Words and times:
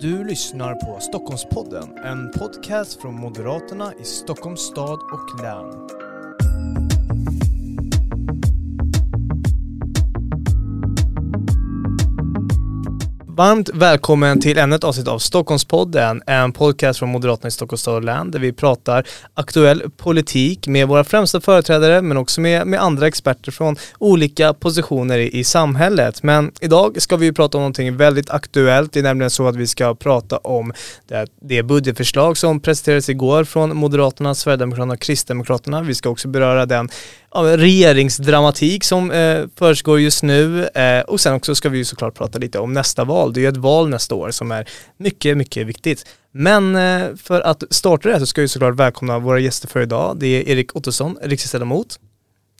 Du 0.00 0.24
lyssnar 0.24 0.74
på 0.74 1.00
Stockholmspodden, 1.00 1.98
en 2.04 2.30
podcast 2.30 3.00
från 3.00 3.14
Moderaterna 3.14 3.92
i 4.00 4.04
Stockholms 4.04 4.60
stad 4.60 4.98
och 5.12 5.42
län. 5.42 6.07
Varmt 13.38 13.70
välkommen 13.74 14.40
till 14.40 14.58
ännu 14.58 14.76
ett 14.76 14.84
avsnitt 14.84 15.08
av 15.08 15.18
Stockholmspodden, 15.18 16.22
en 16.26 16.52
podcast 16.52 16.98
från 16.98 17.08
Moderaterna 17.08 17.48
i 17.48 17.50
Stockholms 17.50 17.80
stad 17.80 17.94
och 17.94 18.04
län 18.04 18.30
där 18.30 18.38
vi 18.38 18.52
pratar 18.52 19.06
aktuell 19.34 19.82
politik 19.96 20.66
med 20.66 20.88
våra 20.88 21.04
främsta 21.04 21.40
företrädare 21.40 22.02
men 22.02 22.16
också 22.16 22.40
med, 22.40 22.66
med 22.66 22.82
andra 22.82 23.06
experter 23.06 23.52
från 23.52 23.76
olika 23.98 24.54
positioner 24.54 25.18
i, 25.18 25.38
i 25.38 25.44
samhället. 25.44 26.22
Men 26.22 26.52
idag 26.60 27.02
ska 27.02 27.16
vi 27.16 27.32
prata 27.32 27.58
om 27.58 27.62
någonting 27.62 27.96
väldigt 27.96 28.30
aktuellt. 28.30 28.92
Det 28.92 28.98
är 28.98 29.02
nämligen 29.02 29.30
så 29.30 29.48
att 29.48 29.56
vi 29.56 29.66
ska 29.66 29.94
prata 29.94 30.36
om 30.38 30.72
det, 31.08 31.26
det 31.40 31.62
budgetförslag 31.62 32.36
som 32.38 32.60
presenterades 32.60 33.08
igår 33.08 33.44
från 33.44 33.76
Moderaterna, 33.76 34.34
Sverigedemokraterna 34.34 34.94
och 34.94 35.00
Kristdemokraterna. 35.00 35.82
Vi 35.82 35.94
ska 35.94 36.08
också 36.08 36.28
beröra 36.28 36.66
den 36.66 36.88
regeringsdramatik 37.34 38.84
som 38.84 39.10
eh, 39.10 39.44
försiggår 39.56 40.00
just 40.00 40.22
nu 40.22 40.66
eh, 40.66 41.00
och 41.00 41.20
sen 41.20 41.34
också 41.34 41.54
ska 41.54 41.68
vi 41.68 41.78
ju 41.78 41.84
såklart 41.84 42.14
prata 42.14 42.38
lite 42.38 42.58
om 42.58 42.72
nästa 42.72 43.04
val. 43.04 43.32
Det 43.32 43.40
är 43.40 43.42
ju 43.42 43.48
ett 43.48 43.56
val 43.56 43.88
nästa 43.88 44.14
år 44.14 44.30
som 44.30 44.52
är 44.52 44.68
mycket, 44.96 45.36
mycket 45.36 45.66
viktigt. 45.66 46.06
Men 46.32 46.76
eh, 46.76 47.16
för 47.16 47.40
att 47.40 47.62
starta 47.70 48.08
det 48.08 48.14
här 48.14 48.20
så 48.20 48.26
ska 48.26 48.40
vi 48.40 48.48
såklart 48.48 48.74
välkomna 48.74 49.18
våra 49.18 49.38
gäster 49.38 49.68
för 49.68 49.80
idag. 49.80 50.16
Det 50.20 50.26
är 50.26 50.48
Erik 50.48 50.76
Ottosson, 50.76 51.18
riksdagsledamot. 51.22 52.00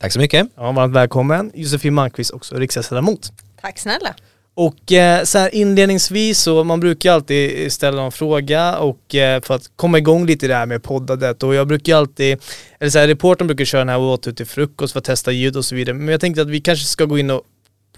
Tack 0.00 0.12
så 0.12 0.18
mycket. 0.18 0.48
Ja, 0.56 0.72
varmt 0.72 0.94
välkommen. 0.94 1.52
Josefin 1.54 1.94
Malmqvist, 1.94 2.30
också 2.30 2.56
riksdagsledamot. 2.56 3.32
Tack 3.60 3.78
snälla. 3.78 4.14
Och 4.60 4.92
eh, 4.92 5.24
så 5.24 5.38
här 5.38 5.54
inledningsvis 5.54 6.40
så, 6.40 6.64
man 6.64 6.80
brukar 6.80 7.12
alltid 7.12 7.72
ställa 7.72 8.02
någon 8.02 8.12
fråga 8.12 8.78
och 8.78 9.14
eh, 9.14 9.42
för 9.42 9.54
att 9.54 9.70
komma 9.76 9.98
igång 9.98 10.26
lite 10.26 10.46
i 10.46 10.48
det 10.48 10.54
här 10.54 10.66
med 10.66 10.82
poddandet 10.82 11.42
och 11.42 11.54
jag 11.54 11.68
brukar 11.68 11.96
alltid, 11.96 12.38
eller 12.78 12.90
så 12.90 12.98
här 12.98 13.08
reportern 13.08 13.46
brukar 13.46 13.64
köra 13.64 13.80
den 13.80 13.88
här 13.88 13.98
åt 13.98 14.26
ut 14.26 14.36
till 14.36 14.46
frukost 14.46 14.92
för 14.92 14.98
att 14.98 15.04
testa 15.04 15.32
ljud 15.32 15.56
och 15.56 15.64
så 15.64 15.74
vidare, 15.74 15.94
men 15.94 16.08
jag 16.08 16.20
tänkte 16.20 16.42
att 16.42 16.48
vi 16.48 16.60
kanske 16.60 16.84
ska 16.84 17.04
gå 17.04 17.18
in 17.18 17.30
och 17.30 17.42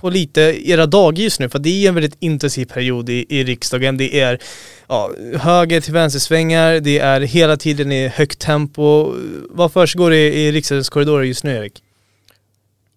på 0.01 0.11
lite 0.11 0.41
era 0.71 0.87
dagar 0.87 1.23
just 1.23 1.41
nu, 1.41 1.49
för 1.49 1.59
det 1.59 1.84
är 1.84 1.89
en 1.89 1.95
väldigt 1.95 2.17
intensiv 2.21 2.67
period 2.67 3.11
i, 3.11 3.27
i 3.29 3.45
riksdagen. 3.45 3.97
Det 3.97 4.21
är 4.21 4.39
ja, 4.89 5.11
höger 5.39 5.81
till 5.81 5.93
vänstersvängar, 5.93 6.81
det 6.81 6.99
är 6.99 7.21
hela 7.21 7.56
tiden 7.56 7.93
i 7.93 8.09
högt 8.09 8.39
tempo. 8.39 9.15
Vad 9.51 9.73
försiggår 9.73 10.12
i, 10.12 10.47
i 10.47 10.53
riksdagens 10.53 10.89
korridorer 10.89 11.25
just 11.25 11.45
nu 11.45 11.56
Erik? 11.56 11.83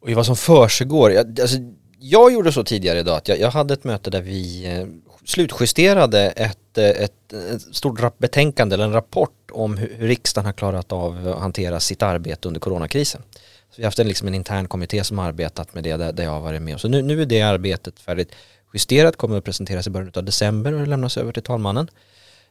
Och 0.01 0.09
vad 0.09 0.25
som 0.25 0.35
försiggår, 0.35 1.17
alltså 1.41 1.57
jag 2.03 2.33
gjorde 2.33 2.51
så 2.51 2.63
tidigare 2.63 2.99
idag 2.99 3.17
att 3.17 3.27
jag, 3.27 3.39
jag 3.39 3.51
hade 3.51 3.73
ett 3.73 3.83
möte 3.83 4.09
där 4.09 4.21
vi 4.21 4.65
eh, 4.65 4.87
slutjusterade 5.25 6.29
ett, 6.29 6.77
eh, 6.77 6.89
ett, 6.89 7.33
ett 7.33 7.61
stort 7.75 8.17
betänkande 8.17 8.73
eller 8.73 8.83
en 8.83 8.93
rapport 8.93 9.51
om 9.51 9.77
hur, 9.77 9.95
hur 9.97 10.07
riksdagen 10.07 10.45
har 10.45 10.53
klarat 10.53 10.91
av 10.91 11.27
att 11.27 11.39
hantera 11.39 11.79
sitt 11.79 12.01
arbete 12.01 12.47
under 12.47 12.59
coronakrisen. 12.59 13.21
Så 13.69 13.75
vi 13.77 13.83
har 13.83 13.87
haft 13.87 13.99
en, 13.99 14.07
liksom 14.07 14.27
en 14.27 14.33
intern 14.33 14.67
kommitté 14.67 15.03
som 15.03 15.17
har 15.17 15.25
arbetat 15.25 15.73
med 15.73 15.83
det 15.83 15.97
där, 15.97 16.11
där 16.11 16.23
jag 16.23 16.31
har 16.31 16.41
varit 16.41 16.61
med. 16.61 16.79
Så 16.79 16.87
nu, 16.87 17.01
nu 17.01 17.21
är 17.21 17.25
det 17.25 17.41
arbetet 17.41 17.99
färdigt 17.99 18.31
justerat, 18.73 19.15
kommer 19.15 19.37
att 19.37 19.43
presenteras 19.43 19.87
i 19.87 19.89
början 19.89 20.11
av 20.15 20.23
december 20.23 20.73
och 20.73 20.87
lämnas 20.87 21.17
över 21.17 21.31
till 21.31 21.43
talmannen. 21.43 21.87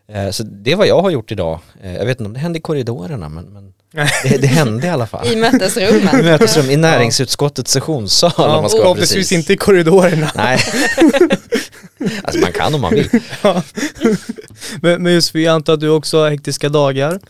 Eh, 0.06 0.30
så 0.30 0.42
det 0.42 0.72
är 0.72 0.76
vad 0.76 0.86
jag 0.86 1.02
har 1.02 1.10
gjort 1.10 1.32
idag. 1.32 1.60
Eh, 1.82 1.96
jag 1.96 2.06
vet 2.06 2.20
inte 2.20 2.28
om 2.28 2.32
det 2.32 2.40
hände 2.40 2.58
i 2.58 2.62
korridorerna 2.62 3.28
men, 3.28 3.44
men 3.44 3.74
det, 3.92 4.38
det, 4.40 4.46
hände 4.46 4.86
i 4.86 4.90
alla 4.90 5.06
fall. 5.06 5.26
I 5.32 5.36
mötesrummet. 5.36 6.14
I 6.20 6.22
mötesrum, 6.22 6.70
i 6.70 6.76
näringsutskottets 6.76 7.72
sessionssal 7.72 8.32
ja, 8.36 8.56
om 8.56 8.62
man 8.62 8.70
ska 8.70 8.80
Förhoppningsvis 8.80 9.32
inte 9.32 9.52
i 9.52 9.56
korridorerna. 9.56 10.30
Nej. 10.34 10.58
alltså 12.22 12.40
man 12.40 12.52
kan 12.52 12.74
om 12.74 12.80
man 12.80 12.94
vill. 12.94 13.08
Ja. 13.42 13.62
Men, 14.82 15.02
men 15.02 15.12
just 15.12 15.34
vi 15.34 15.46
antar 15.46 15.72
att 15.72 15.80
du 15.80 15.88
också 15.88 16.18
har 16.18 16.30
hektiska 16.30 16.68
dagar. 16.68 17.20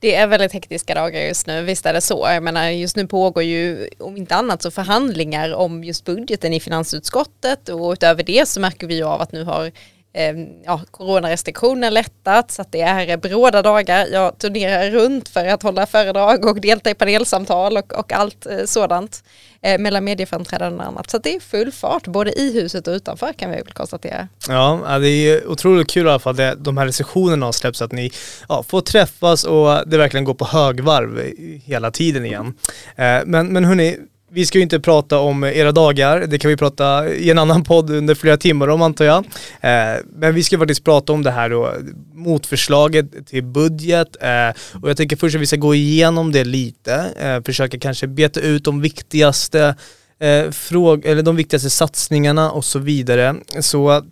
Det 0.00 0.14
är 0.14 0.26
väldigt 0.26 0.52
hektiska 0.52 0.94
dagar 0.94 1.20
just 1.20 1.46
nu, 1.46 1.62
visst 1.62 1.86
är 1.86 1.92
det 1.92 2.00
så. 2.00 2.26
Jag 2.28 2.42
menar, 2.42 2.68
just 2.68 2.96
nu 2.96 3.06
pågår 3.06 3.42
ju, 3.42 3.88
om 3.98 4.16
inte 4.16 4.34
annat, 4.34 4.62
så 4.62 4.70
förhandlingar 4.70 5.54
om 5.54 5.84
just 5.84 6.04
budgeten 6.04 6.52
i 6.52 6.60
finansutskottet 6.60 7.68
och 7.68 7.92
utöver 7.92 8.22
det 8.22 8.48
så 8.48 8.60
märker 8.60 8.86
vi 8.86 8.94
ju 8.96 9.04
av 9.04 9.20
att 9.20 9.32
nu 9.32 9.44
har 9.44 9.72
Ehm, 10.16 10.48
ja, 10.64 10.80
coronarestriktioner 10.90 11.90
lättat 11.90 12.50
så 12.50 12.62
att 12.62 12.72
det 12.72 12.80
är 12.80 13.16
bråda 13.16 13.62
dagar. 13.62 14.06
Jag 14.12 14.38
turnerar 14.38 14.90
runt 14.90 15.28
för 15.28 15.46
att 15.46 15.62
hålla 15.62 15.86
föredrag 15.86 16.44
och 16.44 16.60
delta 16.60 16.90
i 16.90 16.94
panelsamtal 16.94 17.76
och, 17.76 17.92
och 17.98 18.12
allt 18.12 18.46
eh, 18.46 18.64
sådant 18.64 19.24
eh, 19.62 19.78
mellan 19.78 20.04
medieframträdanden 20.04 20.80
och 20.80 20.86
annat. 20.86 21.10
Så 21.10 21.18
det 21.18 21.34
är 21.34 21.40
full 21.40 21.72
fart 21.72 22.06
både 22.06 22.32
i 22.40 22.52
huset 22.52 22.88
och 22.88 22.92
utanför 22.92 23.32
kan 23.32 23.50
vi 23.50 23.56
väl 23.56 23.72
konstatera. 23.72 24.28
Ja, 24.48 24.98
det 24.98 25.08
är 25.08 25.46
otroligt 25.46 25.90
kul 25.90 26.06
i 26.06 26.10
alla 26.10 26.18
fall 26.18 26.40
att 26.40 26.64
de 26.64 26.76
här 26.76 26.86
restriktionerna 26.86 27.46
har 27.46 27.52
släppts 27.52 27.78
så 27.78 27.84
att 27.84 27.92
ni 27.92 28.10
ja, 28.48 28.62
får 28.62 28.80
träffas 28.80 29.44
och 29.44 29.88
det 29.88 29.98
verkligen 29.98 30.24
går 30.24 30.34
på 30.34 30.44
högvarv 30.44 31.32
hela 31.64 31.90
tiden 31.90 32.24
igen. 32.24 32.54
Eh, 32.96 33.20
men, 33.24 33.46
men 33.52 33.64
hörni, 33.64 33.98
vi 34.34 34.46
ska 34.46 34.58
ju 34.58 34.62
inte 34.62 34.80
prata 34.80 35.18
om 35.18 35.44
era 35.44 35.72
dagar, 35.72 36.26
det 36.26 36.38
kan 36.38 36.48
vi 36.48 36.56
prata 36.56 37.08
i 37.08 37.30
en 37.30 37.38
annan 37.38 37.64
podd 37.64 37.90
under 37.90 38.14
flera 38.14 38.36
timmar 38.36 38.68
om 38.68 38.82
antar 38.82 39.04
jag. 39.04 39.24
Eh, 39.60 40.00
men 40.12 40.34
vi 40.34 40.42
ska 40.42 40.58
faktiskt 40.58 40.84
prata 40.84 41.12
om 41.12 41.22
det 41.22 41.30
här 41.30 41.50
då, 41.50 41.72
motförslaget 42.12 43.26
till 43.26 43.44
budget 43.44 44.16
eh, 44.20 44.80
och 44.82 44.90
jag 44.90 44.96
tänker 44.96 45.16
först 45.16 45.34
att 45.34 45.42
vi 45.42 45.46
ska 45.46 45.56
gå 45.56 45.74
igenom 45.74 46.32
det 46.32 46.44
lite, 46.44 46.94
eh, 47.20 47.44
försöka 47.44 47.78
kanske 47.78 48.06
beta 48.06 48.40
ut 48.40 48.64
de 48.64 48.80
viktigaste 48.80 49.76
eh, 50.18 50.50
fråg 50.50 51.06
eller 51.06 51.22
de 51.22 51.36
viktigaste 51.36 51.70
satsningarna 51.70 52.50
och 52.50 52.64
så 52.64 52.78
vidare. 52.78 53.34
Så 53.60 54.02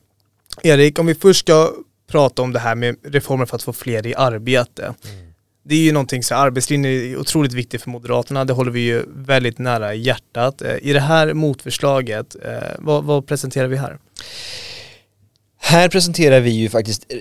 Erik, 0.63 0.99
om 0.99 1.07
vi 1.07 1.15
först 1.15 1.41
ska 1.41 1.71
prata 2.11 2.43
om 2.43 2.53
det 2.53 2.59
här 2.59 2.75
med 2.75 2.97
reformer 3.05 3.47
för 3.47 3.57
att 3.57 3.63
få 3.63 3.73
fler 3.73 4.07
i 4.07 4.15
arbete. 4.15 4.83
Mm 4.83 5.32
det 5.63 5.75
är 5.75 5.79
ju 5.79 5.93
någonting 5.93 6.23
så 6.23 6.35
arbetslinjen 6.35 6.93
är 6.93 7.17
otroligt 7.17 7.53
viktig 7.53 7.81
för 7.81 7.91
Moderaterna, 7.91 8.45
det 8.45 8.53
håller 8.53 8.71
vi 8.71 8.81
ju 8.81 9.05
väldigt 9.15 9.59
nära 9.59 9.95
hjärtat. 9.95 10.63
Eh, 10.63 10.77
I 10.83 10.93
det 10.93 11.01
här 11.01 11.35
motförslaget, 11.35 12.37
eh, 12.45 12.53
vad, 12.79 13.05
vad 13.05 13.27
presenterar 13.27 13.67
vi 13.67 13.77
här? 13.77 13.99
Här 15.65 15.89
presenterar 15.89 16.41
vi 16.41 16.51
ju 16.51 16.69
faktiskt 16.69 17.07
eh, 17.09 17.19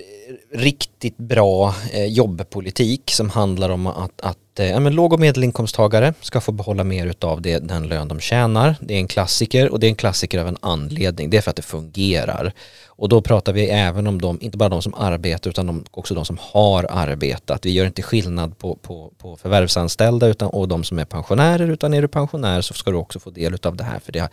riktigt 0.57 1.18
bra 1.18 1.75
eh, 1.91 2.06
jobbpolitik 2.06 3.12
som 3.12 3.29
handlar 3.29 3.69
om 3.69 3.88
att, 3.88 4.22
att 4.22 4.59
eh, 4.59 4.69
ja, 4.69 4.79
men 4.79 4.96
låg 4.96 5.13
och 5.13 5.19
medelinkomsttagare 5.19 6.13
ska 6.22 6.41
få 6.41 6.52
behålla 6.52 6.84
mer 6.84 7.13
av 7.22 7.41
det, 7.41 7.59
den 7.59 7.88
lön 7.88 8.07
de 8.07 8.19
tjänar. 8.19 8.75
Det 8.79 8.94
är 8.94 8.97
en 8.97 9.07
klassiker 9.07 9.69
och 9.69 9.79
det 9.79 9.88
är 9.88 9.90
en 9.90 9.96
klassiker 9.96 10.40
av 10.40 10.47
en 10.47 10.57
anledning. 10.59 11.29
Det 11.29 11.38
är 11.38 11.41
för 11.41 11.50
att 11.50 11.56
det 11.56 11.62
fungerar. 11.62 12.53
Och 12.85 13.09
då 13.09 13.22
pratar 13.22 13.53
vi 13.53 13.69
även 13.69 14.07
om 14.07 14.22
de, 14.22 14.38
inte 14.41 14.58
bara 14.58 14.69
de 14.69 14.81
som 14.81 14.94
arbetar 14.94 15.50
utan 15.50 15.68
de, 15.68 15.84
också 15.91 16.13
de 16.16 16.25
som 16.25 16.38
har 16.41 16.88
arbetat. 16.90 17.66
Vi 17.66 17.72
gör 17.72 17.85
inte 17.85 18.02
skillnad 18.02 18.58
på, 18.58 18.75
på, 18.75 19.12
på 19.18 19.35
förvärvsanställda 19.35 20.28
utan, 20.28 20.50
och 20.50 20.68
de 20.68 20.84
som 20.84 21.00
är 21.00 21.06
pensionärer 21.06 21.69
utan 21.69 21.94
är 21.94 22.02
du 22.02 22.08
pensionär 22.08 22.62
så 22.62 22.73
ska 22.73 22.91
du 22.91 22.97
också 22.97 23.19
få 23.19 23.29
del 23.29 23.58
av 23.63 23.75
det 23.75 23.84
här 23.84 24.00
för 24.00 24.12
det, 24.12 24.29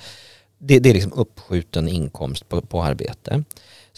det, 0.59 0.79
det 0.79 0.91
är 0.91 0.95
liksom 0.95 1.13
uppskjuten 1.13 1.89
inkomst 1.89 2.49
på, 2.49 2.61
på 2.61 2.83
arbete. 2.83 3.45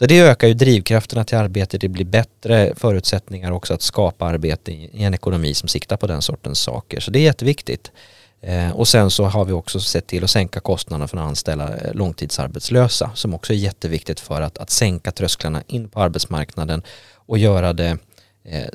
Så 0.00 0.06
det 0.06 0.20
ökar 0.20 0.48
ju 0.48 0.54
drivkrafterna 0.54 1.24
till 1.24 1.38
arbete, 1.38 1.78
det 1.78 1.88
blir 1.88 2.04
bättre 2.04 2.72
förutsättningar 2.76 3.50
också 3.50 3.74
att 3.74 3.82
skapa 3.82 4.26
arbete 4.26 4.72
i 4.72 5.04
en 5.04 5.14
ekonomi 5.14 5.54
som 5.54 5.68
siktar 5.68 5.96
på 5.96 6.06
den 6.06 6.22
sortens 6.22 6.60
saker. 6.60 7.00
Så 7.00 7.10
det 7.10 7.18
är 7.18 7.22
jätteviktigt. 7.22 7.92
Eh, 8.40 8.70
och 8.70 8.88
sen 8.88 9.10
så 9.10 9.24
har 9.24 9.44
vi 9.44 9.52
också 9.52 9.80
sett 9.80 10.06
till 10.06 10.24
att 10.24 10.30
sänka 10.30 10.60
kostnaderna 10.60 11.08
för 11.08 11.16
att 11.16 11.22
anställa 11.22 11.76
eh, 11.76 11.94
långtidsarbetslösa 11.94 13.10
som 13.14 13.34
också 13.34 13.52
är 13.52 13.56
jätteviktigt 13.56 14.20
för 14.20 14.40
att, 14.40 14.58
att 14.58 14.70
sänka 14.70 15.10
trösklarna 15.10 15.62
in 15.66 15.88
på 15.88 16.00
arbetsmarknaden 16.00 16.82
och 17.14 17.38
göra 17.38 17.72
det 17.72 17.98
eh, 18.44 18.68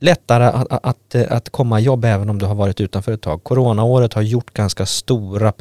lättare 0.00 0.44
att, 0.44 0.84
att, 0.86 1.14
att 1.14 1.50
komma 1.50 1.80
i 1.80 1.82
jobb 1.82 2.04
även 2.04 2.30
om 2.30 2.38
du 2.38 2.46
har 2.46 2.54
varit 2.54 2.80
utanför 2.80 3.12
ett 3.12 3.22
tag. 3.22 3.44
Coronaåret 3.44 4.14
har 4.14 4.22
gjort 4.22 4.54
ganska 4.54 4.86
stora 4.86 5.52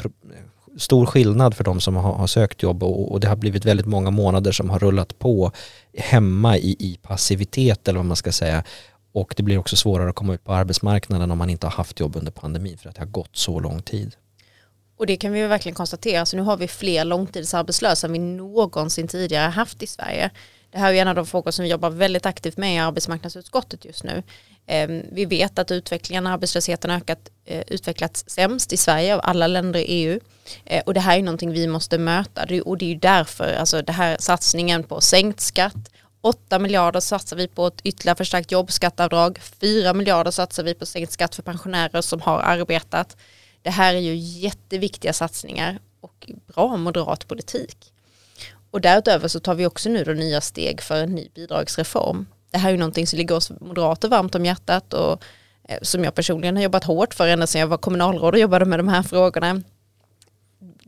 stor 0.80 1.06
skillnad 1.06 1.56
för 1.56 1.64
de 1.64 1.82
som 1.82 1.96
har, 1.96 2.14
har 2.14 2.28
sökt 2.28 2.64
jobb 2.64 2.84
och, 2.84 3.12
och, 3.12 3.20
det 3.20 3.28
har 3.28 3.36
blivit 3.36 3.66
väldigt 3.66 3.86
många 3.86 4.12
månader 4.12 4.52
som 4.52 4.70
har 4.70 4.80
rullat 4.80 5.20
på 5.20 5.52
hemma 5.98 6.58
i, 6.58 6.76
i 6.80 7.00
passivitet 7.02 7.88
eller 7.88 8.00
vad 8.00 8.06
man 8.06 8.16
ska 8.16 8.32
säga 8.32 8.64
och 9.12 9.34
det 9.38 9.44
blir 9.44 9.58
också 9.58 9.76
svårare 9.76 10.10
att 10.10 10.16
komma 10.16 10.34
ut 10.34 10.44
på 10.44 10.54
arbetsmarknaden 10.54 11.32
om 11.32 11.38
man 11.38 11.50
inte 11.50 11.68
har 11.68 11.72
haft 11.72 12.00
jobb 12.00 12.16
under 12.16 12.32
pandemin 12.32 12.78
för 12.78 12.90
att 12.90 12.96
det 12.96 13.02
har 13.02 13.08
gått 13.08 13.38
så 13.38 13.60
lång 13.60 13.82
tid. 13.82 14.16
Och 14.98 15.06
det 15.06 15.18
kan 15.18 15.32
vi 15.32 15.48
verkligen 15.48 15.76
konstatera, 15.76 16.26
så 16.26 16.38
nu 16.38 16.44
har 16.44 16.58
vi 16.58 16.68
fler 16.68 17.06
långtidsarbetslösa 17.06 18.08
än 18.08 18.14
vi 18.14 18.20
någonsin 18.20 19.08
tidigare 19.08 19.50
haft 19.50 19.84
i 19.84 19.88
Sverige. 19.88 20.30
Det 20.72 20.78
här 20.78 20.94
är 20.94 21.02
en 21.02 21.08
av 21.08 21.16
de 21.16 21.26
frågor 21.26 21.52
som 21.52 21.64
vi 21.64 21.70
jobbar 21.70 21.90
väldigt 21.90 22.26
aktivt 22.26 22.58
med 22.58 22.76
i 22.76 22.78
arbetsmarknadsutskottet 22.78 23.86
just 23.86 24.04
nu. 24.04 24.24
Ehm, 24.72 25.04
vi 25.12 25.26
vet 25.26 25.60
att 25.60 25.72
utvecklingen 25.72 26.28
av 26.28 26.34
arbetslösheten 26.34 26.90
har 26.90 26.98
ökat, 26.98 27.30
eh, 27.46 27.64
utvecklats 27.68 28.24
sämst 28.28 28.74
i 28.74 28.78
Sverige 28.78 29.16
av 29.16 29.22
alla 29.24 29.48
länder 29.48 29.80
i 29.80 29.84
EU. 29.84 30.20
Eh, 30.66 30.84
och 30.86 30.94
det 30.94 31.00
här 31.00 31.18
är 31.18 31.24
någonting 31.24 31.52
vi 31.52 31.68
måste 31.68 31.98
möta 31.98 32.42
och 32.66 32.78
det 32.78 32.86
är 32.86 32.90
ju 32.90 32.96
därför, 32.96 33.54
alltså 33.54 33.82
det 33.82 33.92
här 33.92 34.18
satsningen 34.20 34.84
på 34.84 35.02
sänkt 35.02 35.40
skatt, 35.40 35.90
8 36.22 36.60
miljarder 36.60 37.00
satsar 37.00 37.38
vi 37.38 37.48
på 37.48 37.68
ett 37.68 37.82
ytterligare 37.84 38.16
förstärkt 38.16 38.52
jobbskatteavdrag, 38.52 39.40
4 39.62 39.94
miljarder 39.94 40.32
satsar 40.32 40.64
vi 40.64 40.74
på 40.74 40.86
sänkt 40.86 41.12
skatt 41.12 41.36
för 41.36 41.44
pensionärer 41.44 42.02
som 42.02 42.22
har 42.22 42.40
arbetat. 42.40 43.18
Det 43.62 43.70
här 43.70 43.96
är 43.96 44.00
ju 44.00 44.16
jätteviktiga 44.16 45.14
satsningar 45.14 45.80
och 46.02 46.30
bra 46.48 46.78
moderat 46.78 47.28
politik. 47.28 47.94
och 48.72 48.82
därutöver 48.82 49.28
så 49.28 49.40
tar 49.40 49.56
vi 49.56 49.66
också 49.66 49.90
nu 49.90 50.04
då 50.04 50.12
nya 50.12 50.42
steg 50.42 50.82
för 50.82 51.04
en 51.04 51.16
ny 51.16 51.30
bidragsreform. 51.36 52.26
Det 52.52 52.58
här 52.58 52.70
är 52.70 52.74
ju 52.74 52.80
någonting 52.80 53.08
som 53.08 53.18
ligger 53.18 53.36
oss 53.36 53.52
moderater 53.62 54.08
varmt 54.08 54.36
om 54.36 54.46
hjärtat 54.46 54.94
och 54.94 55.24
eh, 55.70 55.78
som 55.82 56.04
jag 56.04 56.16
personligen 56.16 56.56
har 56.56 56.64
jobbat 56.64 56.84
hårt 56.84 57.14
för 57.14 57.28
ända 57.28 57.48
sedan 57.48 57.62
jag 57.62 57.68
var 57.68 57.78
kommunalråd 57.78 58.34
och 58.34 58.40
jobbade 58.40 58.66
med 58.66 58.80
de 58.80 58.88
här 58.88 59.04
frågorna. 59.04 59.62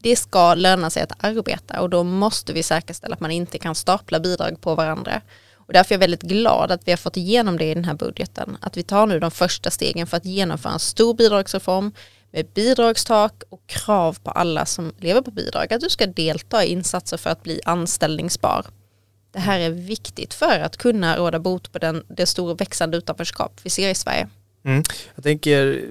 Det 0.03 0.15
ska 0.15 0.53
löna 0.53 0.89
sig 0.89 1.03
att 1.03 1.23
arbeta 1.23 1.81
och 1.81 1.89
då 1.89 2.03
måste 2.03 2.53
vi 2.53 2.63
säkerställa 2.63 3.13
att 3.13 3.19
man 3.19 3.31
inte 3.31 3.57
kan 3.57 3.75
stapla 3.75 4.19
bidrag 4.19 4.61
på 4.61 4.75
varandra. 4.75 5.21
Och 5.53 5.73
därför 5.73 5.93
är 5.93 5.95
jag 5.95 5.99
väldigt 5.99 6.21
glad 6.21 6.71
att 6.71 6.87
vi 6.87 6.91
har 6.91 6.97
fått 6.97 7.17
igenom 7.17 7.57
det 7.57 7.71
i 7.71 7.73
den 7.73 7.85
här 7.85 7.93
budgeten. 7.93 8.57
Att 8.61 8.77
vi 8.77 8.83
tar 8.83 9.07
nu 9.07 9.19
de 9.19 9.31
första 9.31 9.71
stegen 9.71 10.07
för 10.07 10.17
att 10.17 10.25
genomföra 10.25 10.73
en 10.73 10.79
stor 10.79 11.13
bidragsreform 11.13 11.91
med 12.31 12.47
bidragstak 12.53 13.43
och 13.49 13.67
krav 13.67 14.17
på 14.23 14.31
alla 14.31 14.65
som 14.65 14.93
lever 14.99 15.21
på 15.21 15.31
bidrag 15.31 15.73
att 15.73 15.81
du 15.81 15.89
ska 15.89 16.05
delta 16.05 16.65
i 16.65 16.67
insatser 16.67 17.17
för 17.17 17.29
att 17.29 17.43
bli 17.43 17.61
anställningsbar. 17.65 18.65
Det 19.31 19.39
här 19.39 19.59
är 19.59 19.69
viktigt 19.69 20.33
för 20.33 20.59
att 20.59 20.77
kunna 20.77 21.17
råda 21.17 21.39
bot 21.39 21.71
på 21.71 21.79
den, 21.79 22.03
det 22.07 22.25
stora 22.25 22.53
växande 22.53 22.97
utanförskap 22.97 23.59
vi 23.63 23.69
ser 23.69 23.89
i 23.89 23.95
Sverige. 23.95 24.27
Mm. 24.65 24.83
Jag 25.15 25.23
tänker, 25.23 25.81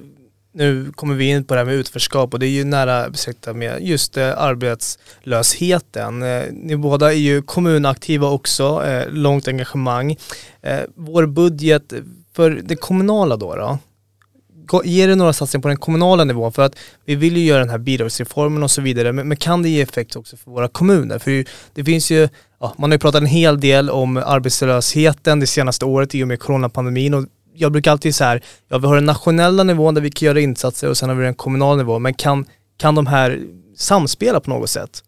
nu 0.53 0.93
kommer 0.93 1.15
vi 1.15 1.25
in 1.25 1.45
på 1.45 1.55
det 1.55 1.61
här 1.61 1.65
med 1.65 1.75
utförskap 1.75 2.35
och 2.35 2.41
det 2.41 2.47
är 2.47 2.51
ju 2.51 2.65
nära 2.65 3.11
besläktat 3.11 3.57
med 3.57 3.83
just 3.83 4.17
eh, 4.17 4.39
arbetslösheten. 4.39 6.23
Eh, 6.23 6.45
ni 6.53 6.77
båda 6.77 7.13
är 7.13 7.17
ju 7.17 7.43
kommunaktiva 7.43 8.29
också, 8.29 8.87
eh, 8.87 9.11
långt 9.11 9.49
engagemang. 9.49 10.17
Eh, 10.63 10.81
vår 10.95 11.27
budget 11.27 11.93
för 12.33 12.51
det 12.51 12.77
kommunala 12.77 13.37
då, 13.37 13.55
då 13.57 13.79
ger 14.85 15.09
det 15.09 15.15
några 15.15 15.33
satsningar 15.33 15.63
på 15.63 15.69
den 15.69 15.77
kommunala 15.77 16.25
nivån? 16.25 16.53
För 16.53 16.63
att 16.63 16.79
vi 17.05 17.15
vill 17.15 17.37
ju 17.37 17.45
göra 17.45 17.61
den 17.61 17.71
här 17.71 17.79
bidragsreformen 17.79 18.63
och 18.63 18.71
så 18.71 18.83
vidare, 18.83 19.13
men, 19.13 19.29
men 19.29 19.37
kan 19.37 19.63
det 19.63 19.69
ge 19.69 19.81
effekt 19.81 20.17
också 20.17 20.37
för 20.37 20.51
våra 20.51 20.69
kommuner? 20.69 21.19
För 21.19 21.45
det 21.75 21.85
finns 21.85 22.11
ju, 22.11 22.29
ja, 22.61 22.75
man 22.79 22.91
har 22.91 22.95
ju 22.95 22.99
pratat 22.99 23.21
en 23.21 23.27
hel 23.27 23.61
del 23.61 23.91
om 23.91 24.17
arbetslösheten 24.17 25.41
det 25.41 25.47
senaste 25.47 25.85
året 25.85 26.15
i 26.15 26.25
och 26.25 26.29
med 26.29 26.41
coronapandemin 26.41 27.15
och 27.15 27.25
jag 27.55 27.73
brukar 27.73 27.91
alltid 27.91 28.15
så 28.15 28.25
här, 28.25 28.43
ja 28.69 28.79
vi 28.79 28.87
har 28.87 28.95
den 28.95 29.05
nationella 29.05 29.63
nivån 29.63 29.95
där 29.95 30.03
vi 30.03 30.11
kan 30.11 30.27
göra 30.27 30.41
insatser 30.41 30.89
och 30.89 30.97
sen 30.97 31.09
har 31.09 31.17
vi 31.17 31.25
den 31.25 31.35
kommunala 31.35 31.77
nivån, 31.77 32.03
men 32.03 32.15
kan, 32.15 32.47
kan 32.77 32.95
de 32.95 33.07
här 33.07 33.41
samspela 33.77 34.41
på 34.41 34.51
något 34.51 34.71
sätt? 34.71 35.05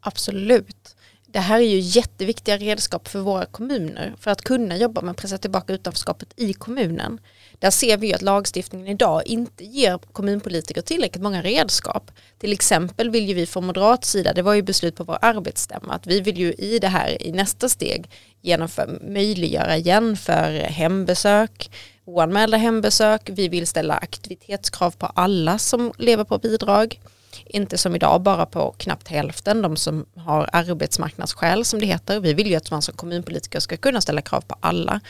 Absolut. 0.00 0.96
Det 1.32 1.38
här 1.38 1.60
är 1.60 1.64
ju 1.64 1.78
jätteviktiga 1.78 2.56
redskap 2.56 3.08
för 3.08 3.18
våra 3.18 3.46
kommuner 3.46 4.14
för 4.20 4.30
att 4.30 4.42
kunna 4.42 4.76
jobba 4.76 5.00
med 5.00 5.10
att 5.10 5.16
pressa 5.16 5.38
tillbaka 5.38 5.72
utanförskapet 5.72 6.28
i 6.36 6.52
kommunen. 6.52 7.20
Där 7.62 7.70
ser 7.70 7.96
vi 7.96 8.14
att 8.14 8.22
lagstiftningen 8.22 8.88
idag 8.88 9.22
inte 9.26 9.64
ger 9.64 9.98
kommunpolitiker 10.12 10.82
tillräckligt 10.82 11.22
många 11.22 11.42
redskap. 11.42 12.10
Till 12.38 12.52
exempel 12.52 13.10
vill 13.10 13.28
ju 13.28 13.34
vi 13.34 13.46
från 13.46 13.66
moderat 13.66 14.04
sida, 14.04 14.32
det 14.32 14.42
var 14.42 14.54
ju 14.54 14.62
beslut 14.62 14.96
på 14.96 15.04
vår 15.04 15.18
arbetsstämma, 15.20 15.94
att 15.94 16.06
vi 16.06 16.20
vill 16.20 16.38
ju 16.38 16.52
i 16.52 16.78
det 16.78 16.88
här 16.88 17.22
i 17.22 17.32
nästa 17.32 17.68
steg 17.68 18.10
genomför, 18.40 18.98
möjliggöra 19.02 19.76
igen 19.76 20.16
för 20.16 20.52
hembesök, 20.52 21.70
oanmälda 22.04 22.56
hembesök, 22.56 23.30
vi 23.32 23.48
vill 23.48 23.66
ställa 23.66 23.94
aktivitetskrav 23.94 24.90
på 24.90 25.06
alla 25.06 25.58
som 25.58 25.92
lever 25.98 26.24
på 26.24 26.38
bidrag. 26.38 27.00
Inte 27.46 27.78
som 27.78 27.94
idag 27.94 28.20
bara 28.20 28.46
på 28.46 28.74
knappt 28.78 29.08
hälften, 29.08 29.62
de 29.62 29.76
som 29.76 30.06
har 30.16 30.50
arbetsmarknadsskäl 30.52 31.64
som 31.64 31.80
det 31.80 31.86
heter. 31.86 32.20
Vi 32.20 32.34
vill 32.34 32.46
ju 32.46 32.56
att 32.56 32.70
man 32.70 32.82
som 32.82 32.94
kommunpolitiker 32.94 33.60
ska 33.60 33.76
kunna 33.76 34.00
ställa 34.00 34.22
krav 34.22 34.40
på 34.40 34.56
alla. 34.60 35.00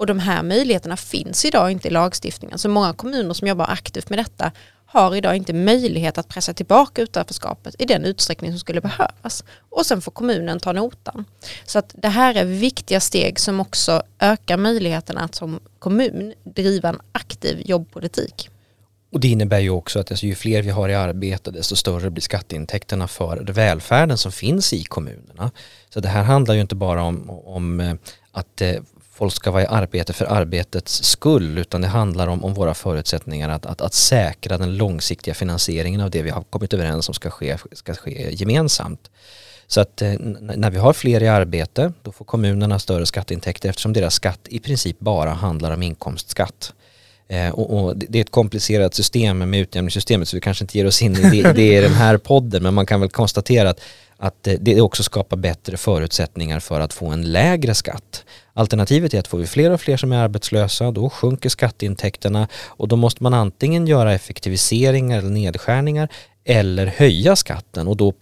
Och 0.00 0.06
de 0.06 0.18
här 0.18 0.42
möjligheterna 0.42 0.96
finns 0.96 1.44
idag 1.44 1.70
inte 1.70 1.88
i 1.88 1.90
lagstiftningen. 1.90 2.58
Så 2.58 2.68
många 2.68 2.92
kommuner 2.92 3.34
som 3.34 3.48
jobbar 3.48 3.66
aktivt 3.68 4.10
med 4.10 4.18
detta 4.18 4.52
har 4.86 5.16
idag 5.16 5.36
inte 5.36 5.52
möjlighet 5.52 6.18
att 6.18 6.28
pressa 6.28 6.54
tillbaka 6.54 7.02
utanförskapet 7.02 7.74
i 7.78 7.84
den 7.84 8.04
utsträckning 8.04 8.50
som 8.52 8.58
skulle 8.58 8.80
behövas. 8.80 9.44
Och 9.70 9.86
sen 9.86 10.02
får 10.02 10.12
kommunen 10.12 10.60
ta 10.60 10.72
notan. 10.72 11.24
Så 11.64 11.78
att 11.78 11.94
det 11.98 12.08
här 12.08 12.34
är 12.34 12.44
viktiga 12.44 13.00
steg 13.00 13.40
som 13.40 13.60
också 13.60 14.02
ökar 14.18 14.56
möjligheterna 14.56 15.20
att 15.20 15.34
som 15.34 15.60
kommun 15.78 16.34
driva 16.44 16.88
en 16.88 17.00
aktiv 17.12 17.62
jobbpolitik. 17.64 18.48
Och 19.12 19.20
det 19.20 19.28
innebär 19.28 19.58
ju 19.58 19.70
också 19.70 19.98
att 19.98 20.10
alltså, 20.10 20.26
ju 20.26 20.34
fler 20.34 20.62
vi 20.62 20.70
har 20.70 20.88
i 20.88 20.94
arbete 20.94 21.50
desto 21.50 21.76
större 21.76 22.10
blir 22.10 22.22
skatteintäkterna 22.22 23.08
för 23.08 23.36
välfärden 23.52 24.18
som 24.18 24.32
finns 24.32 24.72
i 24.72 24.84
kommunerna. 24.84 25.50
Så 25.88 26.00
det 26.00 26.08
här 26.08 26.22
handlar 26.22 26.54
ju 26.54 26.60
inte 26.60 26.74
bara 26.74 27.02
om, 27.02 27.30
om 27.30 27.80
eh, 27.80 27.94
att 28.32 28.60
eh, 28.60 28.76
folk 29.20 29.34
ska 29.34 29.50
vara 29.50 29.62
i 29.62 29.66
arbete 29.66 30.12
för 30.12 30.24
arbetets 30.24 31.04
skull 31.04 31.58
utan 31.58 31.80
det 31.80 31.88
handlar 31.88 32.26
om, 32.26 32.44
om 32.44 32.54
våra 32.54 32.74
förutsättningar 32.74 33.48
att, 33.48 33.66
att, 33.66 33.80
att 33.80 33.94
säkra 33.94 34.58
den 34.58 34.76
långsiktiga 34.76 35.34
finansieringen 35.34 36.00
av 36.00 36.10
det 36.10 36.22
vi 36.22 36.30
har 36.30 36.42
kommit 36.42 36.72
överens 36.72 37.08
om 37.08 37.14
ska 37.14 37.30
ske, 37.30 37.56
ska 37.72 37.94
ske 37.94 38.34
gemensamt. 38.34 39.10
Så 39.66 39.80
att 39.80 40.02
eh, 40.02 40.12
när 40.40 40.70
vi 40.70 40.78
har 40.78 40.92
fler 40.92 41.22
i 41.22 41.28
arbete 41.28 41.92
då 42.02 42.12
får 42.12 42.24
kommunerna 42.24 42.78
större 42.78 43.06
skatteintäkter 43.06 43.68
eftersom 43.68 43.92
deras 43.92 44.14
skatt 44.14 44.40
i 44.44 44.58
princip 44.58 44.98
bara 45.00 45.30
handlar 45.30 45.70
om 45.70 45.82
inkomstskatt. 45.82 46.72
Eh, 47.28 47.50
och, 47.50 47.84
och, 47.84 47.96
det 47.96 48.18
är 48.18 48.22
ett 48.22 48.30
komplicerat 48.30 48.94
system 48.94 49.38
med 49.38 49.60
utjämningssystemet 49.60 50.28
så 50.28 50.36
vi 50.36 50.40
kanske 50.40 50.64
inte 50.64 50.78
ger 50.78 50.86
oss 50.86 51.02
in 51.02 51.16
i 51.16 51.42
det, 51.42 51.52
det 51.52 51.78
i 51.78 51.80
den 51.80 51.94
här 51.94 52.16
podden 52.16 52.62
men 52.62 52.74
man 52.74 52.86
kan 52.86 53.00
väl 53.00 53.10
konstatera 53.10 53.70
att, 53.70 53.80
att 54.16 54.46
eh, 54.46 54.54
det 54.60 54.80
också 54.80 55.02
skapar 55.02 55.36
bättre 55.36 55.76
förutsättningar 55.76 56.60
för 56.60 56.80
att 56.80 56.92
få 56.92 57.06
en 57.06 57.32
lägre 57.32 57.74
skatt. 57.74 58.24
Alternativet 58.60 59.14
är 59.14 59.18
att 59.18 59.28
får 59.28 59.38
vi 59.38 59.46
fler 59.46 59.70
och 59.70 59.80
fler 59.80 59.96
som 59.96 60.12
är 60.12 60.16
arbetslösa 60.16 60.90
då 60.90 61.10
sjunker 61.10 61.48
skatteintäkterna 61.48 62.48
och 62.66 62.88
då 62.88 62.96
måste 62.96 63.22
man 63.22 63.34
antingen 63.34 63.86
göra 63.86 64.14
effektiviseringar 64.14 65.18
eller 65.18 65.30
nedskärningar 65.30 66.08
eller 66.44 66.86
höja 66.86 67.36
skatten 67.36 67.88
och 67.88 67.96
då 67.96 68.14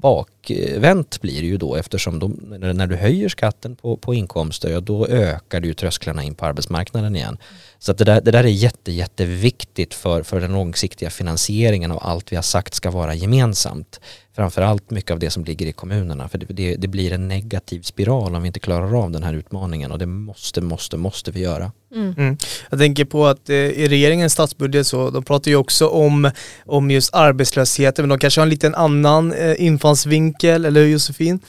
bakvänt 0.00 1.20
blir 1.20 1.40
det 1.40 1.46
ju 1.46 1.56
då 1.56 1.76
eftersom 1.76 2.18
de, 2.18 2.32
när 2.74 2.86
du 2.86 2.96
höjer 2.96 3.28
skatten 3.28 3.76
på, 3.76 3.96
på 3.96 4.14
inkomster 4.14 4.70
ja, 4.70 4.80
då 4.80 5.06
ökar 5.06 5.60
du 5.60 5.74
trösklarna 5.74 6.22
in 6.22 6.34
på 6.34 6.44
arbetsmarknaden 6.44 7.16
igen. 7.16 7.38
Så 7.84 7.92
att 7.92 7.98
det, 7.98 8.04
där, 8.04 8.20
det 8.20 8.30
där 8.30 8.44
är 8.44 8.48
jätte, 8.48 8.92
jätteviktigt 8.92 9.94
för, 9.94 10.22
för 10.22 10.40
den 10.40 10.52
långsiktiga 10.52 11.10
finansieringen 11.10 11.90
av 11.90 11.98
allt 12.02 12.32
vi 12.32 12.36
har 12.36 12.42
sagt 12.42 12.74
ska 12.74 12.90
vara 12.90 13.14
gemensamt. 13.14 14.00
Framförallt 14.36 14.90
mycket 14.90 15.10
av 15.10 15.18
det 15.18 15.30
som 15.30 15.44
ligger 15.44 15.66
i 15.66 15.72
kommunerna 15.72 16.28
för 16.28 16.38
det, 16.38 16.46
det, 16.46 16.76
det 16.76 16.88
blir 16.88 17.12
en 17.12 17.28
negativ 17.28 17.82
spiral 17.82 18.34
om 18.34 18.42
vi 18.42 18.46
inte 18.46 18.60
klarar 18.60 19.02
av 19.04 19.10
den 19.10 19.22
här 19.22 19.34
utmaningen 19.34 19.92
och 19.92 19.98
det 19.98 20.06
måste, 20.06 20.60
måste, 20.60 20.96
måste 20.96 21.30
vi 21.30 21.40
göra. 21.40 21.72
Mm. 21.94 22.14
Mm. 22.18 22.36
Jag 22.70 22.78
tänker 22.78 23.04
på 23.04 23.26
att 23.26 23.48
eh, 23.50 23.56
i 23.56 23.88
regeringens 23.88 24.32
statsbudget 24.32 24.86
så 24.86 25.10
de 25.10 25.24
pratar 25.24 25.50
ju 25.50 25.56
också 25.56 25.88
om, 25.88 26.30
om 26.66 26.90
just 26.90 27.14
arbetslösheten 27.14 28.02
men 28.02 28.08
de 28.08 28.18
kanske 28.18 28.40
har 28.40 28.46
en 28.46 28.50
liten 28.50 28.74
annan 28.74 29.32
eh, 29.32 29.62
infallsvinkel, 29.62 30.64
eller 30.64 30.80
hur 30.80 30.88
Josefin? 30.88 31.40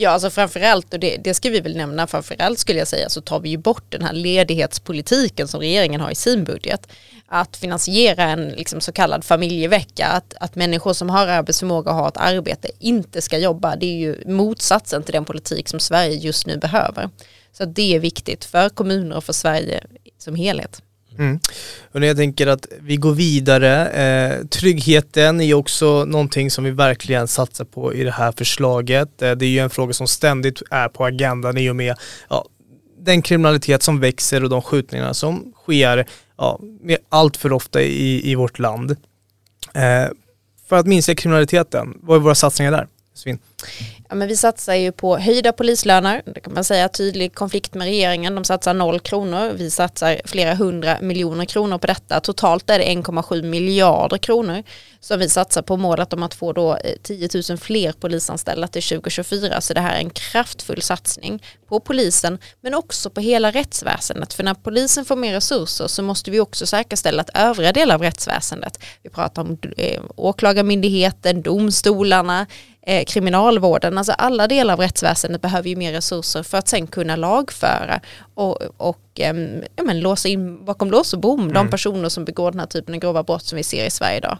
Ja, 0.00 0.10
alltså 0.10 0.30
framförallt, 0.30 0.94
och 0.94 1.00
det, 1.00 1.16
det 1.16 1.34
ska 1.34 1.50
vi 1.50 1.60
väl 1.60 1.76
nämna, 1.76 2.06
framförallt 2.06 2.58
skulle 2.58 2.78
jag 2.78 2.88
säga 2.88 3.08
så 3.08 3.20
tar 3.20 3.40
vi 3.40 3.48
ju 3.48 3.56
bort 3.56 3.92
den 3.92 4.02
här 4.02 4.12
ledighetspolitiken 4.12 5.48
som 5.48 5.60
regeringen 5.60 6.00
har 6.00 6.10
i 6.10 6.14
sin 6.14 6.44
budget. 6.44 6.88
Att 7.26 7.56
finansiera 7.56 8.22
en 8.22 8.48
liksom, 8.48 8.80
så 8.80 8.92
kallad 8.92 9.24
familjevecka, 9.24 10.06
att, 10.06 10.34
att 10.40 10.54
människor 10.54 10.92
som 10.92 11.10
har 11.10 11.26
arbetsförmåga 11.26 11.90
och 11.90 11.96
har 11.96 12.08
ett 12.08 12.16
arbete 12.16 12.70
inte 12.78 13.22
ska 13.22 13.38
jobba, 13.38 13.76
det 13.76 13.86
är 13.86 13.96
ju 13.96 14.22
motsatsen 14.26 15.02
till 15.02 15.12
den 15.12 15.24
politik 15.24 15.68
som 15.68 15.80
Sverige 15.80 16.14
just 16.14 16.46
nu 16.46 16.56
behöver. 16.56 17.10
Så 17.52 17.64
det 17.64 17.94
är 17.94 17.98
viktigt 17.98 18.44
för 18.44 18.68
kommuner 18.68 19.16
och 19.16 19.24
för 19.24 19.32
Sverige 19.32 19.84
som 20.18 20.34
helhet. 20.34 20.82
Mm. 21.18 21.40
Och 21.92 22.04
jag 22.04 22.16
tänker 22.16 22.46
att 22.46 22.66
vi 22.80 22.96
går 22.96 23.12
vidare. 23.12 23.88
Eh, 23.88 24.46
tryggheten 24.46 25.40
är 25.40 25.54
också 25.54 26.04
någonting 26.04 26.50
som 26.50 26.64
vi 26.64 26.70
verkligen 26.70 27.28
satsar 27.28 27.64
på 27.64 27.94
i 27.94 28.04
det 28.04 28.10
här 28.10 28.32
förslaget. 28.32 29.22
Eh, 29.22 29.30
det 29.30 29.46
är 29.46 29.50
ju 29.50 29.58
en 29.58 29.70
fråga 29.70 29.92
som 29.92 30.06
ständigt 30.06 30.62
är 30.70 30.88
på 30.88 31.04
agendan 31.04 31.58
i 31.58 31.70
och 31.70 31.76
med 31.76 31.96
ja, 32.28 32.44
den 33.00 33.22
kriminalitet 33.22 33.82
som 33.82 34.00
växer 34.00 34.44
och 34.44 34.50
de 34.50 34.62
skjutningar 34.62 35.12
som 35.12 35.52
sker 35.64 36.06
ja, 36.36 36.60
allt 37.08 37.36
för 37.36 37.52
ofta 37.52 37.82
i, 37.82 38.30
i 38.30 38.34
vårt 38.34 38.58
land. 38.58 38.90
Eh, 39.74 40.08
för 40.68 40.76
att 40.76 40.86
minska 40.86 41.14
kriminaliteten, 41.14 41.98
vad 42.02 42.16
är 42.16 42.20
våra 42.20 42.34
satsningar 42.34 42.72
där? 42.72 42.86
Svin. 43.14 43.38
Ja, 44.10 44.14
men 44.14 44.28
vi 44.28 44.36
satsar 44.36 44.74
ju 44.74 44.92
på 44.92 45.18
höjda 45.18 45.52
polislöner, 45.52 46.22
det 46.34 46.40
kan 46.40 46.54
man 46.54 46.64
säga 46.64 46.88
tydlig 46.88 47.34
konflikt 47.34 47.74
med 47.74 47.84
regeringen, 47.84 48.34
de 48.34 48.44
satsar 48.44 48.74
noll 48.74 49.00
kronor, 49.00 49.52
vi 49.54 49.70
satsar 49.70 50.20
flera 50.24 50.54
hundra 50.54 50.98
miljoner 51.00 51.44
kronor 51.44 51.78
på 51.78 51.86
detta, 51.86 52.20
totalt 52.20 52.70
är 52.70 52.78
det 52.78 52.84
1,7 52.84 53.42
miljarder 53.42 54.18
kronor 54.18 54.62
som 55.00 55.18
vi 55.18 55.28
satsar 55.28 55.62
på 55.62 55.76
målet 55.76 56.12
om 56.12 56.22
att 56.22 56.34
få 56.34 56.52
då 56.52 56.76
eh, 56.76 56.92
10 57.02 57.28
000 57.48 57.58
fler 57.58 57.92
polisanställda 57.92 58.68
till 58.68 58.82
2024, 58.82 59.60
så 59.60 59.74
det 59.74 59.80
här 59.80 59.94
är 59.94 60.00
en 60.00 60.10
kraftfull 60.10 60.82
satsning 60.82 61.42
på 61.68 61.80
polisen 61.80 62.38
men 62.60 62.74
också 62.74 63.10
på 63.10 63.20
hela 63.20 63.50
rättsväsendet, 63.50 64.34
för 64.34 64.42
när 64.42 64.54
polisen 64.54 65.04
får 65.04 65.16
mer 65.16 65.32
resurser 65.32 65.86
så 65.86 66.02
måste 66.02 66.30
vi 66.30 66.40
också 66.40 66.66
säkerställa 66.66 67.22
att 67.22 67.30
övriga 67.34 67.72
delar 67.72 67.94
av 67.94 68.02
rättsväsendet, 68.02 68.84
vi 69.02 69.10
pratar 69.10 69.42
om 69.42 69.58
eh, 69.76 70.02
åklagarmyndigheten, 70.16 71.42
domstolarna, 71.42 72.46
eh, 72.88 73.04
kriminalvården, 73.04 73.97
rättsstaten, 73.98 74.12
alltså 74.12 74.12
alla 74.12 74.46
delar 74.46 74.74
av 74.74 74.80
rättsväsendet 74.80 75.42
behöver 75.42 75.68
ju 75.68 75.76
mer 75.76 75.92
resurser 75.92 76.42
för 76.42 76.58
att 76.58 76.68
sen 76.68 76.86
kunna 76.86 77.16
lagföra 77.16 78.00
och, 78.36 78.62
och 78.76 79.00
ja, 79.14 79.32
men, 79.32 80.00
låsa 80.00 80.28
in 80.28 80.64
bakom 80.64 80.90
lås 80.90 81.12
och 81.12 81.20
bom 81.20 81.40
mm. 81.40 81.54
de 81.54 81.70
personer 81.70 82.08
som 82.08 82.24
begår 82.24 82.50
den 82.50 82.60
här 82.60 82.66
typen 82.66 82.94
av 82.94 83.00
grova 83.00 83.22
brott 83.22 83.44
som 83.44 83.56
vi 83.56 83.62
ser 83.62 83.86
i 83.86 83.90
Sverige 83.90 84.18
idag. 84.18 84.38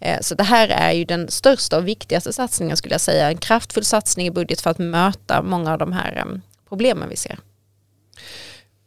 Eh, 0.00 0.20
så 0.20 0.34
det 0.34 0.44
här 0.44 0.68
är 0.68 0.92
ju 0.92 1.04
den 1.04 1.28
största 1.28 1.78
och 1.78 1.86
viktigaste 1.86 2.32
satsningen 2.32 2.76
skulle 2.76 2.94
jag 2.94 3.00
säga, 3.00 3.30
en 3.30 3.38
kraftfull 3.38 3.84
satsning 3.84 4.26
i 4.26 4.30
budget 4.30 4.60
för 4.60 4.70
att 4.70 4.78
möta 4.78 5.42
många 5.42 5.72
av 5.72 5.78
de 5.78 5.92
här 5.92 6.40
problemen 6.68 7.08
vi 7.08 7.16
ser. 7.16 7.38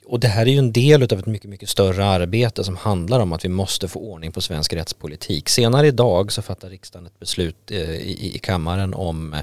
Och 0.09 0.19
det 0.19 0.27
här 0.27 0.45
är 0.45 0.51
ju 0.51 0.57
en 0.57 0.71
del 0.71 1.03
av 1.03 1.19
ett 1.19 1.25
mycket, 1.25 1.49
mycket 1.49 1.69
större 1.69 2.05
arbete 2.05 2.63
som 2.63 2.75
handlar 2.75 3.19
om 3.19 3.33
att 3.33 3.45
vi 3.45 3.49
måste 3.49 3.87
få 3.87 3.99
ordning 3.99 4.31
på 4.31 4.41
svensk 4.41 4.73
rättspolitik. 4.73 5.49
Senare 5.49 5.87
idag 5.87 6.31
så 6.31 6.41
fattar 6.41 6.69
riksdagen 6.69 7.05
ett 7.05 7.19
beslut 7.19 7.71
eh, 7.71 7.91
i, 7.91 8.31
i 8.35 8.39
kammaren 8.39 8.93
om 8.93 9.35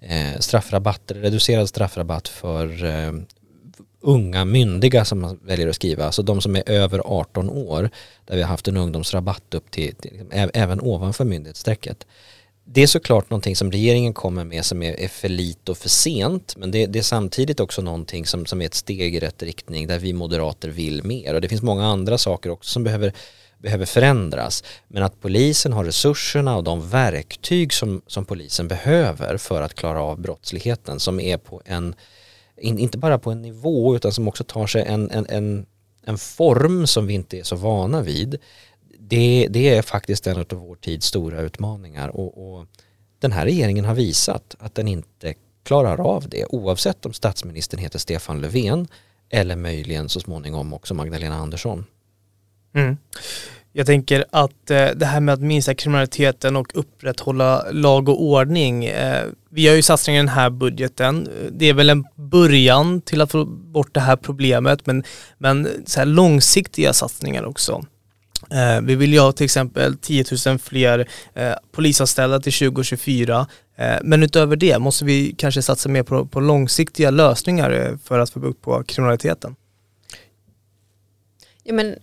Eh, 0.00 0.38
straffrabatter, 0.38 1.14
reducerad 1.14 1.68
straffrabatt 1.68 2.28
för 2.28 2.84
eh, 2.84 3.12
unga 4.00 4.44
myndiga 4.44 5.04
som 5.04 5.20
man 5.20 5.40
väljer 5.42 5.68
att 5.68 5.74
skriva, 5.74 6.04
alltså 6.04 6.22
de 6.22 6.40
som 6.40 6.56
är 6.56 6.70
över 6.70 7.02
18 7.04 7.50
år, 7.50 7.90
där 8.24 8.36
vi 8.36 8.42
har 8.42 8.48
haft 8.48 8.68
en 8.68 8.76
ungdomsrabatt 8.76 9.54
upp 9.54 9.70
till, 9.70 9.94
till 9.94 10.10
liksom, 10.10 10.50
även 10.54 10.80
ovanför 10.80 11.24
myndighetsstrecket. 11.24 12.06
Det 12.64 12.82
är 12.82 12.86
såklart 12.86 13.30
någonting 13.30 13.56
som 13.56 13.72
regeringen 13.72 14.14
kommer 14.14 14.44
med 14.44 14.64
som 14.64 14.82
är, 14.82 15.00
är 15.00 15.08
för 15.08 15.28
lite 15.28 15.70
och 15.70 15.78
för 15.78 15.88
sent 15.88 16.56
men 16.56 16.70
det, 16.70 16.86
det, 16.86 16.98
är 16.98 17.02
samtidigt 17.02 17.60
också 17.60 17.82
någonting 17.82 18.26
som, 18.26 18.46
som 18.46 18.62
är 18.62 18.66
ett 18.66 18.74
steg 18.74 19.14
i 19.14 19.20
rätt 19.20 19.42
riktning 19.42 19.86
där 19.86 19.98
vi 19.98 20.12
moderater 20.12 20.68
vill 20.68 21.04
mer. 21.04 21.34
Och 21.34 21.40
det 21.40 21.48
finns 21.48 21.62
många 21.62 21.86
andra 21.86 22.18
saker 22.18 22.50
också 22.50 22.70
som 22.70 22.84
behöver, 22.84 23.12
behöver 23.62 23.86
förändras 23.86 24.64
men 24.88 25.02
att 25.02 25.20
polisen 25.20 25.72
har 25.72 25.84
resurserna 25.84 26.56
och 26.56 26.64
de 26.64 26.88
verktyg 26.88 27.72
som, 27.72 28.02
som 28.06 28.24
polisen 28.24 28.68
behöver 28.68 29.36
för 29.36 29.62
att 29.62 29.74
klara 29.74 30.02
av 30.02 30.20
brottsligheten 30.20 31.00
som 31.00 31.20
är 31.20 31.36
på 31.36 31.62
en 31.64 31.94
in, 32.56 32.78
inte 32.78 32.98
bara 32.98 33.18
på 33.18 33.30
en 33.30 33.42
nivå 33.42 33.96
utan 33.96 34.12
som 34.12 34.28
också 34.28 34.44
tar 34.44 34.66
sig 34.66 34.82
en, 34.82 35.10
en, 35.10 35.26
en, 35.28 35.66
en 36.04 36.18
form 36.18 36.86
som 36.86 37.06
vi 37.06 37.14
inte 37.14 37.38
är 37.38 37.42
så 37.42 37.56
vana 37.56 38.02
vid 38.02 38.38
det, 38.98 39.46
det 39.50 39.68
är 39.68 39.82
faktiskt 39.82 40.26
en 40.26 40.38
av 40.38 40.46
vår 40.50 40.76
tids 40.76 41.06
stora 41.06 41.40
utmaningar 41.40 42.08
och, 42.08 42.54
och 42.54 42.66
den 43.18 43.32
här 43.32 43.44
regeringen 43.44 43.84
har 43.84 43.94
visat 43.94 44.56
att 44.58 44.74
den 44.74 44.88
inte 44.88 45.34
klarar 45.62 46.00
av 46.00 46.28
det 46.28 46.44
oavsett 46.44 47.06
om 47.06 47.12
statsministern 47.12 47.80
heter 47.80 47.98
Stefan 47.98 48.40
Löfven 48.40 48.88
eller 49.28 49.56
möjligen 49.56 50.08
så 50.08 50.20
småningom 50.20 50.72
också 50.72 50.94
Magdalena 50.94 51.36
Andersson. 51.36 51.84
Mm. 52.74 52.96
Jag 53.72 53.86
tänker 53.86 54.24
att 54.30 54.70
eh, 54.70 54.88
det 54.96 55.06
här 55.06 55.20
med 55.20 55.32
att 55.32 55.40
minska 55.40 55.74
kriminaliteten 55.74 56.56
och 56.56 56.70
upprätthålla 56.74 57.64
lag 57.70 58.08
och 58.08 58.22
ordning. 58.22 58.84
Eh, 58.84 59.24
vi 59.50 59.68
har 59.68 59.74
ju 59.74 59.82
satsningar 59.82 60.18
i 60.18 60.22
den 60.22 60.34
här 60.34 60.50
budgeten. 60.50 61.28
Det 61.52 61.68
är 61.68 61.74
väl 61.74 61.90
en 61.90 62.04
början 62.14 63.00
till 63.00 63.20
att 63.20 63.30
få 63.30 63.44
bort 63.44 63.94
det 63.94 64.00
här 64.00 64.16
problemet 64.16 64.86
men, 64.86 65.04
men 65.38 65.68
så 65.86 66.00
här 66.00 66.06
långsiktiga 66.06 66.92
satsningar 66.92 67.44
också. 67.44 67.84
Eh, 68.50 68.80
vi 68.82 68.94
vill 68.94 69.12
ju 69.12 69.20
ha 69.20 69.32
till 69.32 69.44
exempel 69.44 69.96
10 69.96 70.24
000 70.46 70.58
fler 70.58 71.08
eh, 71.34 71.52
polisanställda 71.72 72.40
till 72.40 72.52
2024. 72.52 73.46
Eh, 73.76 73.96
men 74.02 74.22
utöver 74.22 74.56
det 74.56 74.78
måste 74.78 75.04
vi 75.04 75.34
kanske 75.38 75.62
satsa 75.62 75.88
mer 75.88 76.02
på, 76.02 76.26
på 76.26 76.40
långsiktiga 76.40 77.10
lösningar 77.10 77.70
eh, 77.70 77.96
för 78.04 78.18
att 78.18 78.30
få 78.30 78.40
bukt 78.40 78.62
på 78.62 78.84
kriminaliteten. 78.84 79.56
Ja, 81.62 81.74
men 81.74 81.96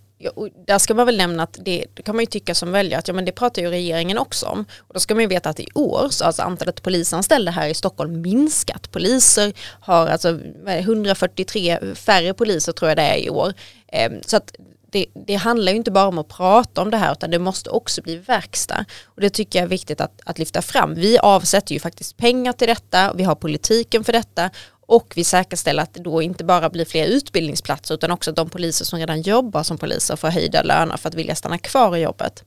där 0.66 0.78
ska 0.78 0.94
man 0.94 1.06
väl 1.06 1.16
nämna 1.16 1.42
att 1.42 1.58
det, 1.60 1.84
det, 1.94 2.02
kan 2.02 2.16
man 2.16 2.22
ju 2.22 2.26
tycka 2.26 2.54
som 2.54 2.72
väljare 2.72 2.98
att 2.98 3.08
ja, 3.08 3.14
men 3.14 3.24
det 3.24 3.32
pratar 3.32 3.62
ju 3.62 3.70
regeringen 3.70 4.18
också 4.18 4.46
om. 4.46 4.64
Och 4.78 4.94
då 4.94 5.00
ska 5.00 5.14
man 5.14 5.22
ju 5.22 5.28
veta 5.28 5.50
att 5.50 5.60
i 5.60 5.68
år 5.74 6.08
så 6.10 6.24
har 6.24 6.26
alltså 6.26 6.42
antalet 6.42 6.82
polisanställda 6.82 7.50
här 7.50 7.68
i 7.68 7.74
Stockholm 7.74 8.20
minskat. 8.20 8.90
Poliser 8.90 9.52
har 9.80 10.06
alltså 10.06 10.38
143 10.66 11.94
färre 11.94 12.34
poliser 12.34 12.72
tror 12.72 12.88
jag 12.90 12.98
det 12.98 13.02
är 13.02 13.16
i 13.16 13.30
år. 13.30 13.52
Ehm, 13.92 14.22
så 14.26 14.36
att 14.36 14.52
det, 14.90 15.06
det, 15.26 15.34
handlar 15.34 15.72
ju 15.72 15.78
inte 15.78 15.90
bara 15.90 16.08
om 16.08 16.18
att 16.18 16.28
prata 16.28 16.82
om 16.82 16.90
det 16.90 16.96
här 16.96 17.12
utan 17.12 17.30
det 17.30 17.38
måste 17.38 17.70
också 17.70 18.02
bli 18.02 18.16
verkstad. 18.16 18.84
Och 19.04 19.20
det 19.20 19.30
tycker 19.30 19.58
jag 19.58 19.64
är 19.64 19.68
viktigt 19.70 20.00
att, 20.00 20.20
att 20.24 20.38
lyfta 20.38 20.62
fram. 20.62 20.94
Vi 20.94 21.18
avsätter 21.18 21.74
ju 21.74 21.80
faktiskt 21.80 22.16
pengar 22.16 22.52
till 22.52 22.68
detta, 22.68 23.12
vi 23.14 23.24
har 23.24 23.34
politiken 23.34 24.04
för 24.04 24.12
detta 24.12 24.50
och 24.88 25.12
vi 25.16 25.24
säkerställer 25.24 25.82
att 25.82 25.94
det 25.94 26.00
då 26.00 26.22
inte 26.22 26.44
bara 26.44 26.70
blir 26.70 26.84
fler 26.84 27.06
utbildningsplatser 27.06 27.94
utan 27.94 28.10
också 28.10 28.30
att 28.30 28.36
de 28.36 28.50
poliser 28.50 28.84
som 28.84 28.98
redan 28.98 29.22
jobbar 29.22 29.62
som 29.62 29.78
poliser 29.78 30.16
får 30.16 30.28
höjda 30.28 30.62
löner 30.62 30.96
för 30.96 31.08
att 31.08 31.14
vilja 31.14 31.34
stanna 31.34 31.58
kvar 31.58 31.96
i 31.96 32.00
jobbet. 32.00 32.44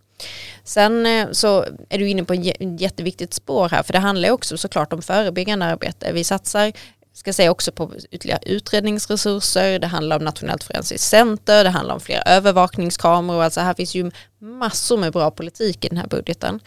Sen 0.63 1.05
eh, 1.05 1.27
så 1.31 1.65
är 1.89 1.97
du 1.97 2.09
inne 2.09 2.23
på 2.23 2.33
ett 2.33 2.81
jätteviktigt 2.81 3.33
spår 3.33 3.69
här 3.69 3.83
för 3.83 3.93
det 3.93 3.99
handlar 3.99 4.31
också 4.31 4.57
såklart 4.57 4.93
om 4.93 5.01
förebyggande 5.01 5.65
arbete. 5.65 6.11
Vi 6.13 6.23
satsar 6.23 6.71
ska 7.13 7.33
säga 7.33 7.51
också 7.51 7.71
på 7.71 7.91
ytterligare 8.11 8.41
utredningsresurser, 8.45 9.79
det 9.79 9.87
handlar 9.87 10.17
om 10.17 10.25
Nationellt 10.25 10.63
forensiskt 10.63 11.09
center, 11.09 11.63
det 11.63 11.69
handlar 11.69 11.95
om 11.95 12.01
fler 12.01 12.23
övervakningskameror, 12.27 13.43
alltså 13.43 13.61
här 13.61 13.73
finns 13.73 13.95
ju 13.95 14.11
massor 14.39 14.97
med 14.97 15.13
bra 15.13 15.31
politik 15.31 15.85
i 15.85 15.89
den 15.89 15.97
här 15.97 16.07
budgeten. 16.07 16.59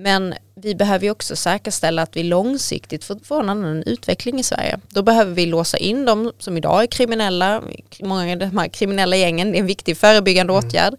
Men 0.00 0.34
vi 0.54 0.74
behöver 0.74 1.04
ju 1.04 1.10
också 1.10 1.36
säkerställa 1.36 2.02
att 2.02 2.16
vi 2.16 2.22
långsiktigt 2.22 3.04
får, 3.04 3.40
en 3.40 3.48
annan 3.48 3.82
utveckling 3.82 4.40
i 4.40 4.42
Sverige. 4.42 4.80
Då 4.88 5.02
behöver 5.02 5.34
vi 5.34 5.46
låsa 5.46 5.78
in 5.78 6.04
de 6.04 6.32
som 6.38 6.56
idag 6.56 6.82
är 6.82 6.86
kriminella, 6.86 7.62
många 8.00 8.32
av 8.32 8.38
de 8.38 8.58
här 8.58 8.68
kriminella 8.68 9.16
gängen, 9.16 9.52
det 9.52 9.58
är 9.58 9.60
en 9.60 9.66
viktig 9.66 9.96
förebyggande 9.96 10.52
mm. 10.52 10.64
åtgärd. 10.64 10.94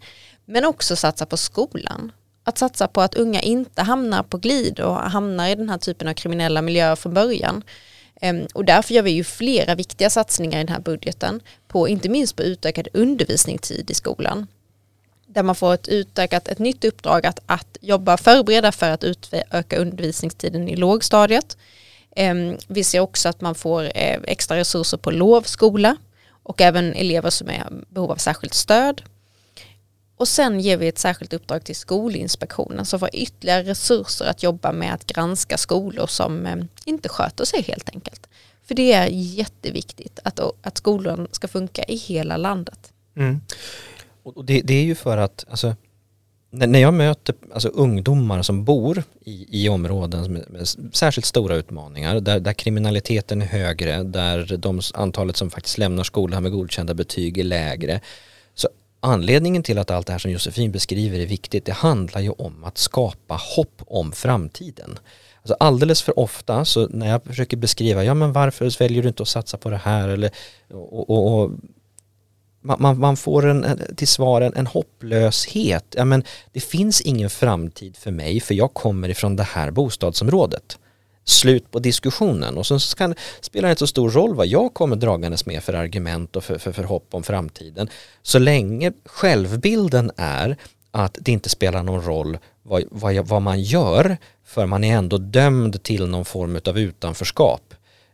Men 0.45 0.65
också 0.65 0.95
satsa 0.95 1.25
på 1.25 1.37
skolan. 1.37 2.11
Att 2.43 2.57
satsa 2.57 2.87
på 2.87 3.01
att 3.01 3.15
unga 3.15 3.41
inte 3.41 3.81
hamnar 3.81 4.23
på 4.23 4.37
glid 4.37 4.79
och 4.79 4.95
hamnar 4.95 5.47
i 5.47 5.55
den 5.55 5.69
här 5.69 5.77
typen 5.77 6.07
av 6.07 6.13
kriminella 6.13 6.61
miljöer 6.61 6.95
från 6.95 7.13
början. 7.13 7.63
Ehm, 8.21 8.47
och 8.53 8.65
därför 8.65 8.93
gör 8.93 9.03
vi 9.03 9.11
ju 9.11 9.23
flera 9.23 9.75
viktiga 9.75 10.09
satsningar 10.09 10.59
i 10.59 10.63
den 10.63 10.73
här 10.73 10.81
budgeten 10.81 11.41
på 11.67 11.87
inte 11.87 12.09
minst 12.09 12.35
på 12.35 12.43
utökad 12.43 12.87
undervisningstid 12.93 13.91
i 13.91 13.93
skolan. 13.93 14.47
Där 15.31 15.43
man 15.43 15.55
får 15.55 15.73
ett 15.73 15.87
utökat, 15.87 16.47
ett 16.47 16.59
nytt 16.59 16.85
uppdrag 16.85 17.25
att, 17.25 17.39
att 17.45 17.77
jobba 17.81 18.17
förbereda 18.17 18.71
för 18.71 18.89
att 18.89 19.03
utöka 19.03 19.77
undervisningstiden 19.77 20.69
i 20.69 20.75
lågstadiet. 20.75 21.57
Ehm, 22.15 22.57
vi 22.67 22.83
ser 22.83 22.99
också 22.99 23.29
att 23.29 23.41
man 23.41 23.55
får 23.55 23.83
eh, 23.83 24.19
extra 24.23 24.57
resurser 24.57 24.97
på 24.97 25.11
lovskola 25.11 25.97
och 26.43 26.61
även 26.61 26.93
elever 26.93 27.29
som 27.29 27.49
är 27.49 27.53
i 27.53 27.93
behov 27.93 28.11
av 28.11 28.15
särskilt 28.15 28.53
stöd. 28.53 29.01
Och 30.17 30.27
sen 30.27 30.59
ger 30.59 30.77
vi 30.77 30.87
ett 30.87 30.99
särskilt 30.99 31.33
uppdrag 31.33 31.63
till 31.63 31.75
Skolinspektionen 31.75 32.85
som 32.85 32.99
får 32.99 33.09
ytterligare 33.13 33.63
resurser 33.63 34.25
att 34.25 34.43
jobba 34.43 34.71
med 34.71 34.93
att 34.93 35.05
granska 35.05 35.57
skolor 35.57 36.07
som 36.07 36.45
eh, 36.45 36.55
inte 36.85 37.09
sköter 37.09 37.45
sig 37.45 37.61
helt 37.61 37.89
enkelt. 37.89 38.27
För 38.67 38.75
det 38.75 38.93
är 38.93 39.07
jätteviktigt 39.11 40.19
att, 40.23 40.39
att 40.61 40.77
skolan 40.77 41.27
ska 41.31 41.47
funka 41.47 41.83
i 41.83 41.95
hela 41.95 42.37
landet. 42.37 42.93
Mm. 43.15 43.41
Och 44.23 44.45
det, 44.45 44.61
det, 44.61 44.73
är 44.73 44.83
ju 44.83 44.95
för 44.95 45.17
att 45.17 45.45
alltså, 45.49 45.75
när 46.51 46.79
jag 46.79 46.93
möter 46.93 47.35
alltså, 47.53 47.69
ungdomar 47.69 48.41
som 48.41 48.63
bor 48.63 49.03
i, 49.25 49.63
i 49.63 49.69
områden 49.69 50.33
med, 50.33 50.45
med 50.49 50.67
särskilt 50.93 51.25
stora 51.25 51.55
utmaningar, 51.55 52.19
där, 52.19 52.39
där 52.39 52.53
kriminaliteten 52.53 53.41
är 53.41 53.45
högre, 53.45 54.03
där 54.03 54.57
de, 54.57 54.81
antalet 54.93 55.37
som 55.37 55.49
faktiskt 55.49 55.77
lämnar 55.77 56.03
skolan 56.03 56.43
med 56.43 56.51
godkända 56.51 56.93
betyg 56.93 57.37
är 57.37 57.43
lägre, 57.43 58.01
anledningen 58.99 59.63
till 59.63 59.77
att 59.77 59.91
allt 59.91 60.07
det 60.07 60.13
här 60.13 60.19
som 60.19 60.31
Josefin 60.31 60.71
beskriver 60.71 61.19
är 61.19 61.25
viktigt, 61.25 61.65
det 61.65 61.71
handlar 61.71 62.21
ju 62.21 62.29
om 62.29 62.63
att 62.63 62.77
skapa 62.77 63.39
hopp 63.55 63.81
om 63.87 64.11
framtiden. 64.11 64.99
Alltså 65.37 65.55
alldeles 65.59 66.01
för 66.01 66.19
ofta 66.19 66.65
så 66.65 66.87
när 66.87 67.09
jag 67.09 67.23
försöker 67.23 67.57
beskriva, 67.57 68.03
ja 68.03 68.13
men 68.13 68.33
varför 68.33 68.79
väljer 68.79 69.01
du 69.01 69.07
inte 69.07 69.23
att 69.23 69.29
satsa 69.29 69.57
på 69.57 69.69
det 69.69 69.77
här 69.77 70.09
eller 70.09 70.31
och, 70.69 71.09
och, 71.09 71.41
och 71.41 71.51
man, 72.61 72.99
man, 72.99 73.17
får 73.17 73.45
en, 73.45 73.81
till 73.95 74.07
svar 74.07 74.41
en, 74.41 74.53
en 74.55 74.67
hopplöshet. 74.67 75.85
Ja, 75.95 76.05
men 76.05 76.23
det 76.51 76.59
finns 76.59 77.01
ingen 77.01 77.29
framtid 77.29 77.97
för 77.97 78.11
mig 78.11 78.39
för 78.39 78.53
jag 78.53 78.73
kommer 78.73 79.09
ifrån 79.09 79.35
det 79.35 79.43
här 79.43 79.71
bostadsområdet 79.71 80.77
slut 81.23 81.71
på 81.71 81.79
diskussionen 81.79 82.57
och 82.57 82.65
så 82.65 82.79
kan, 82.79 83.15
spelar 83.41 83.67
det 83.67 83.71
inte 83.71 83.79
så 83.79 83.87
stor 83.87 84.09
roll 84.09 84.35
vad 84.35 84.47
jag 84.47 84.73
kommer 84.73 84.95
dragandes 84.95 85.45
med 85.45 85.63
för 85.63 85.73
argument 85.73 86.35
och 86.35 86.43
för, 86.43 86.57
för, 86.57 86.71
för 86.71 86.83
hopp 86.83 87.07
om 87.11 87.23
framtiden. 87.23 87.89
Så 88.21 88.39
länge 88.39 88.91
självbilden 89.05 90.11
är 90.17 90.57
att 90.91 91.17
det 91.21 91.31
inte 91.31 91.49
spelar 91.49 91.83
någon 91.83 92.01
roll 92.01 92.37
vad, 92.63 92.83
vad, 92.91 93.27
vad 93.27 93.41
man 93.41 93.61
gör 93.61 94.17
för 94.45 94.65
man 94.65 94.83
är 94.83 94.97
ändå 94.97 95.17
dömd 95.17 95.83
till 95.83 96.07
någon 96.07 96.25
form 96.25 96.59
av 96.65 96.79
utanförskap 96.79 97.68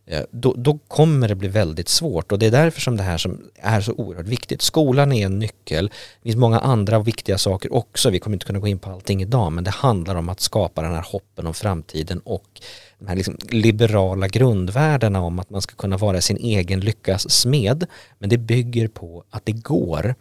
Eh, 0.07 0.23
då, 0.31 0.53
då, 0.57 0.77
kommer 0.87 1.27
det 1.27 1.35
bli 1.35 1.47
väldigt 1.47 1.89
svårt 1.89 2.31
och 2.31 2.39
det 2.39 2.45
är 2.45 2.51
därför 2.51 2.81
som 2.81 2.97
det 2.97 3.03
här 3.03 3.17
som 3.17 3.41
är 3.55 3.81
så 3.81 3.93
oerhört 3.93 4.27
viktigt. 4.27 4.61
Skolan 4.61 5.11
är 5.11 5.25
en 5.25 5.39
nyckel, 5.39 5.87
det 5.87 6.29
finns 6.29 6.35
många 6.35 6.59
andra 6.59 6.99
viktiga 6.99 7.37
saker 7.37 7.73
också, 7.73 8.09
vi 8.09 8.19
kommer 8.19 8.35
inte 8.35 8.45
kunna 8.45 8.59
gå 8.59 8.67
in 8.67 8.79
på 8.79 8.89
allting 8.89 9.21
idag, 9.21 9.51
men 9.51 9.63
det 9.63 9.71
handlar 9.71 10.15
om 10.15 10.29
att 10.29 10.39
skapa 10.39 10.81
den 10.81 10.93
här 10.93 11.05
hoppen 11.11 11.47
om 11.47 11.53
framtiden 11.53 12.19
och 12.19 12.61
de 12.99 13.07
här 13.07 13.15
liksom 13.15 13.37
liberala 13.49 14.27
grundvärdena 14.27 15.21
om 15.21 15.39
att 15.39 15.49
man 15.49 15.61
ska 15.61 15.75
kunna 15.75 15.97
vara 15.97 16.21
sin 16.21 16.37
egen 16.37 16.79
lyckas 16.79 17.29
smed, 17.29 17.85
men 18.19 18.29
det 18.29 18.37
bygger 18.37 18.87
på 18.87 19.23
att 19.29 19.45
det 19.45 19.51
går 19.51 20.15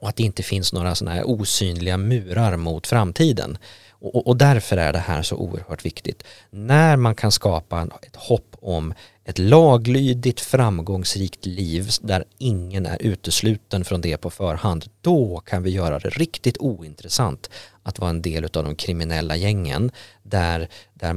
och 0.00 0.08
att 0.08 0.16
det 0.16 0.22
inte 0.22 0.42
finns 0.42 0.72
några 0.72 0.94
sådana 0.94 1.16
här 1.16 1.30
osynliga 1.30 1.96
murar 1.96 2.56
mot 2.56 2.86
framtiden. 2.86 3.58
Och, 4.02 4.26
och, 4.26 4.36
därför 4.36 4.76
är 4.76 4.92
det 4.92 4.98
här 4.98 5.22
så 5.22 5.36
oerhört 5.36 5.84
viktigt. 5.84 6.22
När 6.50 6.96
man 6.96 7.14
kan 7.14 7.32
skapa 7.32 7.88
ett 8.02 8.16
hopp 8.16 8.56
om 8.60 8.94
ett 9.24 9.38
laglydigt 9.38 10.40
framgångsrikt 10.40 11.46
liv 11.46 11.90
där 12.00 12.24
ingen 12.38 12.86
är 12.86 13.02
utesluten 13.02 13.84
från 13.84 14.00
det 14.00 14.16
på 14.16 14.30
förhand, 14.30 14.84
då 15.00 15.42
kan 15.46 15.62
vi 15.62 15.70
göra 15.70 15.98
det 15.98 16.08
riktigt 16.08 16.56
ointressant 16.58 17.50
att 17.82 17.98
vara 17.98 18.10
en 18.10 18.22
del 18.22 18.44
av 18.44 18.50
de 18.50 18.74
kriminella 18.74 19.36
gängen 19.36 19.90
där, 20.22 20.68
där 20.94 21.16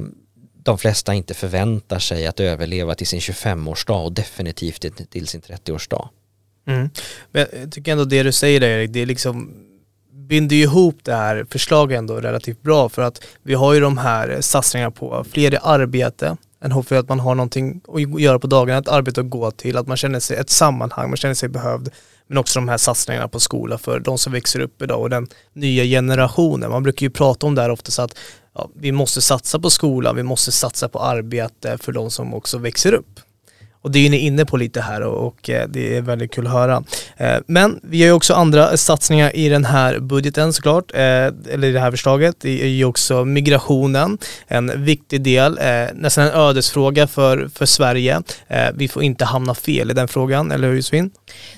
de 0.63 0.77
flesta 0.77 1.13
inte 1.13 1.33
förväntar 1.33 1.99
sig 1.99 2.27
att 2.27 2.39
överleva 2.39 2.95
till 2.95 3.07
sin 3.07 3.19
25-årsdag 3.19 4.03
och 4.03 4.13
definitivt 4.13 5.09
till 5.09 5.27
sin 5.27 5.41
30-årsdag. 5.41 6.09
Mm. 6.67 6.89
Men 7.31 7.45
jag 7.59 7.71
tycker 7.71 7.91
ändå 7.91 8.05
det 8.05 8.23
du 8.23 8.31
säger 8.31 8.59
där 8.59 8.67
Erik, 8.67 8.91
det 8.93 8.99
är 8.99 9.05
liksom 9.05 9.65
binder 10.27 10.55
ju 10.55 10.61
ihop 10.61 10.97
det 11.03 11.13
här 11.13 11.45
förslaget 11.51 11.97
ändå 11.97 12.15
relativt 12.15 12.61
bra 12.61 12.89
för 12.89 13.01
att 13.01 13.23
vi 13.43 13.53
har 13.53 13.73
ju 13.73 13.79
de 13.79 13.97
här 13.97 14.29
eh, 14.29 14.39
satsningarna 14.39 14.91
på 14.91 15.25
fler 15.31 15.53
i 15.53 15.57
arbete, 15.61 16.37
en 16.59 16.71
hopp 16.71 16.87
för 16.87 16.95
att 16.95 17.09
man 17.09 17.19
har 17.19 17.35
någonting 17.35 17.81
att 17.87 18.21
göra 18.21 18.39
på 18.39 18.47
dagarna, 18.47 18.79
ett 18.79 18.87
arbete 18.87 19.21
att 19.21 19.29
gå 19.29 19.51
till, 19.51 19.77
att 19.77 19.87
man 19.87 19.97
känner 19.97 20.19
sig 20.19 20.37
ett 20.37 20.49
sammanhang, 20.49 21.09
man 21.09 21.17
känner 21.17 21.35
sig 21.35 21.49
behövd. 21.49 21.89
Men 22.27 22.37
också 22.37 22.59
de 22.59 22.69
här 22.69 22.77
satsningarna 22.77 23.27
på 23.27 23.39
skola 23.39 23.77
för 23.77 23.99
de 23.99 24.17
som 24.17 24.33
växer 24.33 24.59
upp 24.59 24.81
idag 24.81 25.01
och 25.01 25.09
den 25.09 25.27
nya 25.53 25.83
generationen. 25.83 26.69
Man 26.69 26.83
brukar 26.83 27.05
ju 27.05 27.09
prata 27.09 27.47
om 27.47 27.55
det 27.55 27.61
här 27.61 27.69
ofta 27.69 27.91
så 27.91 28.01
att 28.01 28.17
ja, 28.55 28.69
vi 28.75 28.91
måste 28.91 29.21
satsa 29.21 29.59
på 29.59 29.69
skolan, 29.69 30.15
vi 30.15 30.23
måste 30.23 30.51
satsa 30.51 30.89
på 30.89 30.99
arbete 30.99 31.77
för 31.77 31.91
de 31.91 32.11
som 32.11 32.33
också 32.33 32.57
växer 32.57 32.93
upp. 32.93 33.19
Och 33.85 33.91
det 33.91 34.05
är 34.05 34.09
ni 34.09 34.17
inne 34.17 34.45
på 34.45 34.57
lite 34.57 34.81
här 34.81 35.01
och, 35.01 35.27
och, 35.27 35.49
eh, 35.49 35.67
det 35.67 35.97
är 35.97 36.01
väldigt 36.01 36.31
kul 36.31 36.47
att 36.47 36.53
höra. 36.53 36.83
Eh, 37.17 37.37
men 37.47 37.79
vi 37.83 38.01
har 38.01 38.07
ju 38.07 38.13
också 38.13 38.33
andra 38.33 38.77
satsningar 38.77 39.35
i 39.35 39.49
den 39.49 39.65
här 39.65 39.99
budgeten 39.99 40.53
såklart, 40.53 40.91
eh, 40.93 40.99
eller 41.01 41.63
i 41.63 41.71
det 41.71 41.79
här 41.79 41.91
förslaget. 41.91 42.35
Det 42.39 42.61
är 42.61 42.67
ju 42.67 42.85
också 42.85 43.25
migrationen, 43.25 44.17
en 44.47 44.83
viktig 44.83 45.21
del, 45.21 45.59
nästan 45.93 46.27
en 46.27 46.33
ödesfråga 46.33 47.07
för, 47.07 47.49
för 47.55 47.65
Sverige. 47.65 48.21
Vi 48.73 48.87
får 48.87 49.03
inte 49.03 49.25
hamna 49.25 49.55
fel 49.55 49.91
i 49.91 49.93
den 49.93 50.07
frågan, 50.07 50.51
eller 50.51 50.67
hur 50.67 50.75
Josefin? 50.75 51.11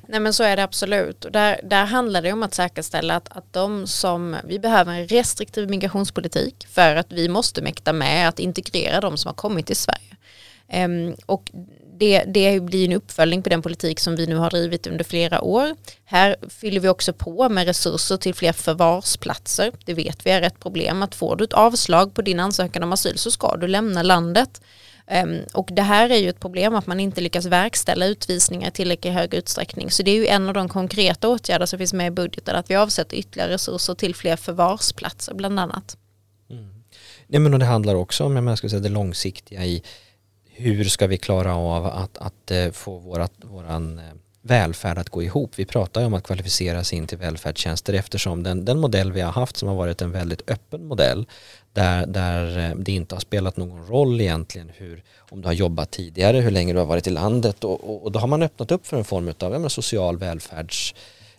Nej 0.07 0.19
men 0.19 0.33
så 0.33 0.43
är 0.43 0.55
det 0.55 0.63
absolut. 0.63 1.25
Och 1.25 1.31
där, 1.31 1.59
där 1.63 1.85
handlar 1.85 2.21
det 2.21 2.33
om 2.33 2.43
att 2.43 2.53
säkerställa 2.53 3.15
att, 3.15 3.37
att 3.37 3.53
de 3.53 3.87
som, 3.87 4.35
vi 4.47 4.59
behöver 4.59 4.93
en 4.93 5.07
restriktiv 5.07 5.69
migrationspolitik 5.69 6.67
för 6.69 6.95
att 6.95 7.07
vi 7.09 7.29
måste 7.29 7.61
mäkta 7.61 7.93
med 7.93 8.29
att 8.29 8.39
integrera 8.39 9.01
de 9.01 9.17
som 9.17 9.29
har 9.29 9.35
kommit 9.35 9.65
till 9.65 9.75
Sverige. 9.75 10.17
Ehm, 10.69 11.15
och 11.25 11.51
det, 11.99 12.23
det 12.23 12.59
blir 12.63 12.85
en 12.85 12.93
uppföljning 12.93 13.43
på 13.43 13.49
den 13.49 13.61
politik 13.61 13.99
som 13.99 14.15
vi 14.15 14.27
nu 14.27 14.35
har 14.35 14.49
drivit 14.49 14.87
under 14.87 15.03
flera 15.03 15.41
år. 15.41 15.75
Här 16.05 16.35
fyller 16.49 16.79
vi 16.79 16.89
också 16.89 17.13
på 17.13 17.49
med 17.49 17.65
resurser 17.65 18.17
till 18.17 18.33
fler 18.33 18.53
förvarsplatser. 18.53 19.71
Det 19.85 19.93
vet 19.93 20.25
vi 20.25 20.31
är 20.31 20.41
ett 20.41 20.59
problem 20.59 21.03
att 21.03 21.15
får 21.15 21.35
du 21.35 21.43
ett 21.43 21.53
avslag 21.53 22.13
på 22.13 22.21
din 22.21 22.39
ansökan 22.39 22.83
om 22.83 22.93
asyl 22.93 23.17
så 23.17 23.31
ska 23.31 23.57
du 23.57 23.67
lämna 23.67 24.03
landet. 24.03 24.61
Ehm, 25.07 25.39
och 25.53 25.69
det 25.71 25.81
här 25.81 26.09
är 26.09 26.17
ju 26.17 26.29
ett 26.29 26.39
problem 26.39 26.75
att 26.75 26.87
man 26.87 26.99
inte 26.99 27.21
lyckas 27.21 27.45
verkställa 27.45 28.05
utvisningar 28.05 28.67
i 28.67 28.71
tillräckligt 28.71 29.13
hög 29.13 29.33
utsträckning. 29.33 29.91
Så 29.91 30.03
det 30.03 30.11
är 30.11 30.15
ju 30.15 30.27
en 30.27 30.47
av 30.47 30.53
de 30.53 30.69
konkreta 30.69 31.27
åtgärder 31.27 31.65
som 31.65 31.79
finns 31.79 31.93
med 31.93 32.07
i 32.07 32.11
budgeten 32.11 32.55
att 32.55 32.69
vi 32.69 32.75
avsätter 32.75 33.17
ytterligare 33.17 33.53
resurser 33.53 33.93
till 33.93 34.15
fler 34.15 34.35
förvarsplatser 34.35 35.33
bland 35.33 35.59
annat. 35.59 35.97
Mm. 36.49 36.69
Nej, 37.27 37.39
men 37.39 37.59
det 37.59 37.65
handlar 37.65 37.95
också 37.95 38.23
om 38.23 38.47
jag 38.47 38.57
ska 38.57 38.69
säga, 38.69 38.79
det 38.79 38.89
långsiktiga 38.89 39.65
i 39.65 39.83
hur 40.57 40.83
ska 40.83 41.07
vi 41.07 41.17
klara 41.17 41.55
av 41.55 41.85
att, 41.85 42.17
att 42.17 42.51
eh, 42.51 42.71
få 42.71 42.97
vårat, 42.97 43.31
våran 43.41 43.99
eh, 43.99 44.05
välfärd 44.41 44.97
att 44.97 45.09
gå 45.09 45.23
ihop. 45.23 45.51
Vi 45.55 45.65
pratar 45.65 46.01
ju 46.01 46.07
om 46.07 46.13
att 46.13 46.23
kvalificera 46.23 46.83
sig 46.83 46.97
in 46.97 47.07
till 47.07 47.17
välfärdstjänster 47.17 47.93
eftersom 47.93 48.43
den, 48.43 48.65
den 48.65 48.79
modell 48.79 49.11
vi 49.11 49.21
har 49.21 49.31
haft 49.31 49.57
som 49.57 49.67
har 49.67 49.75
varit 49.75 50.01
en 50.01 50.11
väldigt 50.11 50.49
öppen 50.49 50.85
modell 50.85 51.25
där, 51.73 52.05
där 52.05 52.57
eh, 52.57 52.75
det 52.75 52.91
inte 52.91 53.15
har 53.15 53.19
spelat 53.19 53.57
någon 53.57 53.87
roll 53.87 54.21
egentligen 54.21 54.71
hur, 54.77 55.03
om 55.19 55.41
du 55.41 55.47
har 55.47 55.53
jobbat 55.53 55.91
tidigare, 55.91 56.37
hur 56.37 56.51
länge 56.51 56.73
du 56.73 56.79
har 56.79 56.85
varit 56.85 57.07
i 57.07 57.09
landet 57.09 57.63
och, 57.63 57.89
och, 57.89 58.03
och 58.03 58.11
då 58.11 58.19
har 58.19 58.27
man 58.27 58.43
öppnat 58.43 58.71
upp 58.71 58.87
för 58.87 58.97
en 58.97 59.03
form 59.03 59.33
av 59.39 59.53
ja, 59.63 59.69
social 59.69 60.17
välfärds 60.17 60.95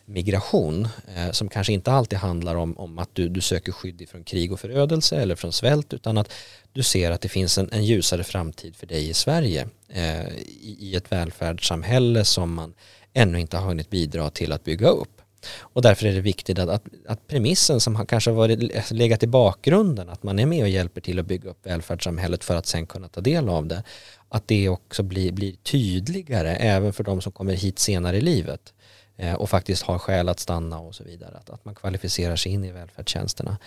migration 0.09 0.89
eh, 1.17 1.31
som 1.31 1.49
kanske 1.49 1.73
inte 1.73 1.93
alltid 1.93 2.19
handlar 2.19 2.55
om, 2.55 2.79
om 2.79 2.99
att 2.99 3.11
du, 3.13 3.29
du 3.29 3.41
söker 3.41 3.73
skydd 3.73 4.09
från 4.09 4.25
krig 4.25 4.53
och 4.53 4.61
förödelse 4.61 5.17
eller 5.17 5.35
från 5.35 5.53
svält 5.53 5.95
utan 5.95 6.19
att 6.19 6.33
du 6.73 6.83
ser 6.83 7.11
att 7.11 7.21
det 7.21 7.29
finns 7.29 7.59
en, 7.59 7.69
en 7.73 7.85
ljusare 7.85 8.25
framtid 8.25 8.77
för 8.77 8.87
dig 8.87 9.09
i 9.09 9.15
Sverige 9.15 9.69
eh, 9.89 10.29
i, 10.29 10.77
i, 10.81 10.97
ett 10.97 11.13
välfärdssamhälle 11.13 12.25
som 12.25 12.55
man 12.55 12.75
ännu 13.13 13.41
inte 13.41 13.57
har 13.57 13.67
hunnit 13.67 13.91
bidra 13.91 14.31
till 14.31 14.53
att 14.53 14.65
bygga 14.65 14.89
upp. 14.89 15.23
Och 15.59 15.83
därför 15.83 16.07
är 16.07 16.13
det 16.13 16.21
viktigt 16.21 16.59
att, 16.59 16.69
att, 16.69 16.85
att 17.07 17.27
premissen 17.27 17.81
som 17.81 17.97
har 17.97 18.05
kanske 18.05 18.31
varit, 18.31 18.75
eh, 18.75 18.85
legat 18.91 19.23
i 19.23 19.27
bakgrunden, 19.27 20.09
att 20.09 20.23
man 20.23 20.39
är 20.39 20.47
med 20.47 20.63
och 20.63 20.69
hjälper 20.69 21.01
till 21.01 21.19
att 21.19 21.27
bygga 21.27 21.51
upp 21.51 21.67
välfärdssamhället 21.67 22.45
för 22.45 22.55
att 22.55 22.67
sen 22.67 22.87
kunna 22.87 23.09
ta 23.09 23.21
del 23.21 23.49
av 23.49 23.67
det, 23.67 23.83
att 24.29 24.49
det 24.49 24.69
också 24.69 25.03
blir, 25.03 25.33
blir 25.33 25.53
tydligare 25.53 26.57
även 26.57 26.93
för 26.93 27.05
de 27.05 27.21
som 27.21 27.33
kommer 27.33 27.53
hit 27.53 27.79
senare 27.79 28.17
i 28.17 28.21
livet. 28.21 28.73
Eh, 29.19 29.35
och 29.35 29.51
faktiskt 29.51 29.83
har 29.83 29.99
skäl 29.99 30.29
att 30.29 30.41
stanna 30.41 30.79
och 30.79 30.95
så 30.95 31.05
vidare. 31.05 31.37
Att, 31.37 31.51
att 31.51 31.65
man 31.65 31.75
kvalificerar 31.75 32.37
sig 32.37 32.53
in 32.53 32.65
i 32.65 32.73
välfärdstjänsterna. 32.73 33.59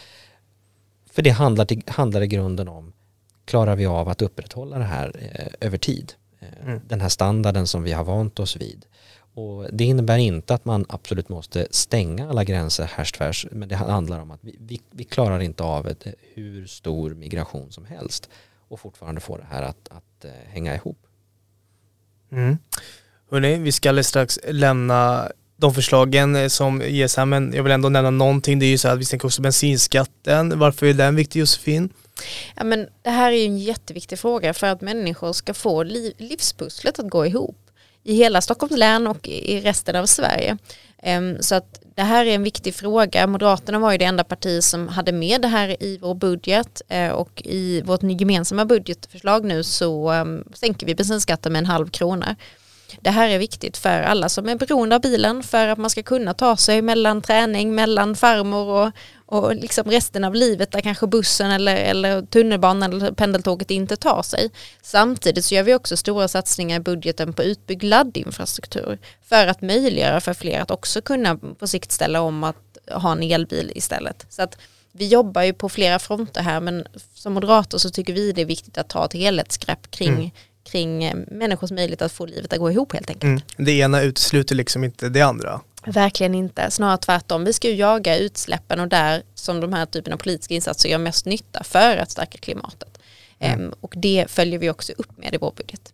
För 1.11 1.21
det 1.21 1.29
handlar, 1.29 1.65
till, 1.65 1.83
handlar 1.87 2.21
i 2.21 2.27
grunden 2.27 2.67
om, 2.67 2.93
klarar 3.45 3.75
vi 3.75 3.85
av 3.85 4.09
att 4.09 4.21
upprätthålla 4.21 4.77
det 4.77 4.83
här 4.83 5.31
eh, 5.33 5.67
över 5.67 5.77
tid? 5.77 6.13
Eh, 6.39 6.67
mm. 6.67 6.81
Den 6.87 7.01
här 7.01 7.09
standarden 7.09 7.67
som 7.67 7.83
vi 7.83 7.91
har 7.91 8.03
vant 8.03 8.39
oss 8.39 8.55
vid. 8.55 8.85
Och 9.33 9.67
det 9.73 9.83
innebär 9.83 10.17
inte 10.17 10.53
att 10.53 10.65
man 10.65 10.85
absolut 10.89 11.29
måste 11.29 11.67
stänga 11.71 12.29
alla 12.29 12.43
gränser 12.43 12.89
härs 12.95 13.45
men 13.51 13.69
det 13.69 13.75
handlar 13.75 14.19
om 14.19 14.31
att 14.31 14.39
vi, 14.43 14.55
vi, 14.59 14.81
vi, 14.91 15.03
klarar 15.03 15.39
inte 15.39 15.63
av 15.63 15.87
ett, 15.87 16.07
hur 16.33 16.67
stor 16.67 17.13
migration 17.13 17.71
som 17.71 17.85
helst 17.85 18.29
och 18.67 18.79
fortfarande 18.79 19.21
få 19.21 19.37
det 19.37 19.45
här 19.49 19.63
att, 19.63 19.89
att 19.89 20.25
uh, 20.25 20.31
hänga 20.47 20.75
ihop. 20.75 20.97
Mm. 22.31 22.57
Hörrni, 23.31 23.57
vi 23.57 23.71
ska 23.71 23.89
alldeles 23.89 24.07
strax 24.07 24.39
lämna 24.47 25.31
de 25.61 25.73
förslagen 25.73 26.35
eh, 26.35 26.47
som 26.47 26.81
ges 26.81 27.17
här, 27.17 27.25
men 27.25 27.53
jag 27.53 27.63
vill 27.63 27.71
ändå 27.71 27.89
nämna 27.89 28.09
någonting. 28.09 28.59
Det 28.59 28.65
är 28.65 28.67
ju 28.67 28.77
så 28.77 28.87
att 28.87 28.99
vi 28.99 29.05
sänker 29.05 29.25
också 29.27 29.41
bensinskatten. 29.41 30.59
Varför 30.59 30.85
är 30.85 30.93
den 30.93 31.15
viktig 31.15 31.39
Josefin? 31.39 31.89
Ja, 32.55 32.63
men 32.63 32.87
det 33.01 33.09
här 33.09 33.31
är 33.31 33.35
ju 33.35 33.45
en 33.45 33.57
jätteviktig 33.57 34.19
fråga 34.19 34.53
för 34.53 34.67
att 34.67 34.81
människor 34.81 35.33
ska 35.33 35.53
få 35.53 35.83
liv, 35.83 36.13
livspusslet 36.17 36.99
att 36.99 37.09
gå 37.09 37.25
ihop 37.25 37.57
i 38.03 38.15
hela 38.15 38.41
Stockholms 38.41 38.77
län 38.77 39.07
och 39.07 39.27
i 39.27 39.61
resten 39.61 39.95
av 39.95 40.05
Sverige. 40.05 40.57
Ehm, 41.03 41.37
så 41.41 41.55
att 41.55 41.81
det 41.95 42.01
här 42.01 42.25
är 42.25 42.35
en 42.35 42.43
viktig 42.43 42.75
fråga. 42.75 43.27
Moderaterna 43.27 43.79
var 43.79 43.91
ju 43.91 43.97
det 43.97 44.05
enda 44.05 44.23
parti 44.23 44.63
som 44.63 44.87
hade 44.87 45.11
med 45.11 45.41
det 45.41 45.47
här 45.47 45.83
i 45.83 45.97
vår 45.97 46.15
budget 46.15 46.81
eh, 46.89 47.09
och 47.09 47.41
i 47.45 47.81
vårt 47.81 48.03
gemensamma 48.03 48.65
budgetförslag 48.65 49.45
nu 49.45 49.63
så 49.63 50.09
ehm, 50.09 50.43
sänker 50.53 50.85
vi 50.85 50.95
bensinskatten 50.95 51.53
med 51.53 51.59
en 51.59 51.65
halv 51.65 51.89
krona. 51.89 52.35
Det 53.01 53.09
här 53.09 53.29
är 53.29 53.39
viktigt 53.39 53.77
för 53.77 54.01
alla 54.01 54.29
som 54.29 54.49
är 54.49 54.55
beroende 54.55 54.95
av 54.95 55.01
bilen 55.01 55.43
för 55.43 55.67
att 55.67 55.77
man 55.77 55.89
ska 55.89 56.03
kunna 56.03 56.33
ta 56.33 56.57
sig 56.57 56.81
mellan 56.81 57.21
träning, 57.21 57.75
mellan 57.75 58.15
farmor 58.15 58.67
och, 58.67 58.91
och 59.25 59.55
liksom 59.55 59.91
resten 59.91 60.23
av 60.23 60.35
livet 60.35 60.71
där 60.71 60.81
kanske 60.81 61.07
bussen 61.07 61.51
eller, 61.51 61.75
eller 61.75 62.21
tunnelbanan 62.21 62.93
eller 62.93 63.11
pendeltåget 63.11 63.71
inte 63.71 63.95
tar 63.95 64.23
sig. 64.23 64.51
Samtidigt 64.81 65.45
så 65.45 65.55
gör 65.55 65.63
vi 65.63 65.75
också 65.75 65.97
stora 65.97 66.27
satsningar 66.27 66.77
i 66.77 66.79
budgeten 66.79 67.33
på 67.33 67.43
utbyggd 67.43 67.83
laddinfrastruktur 67.83 68.99
för 69.23 69.47
att 69.47 69.61
möjliggöra 69.61 70.21
för 70.21 70.33
fler 70.33 70.59
att 70.59 70.71
också 70.71 71.01
kunna 71.01 71.37
på 71.59 71.67
sikt 71.67 71.91
ställa 71.91 72.21
om 72.21 72.43
att 72.43 72.77
ha 72.91 73.11
en 73.11 73.23
elbil 73.23 73.71
istället. 73.75 74.25
Så 74.29 74.41
att 74.41 74.57
vi 74.91 75.07
jobbar 75.07 75.41
ju 75.41 75.53
på 75.53 75.69
flera 75.69 75.99
fronter 75.99 76.41
här 76.41 76.59
men 76.59 76.85
som 77.13 77.33
moderater 77.33 77.77
så 77.77 77.89
tycker 77.89 78.13
vi 78.13 78.31
det 78.31 78.41
är 78.41 78.45
viktigt 78.45 78.77
att 78.77 78.89
ta 78.89 79.05
ett 79.05 79.13
helhetsgrepp 79.13 79.91
kring 79.91 80.13
mm 80.13 80.31
kring 80.63 81.03
eh, 81.03 81.15
människors 81.27 81.71
möjlighet 81.71 82.01
att 82.01 82.11
få 82.11 82.25
livet 82.25 82.53
att 82.53 82.59
gå 82.59 82.71
ihop 82.71 82.93
helt 82.93 83.09
enkelt. 83.09 83.23
Mm. 83.23 83.41
Det 83.57 83.71
ena 83.71 84.01
utesluter 84.01 84.55
liksom 84.55 84.83
inte 84.83 85.09
det 85.09 85.21
andra. 85.21 85.61
Verkligen 85.85 86.35
inte, 86.35 86.71
snarare 86.71 86.97
tvärtom. 86.97 87.45
Vi 87.45 87.53
ska 87.53 87.69
ju 87.69 87.75
jaga 87.75 88.17
utsläppen 88.17 88.79
och 88.79 88.87
där 88.87 89.23
som 89.35 89.59
de 89.59 89.73
här 89.73 89.85
typen 89.85 90.13
av 90.13 90.17
politiska 90.17 90.53
insatser 90.53 90.89
gör 90.89 90.97
mest 90.97 91.25
nytta 91.25 91.63
för 91.63 91.97
att 91.97 92.11
stärka 92.11 92.37
klimatet. 92.37 92.97
Mm. 93.39 93.65
Um, 93.65 93.73
och 93.81 93.93
det 93.97 94.25
följer 94.27 94.59
vi 94.59 94.69
också 94.69 94.93
upp 94.97 95.17
med 95.17 95.33
i 95.33 95.37
vår 95.37 95.53
budget. 95.57 95.93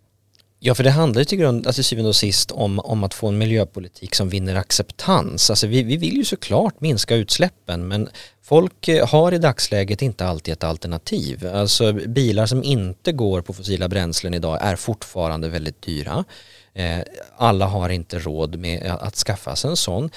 Ja, 0.59 0.75
för 0.75 0.83
det 0.83 0.91
handlar 0.91 1.21
ju 1.21 1.25
till 1.25 1.37
grund, 1.37 1.67
alltså 1.67 1.83
syvende 1.83 2.09
och 2.09 2.15
sist 2.15 2.51
om, 2.51 2.79
om 2.79 3.03
att 3.03 3.13
få 3.13 3.27
en 3.27 3.37
miljöpolitik 3.37 4.15
som 4.15 4.29
vinner 4.29 4.55
acceptans. 4.55 5.49
Alltså 5.49 5.67
vi, 5.67 5.83
vi 5.83 5.97
vill 5.97 6.17
ju 6.17 6.25
såklart 6.25 6.81
minska 6.81 7.15
utsläppen 7.15 7.87
men 7.87 8.09
folk 8.43 8.87
eh, 8.87 9.07
har 9.07 9.33
i 9.33 9.37
dagsläget 9.37 10.01
inte 10.01 10.25
alltid 10.25 10.53
ett 10.53 10.63
alternativ. 10.63 11.47
Alltså 11.47 11.93
bilar 11.93 12.45
som 12.45 12.63
inte 12.63 13.11
går 13.11 13.41
på 13.41 13.53
fossila 13.53 13.87
bränslen 13.87 14.33
idag 14.33 14.57
är 14.61 14.75
fortfarande 14.75 15.49
väldigt 15.49 15.81
dyra. 15.81 16.25
Eh, 16.73 16.99
alla 17.37 17.65
har 17.65 17.89
inte 17.89 18.19
råd 18.19 18.59
med 18.59 18.85
eh, 18.85 18.95
att 18.95 19.15
skaffa 19.15 19.55
sig 19.55 19.69
en 19.69 19.77
sån. 19.77 20.09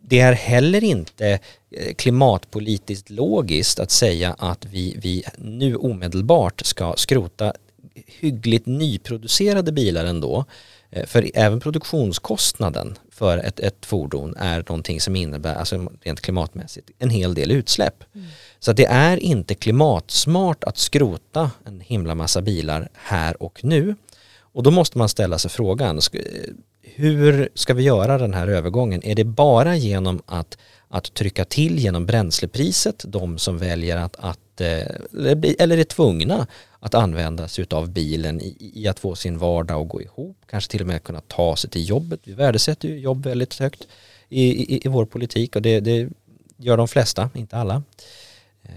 Det 0.00 0.20
är 0.20 0.32
heller 0.32 0.84
inte 0.84 1.38
eh, 1.70 1.94
klimatpolitiskt 1.94 3.10
logiskt 3.10 3.80
att 3.80 3.90
säga 3.90 4.36
att 4.38 4.64
vi, 4.64 4.96
vi 5.02 5.24
nu 5.38 5.76
omedelbart 5.76 6.66
ska 6.66 6.94
skrota 6.96 7.52
hyggligt 8.06 8.66
nyproducerade 8.66 9.72
bilar 9.72 10.04
ändå. 10.04 10.44
Eh, 10.90 11.06
för 11.06 11.30
även 11.34 11.60
produktionskostnaden 11.60 12.98
för 13.10 13.38
ett, 13.38 13.60
ett 13.60 13.86
fordon 13.86 14.36
är 14.36 14.64
någonting 14.68 15.00
som 15.00 15.16
innebär, 15.16 15.54
alltså 15.54 15.88
rent 16.02 16.20
klimatmässigt, 16.20 16.90
en 16.98 17.10
hel 17.10 17.34
del 17.34 17.50
utsläpp. 17.50 18.04
Mm. 18.14 18.26
Så 18.58 18.72
det 18.72 18.86
är 18.86 19.16
inte 19.16 19.54
klimatsmart 19.54 20.64
att 20.64 20.78
skrota 20.78 21.50
en 21.64 21.80
himla 21.80 22.14
massa 22.14 22.42
bilar 22.42 22.88
här 22.94 23.42
och 23.42 23.64
nu. 23.64 23.94
Och 24.40 24.62
då 24.62 24.70
måste 24.70 24.98
man 24.98 25.08
ställa 25.08 25.38
sig 25.38 25.50
frågan, 25.50 26.00
hur 26.82 27.48
ska 27.54 27.74
vi 27.74 27.82
göra 27.82 28.18
den 28.18 28.34
här 28.34 28.48
övergången? 28.48 29.04
Är 29.04 29.14
det 29.14 29.24
bara 29.24 29.76
genom 29.76 30.22
att, 30.26 30.58
att 30.88 31.14
trycka 31.14 31.44
till 31.44 31.78
genom 31.78 32.06
bränslepriset, 32.06 33.04
de 33.06 33.38
som 33.38 33.58
väljer 33.58 33.96
att, 33.96 34.16
att 34.18 34.38
eh, 34.60 34.86
eller 35.58 35.78
är 35.78 35.84
tvungna 35.84 36.46
att 36.80 36.94
använda 36.94 37.48
sig 37.48 37.66
av 37.70 37.90
bilen 37.90 38.40
i, 38.40 38.72
i, 38.74 38.88
att 38.88 38.98
få 38.98 39.14
sin 39.14 39.38
vardag 39.38 39.82
att 39.82 39.88
gå 39.88 40.02
ihop, 40.02 40.36
kanske 40.46 40.70
till 40.70 40.80
och 40.80 40.86
med 40.86 41.02
kunna 41.02 41.20
ta 41.20 41.56
sig 41.56 41.70
till 41.70 41.88
jobbet. 41.88 42.20
Vi 42.24 42.32
värdesätter 42.32 42.88
ju 42.88 42.98
jobb 42.98 43.24
väldigt 43.24 43.58
högt 43.58 43.88
i, 44.28 44.74
i, 44.74 44.86
i 44.86 44.88
vår 44.88 45.04
politik 45.04 45.56
och 45.56 45.62
det, 45.62 45.80
det, 45.80 46.08
gör 46.58 46.76
de 46.76 46.88
flesta, 46.88 47.30
inte 47.34 47.56
alla. 47.56 47.82
Eh, 48.62 48.70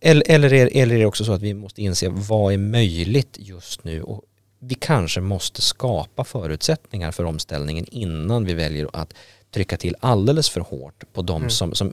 eller, 0.00 0.30
eller, 0.30 0.52
är, 0.52 0.70
eller 0.76 0.94
är 0.94 0.98
det 0.98 1.06
också 1.06 1.24
så 1.24 1.32
att 1.32 1.42
vi 1.42 1.54
måste 1.54 1.82
inse 1.82 2.08
vad 2.08 2.52
är 2.52 2.58
möjligt 2.58 3.36
just 3.40 3.84
nu 3.84 4.02
och 4.02 4.22
vi 4.58 4.74
kanske 4.74 5.20
måste 5.20 5.62
skapa 5.62 6.24
förutsättningar 6.24 7.12
för 7.12 7.24
omställningen 7.24 7.86
innan 7.90 8.44
vi 8.44 8.54
väljer 8.54 8.88
att 8.92 9.14
trycka 9.50 9.76
till 9.76 9.96
alldeles 10.00 10.50
för 10.50 10.60
hårt 10.60 11.04
på 11.12 11.22
de 11.22 11.36
mm. 11.36 11.50
som, 11.50 11.74
som 11.74 11.92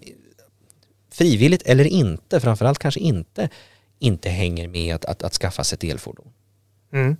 frivilligt 1.18 1.62
eller 1.66 1.86
inte, 1.86 2.40
framförallt 2.40 2.80
kanske 2.80 3.00
inte, 3.00 3.50
inte 4.00 4.30
hänger 4.30 4.68
med 4.68 4.96
att, 4.96 5.06
att, 5.06 5.24
att 5.24 5.34
skaffa 5.34 5.64
sig 5.64 5.76
ett 5.76 5.84
elfordon. 5.84 6.28
Mm. 6.94 7.16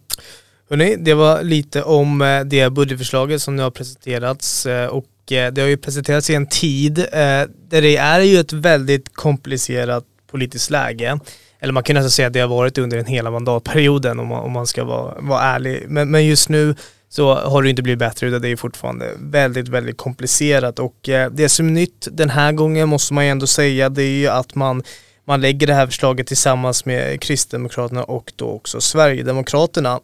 Hörrni, 0.70 0.96
det 0.96 1.14
var 1.14 1.44
lite 1.44 1.84
om 1.84 2.22
eh, 2.22 2.42
det 2.42 2.70
budgetförslaget 2.70 3.42
som 3.42 3.56
nu 3.56 3.64
har 3.64 3.72
presenterats 3.72 4.66
eh, 4.66 4.88
och 4.88 5.32
eh, 5.32 5.54
det 5.54 5.62
har 5.62 5.68
ju 5.68 5.78
presenterats 5.78 6.30
i 6.30 6.36
en 6.36 6.48
tid 6.48 6.94
där 6.94 7.82
det 7.82 7.98
är 7.98 8.20
ju 8.20 8.40
ett 8.40 8.54
väldigt 8.54 9.14
komplicerat 9.14 10.06
politiskt 10.28 10.70
läge 10.70 11.20
eller 11.60 11.74
man 11.74 11.84
kan 11.84 11.94
nästan 11.94 12.12
säga 12.12 12.28
att 12.28 12.34
det 12.34 12.40
har 12.40 12.48
varit 12.48 12.78
under 12.78 12.98
den 12.98 13.06
hela 13.06 13.32
mandatperioden 13.32 14.20
om 14.20 14.28
man, 14.28 14.44
om 14.44 14.52
man 14.52 14.68
ska 14.68 14.84
vara, 14.84 15.22
vara 15.22 15.42
ärlig. 15.42 15.86
Men, 15.88 16.12
men 16.12 16.26
just 16.26 16.50
nu 16.50 16.76
så 17.10 17.36
har 17.36 17.64
det 17.64 17.70
inte 17.70 17.82
blivit 17.82 18.00
bättre 18.00 18.28
utan 18.28 18.42
det 18.42 18.50
är 18.50 18.56
fortfarande 18.56 19.12
väldigt, 19.20 19.68
väldigt 19.68 19.98
komplicerat 19.98 20.80
och 20.80 21.10
eh, 21.10 21.32
det 21.32 21.50
som 21.50 21.68
är 21.68 21.72
nytt 21.72 22.08
den 22.12 22.30
här 22.30 22.52
gången 22.52 22.90
måste 22.90 23.14
man 23.14 23.26
ju 23.26 23.32
ändå 23.32 23.48
säga 23.48 23.90
det 23.90 24.04
är 24.04 24.18
ju 24.18 24.28
att 24.28 24.56
man 24.56 24.84
man 25.28 25.42
lägger 25.42 25.68
det 25.68 25.74
här 25.74 25.86
förslaget 25.86 26.28
tillsammans 26.28 26.86
med 26.86 27.22
Kristdemokraterna 27.22 28.04
och 28.04 28.34
då 28.36 28.50
också 28.50 28.82
Sverigedemokraterna. 28.82 30.00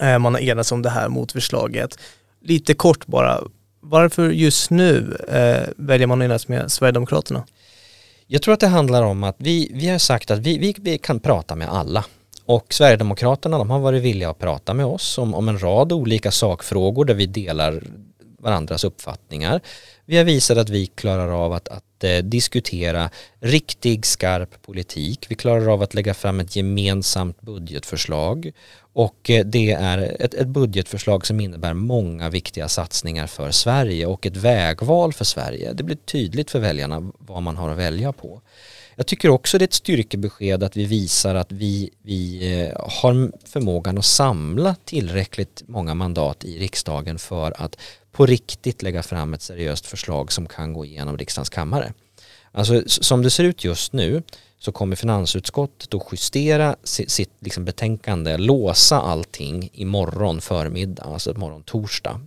Eh, 0.00 0.18
man 0.18 0.34
har 0.34 0.40
enats 0.40 0.72
om 0.72 0.82
det 0.82 0.90
här 0.90 1.08
motförslaget. 1.08 1.98
Lite 2.42 2.74
kort 2.74 3.06
bara, 3.06 3.40
varför 3.80 4.30
just 4.30 4.70
nu 4.70 5.16
eh, 5.28 5.68
väljer 5.76 6.06
man 6.06 6.20
att 6.22 6.24
enas 6.24 6.48
med 6.48 6.72
Sverigedemokraterna? 6.72 7.46
Jag 8.26 8.42
tror 8.42 8.54
att 8.54 8.60
det 8.60 8.66
handlar 8.66 9.02
om 9.02 9.24
att 9.24 9.36
vi, 9.38 9.70
vi 9.74 9.88
har 9.88 9.98
sagt 9.98 10.30
att 10.30 10.38
vi, 10.38 10.58
vi, 10.58 10.74
vi 10.78 10.98
kan 10.98 11.20
prata 11.20 11.54
med 11.54 11.68
alla. 11.68 12.04
Och 12.52 12.74
Sverigedemokraterna 12.74 13.58
de 13.58 13.70
har 13.70 13.78
varit 13.78 14.02
villiga 14.02 14.30
att 14.30 14.38
prata 14.38 14.74
med 14.74 14.86
oss 14.86 15.18
om, 15.18 15.34
om 15.34 15.48
en 15.48 15.58
rad 15.58 15.92
olika 15.92 16.30
sakfrågor 16.30 17.04
där 17.04 17.14
vi 17.14 17.26
delar 17.26 17.82
varandras 18.38 18.84
uppfattningar. 18.84 19.60
Vi 20.04 20.16
har 20.16 20.24
visat 20.24 20.58
att 20.58 20.68
vi 20.68 20.86
klarar 20.86 21.44
av 21.44 21.52
att, 21.52 21.68
att 21.68 22.04
eh, 22.04 22.18
diskutera 22.18 23.10
riktig 23.40 24.06
skarp 24.06 24.62
politik. 24.62 25.26
Vi 25.28 25.34
klarar 25.34 25.72
av 25.72 25.82
att 25.82 25.94
lägga 25.94 26.14
fram 26.14 26.40
ett 26.40 26.56
gemensamt 26.56 27.40
budgetförslag 27.40 28.52
och 28.92 29.30
eh, 29.30 29.44
det 29.44 29.72
är 29.72 29.98
ett, 29.98 30.34
ett, 30.34 30.48
budgetförslag 30.48 31.26
som 31.26 31.40
innebär 31.40 31.74
många 31.74 32.30
viktiga 32.30 32.68
satsningar 32.68 33.26
för 33.26 33.50
Sverige 33.50 34.06
och 34.06 34.26
ett 34.26 34.36
vägval 34.36 35.12
för 35.12 35.24
Sverige. 35.24 35.72
Det 35.72 35.82
blir 35.82 35.96
tydligt 35.96 36.50
för 36.50 36.58
väljarna 36.58 37.12
vad 37.18 37.42
man 37.42 37.56
har 37.56 37.70
att 37.70 37.78
välja 37.78 38.12
på. 38.12 38.42
Jag 39.02 39.06
tycker 39.06 39.28
också 39.28 39.58
det 39.58 39.62
är 39.62 39.66
ett 39.66 39.72
styrkebesked 39.72 40.62
att 40.62 40.76
vi 40.76 40.84
visar 40.84 41.34
att 41.34 41.52
vi, 41.52 41.90
vi 42.02 42.52
eh, 42.60 42.80
har 42.80 43.32
förmågan 43.48 43.98
att 43.98 44.04
samla 44.04 44.74
tillräckligt 44.84 45.62
många 45.66 45.94
mandat 45.94 46.44
i 46.44 46.58
riksdagen 46.58 47.18
för 47.18 47.62
att 47.62 47.76
på 48.12 48.26
riktigt 48.26 48.82
lägga 48.82 49.02
fram 49.02 49.34
ett 49.34 49.42
seriöst 49.42 49.86
förslag 49.86 50.32
som 50.32 50.46
kan 50.46 50.72
gå 50.72 50.84
igenom 50.84 51.18
riksdagens 51.18 51.48
kammare. 51.48 51.92
Alltså 52.52 52.82
som 52.86 53.22
det 53.22 53.30
ser 53.30 53.44
ut 53.44 53.64
just 53.64 53.92
nu 53.92 54.22
så 54.58 54.72
kommer 54.72 54.96
finansutskottet 54.96 55.94
att 55.94 56.08
justera 56.12 56.76
sitt, 56.84 57.32
liksom 57.40 57.64
betänkande, 57.64 58.36
låsa 58.36 59.00
allting 59.00 59.70
imorgon 59.72 60.40
förmiddag, 60.40 61.02
alltså 61.02 61.30
imorgon 61.30 61.62
torsdag. 61.62 62.20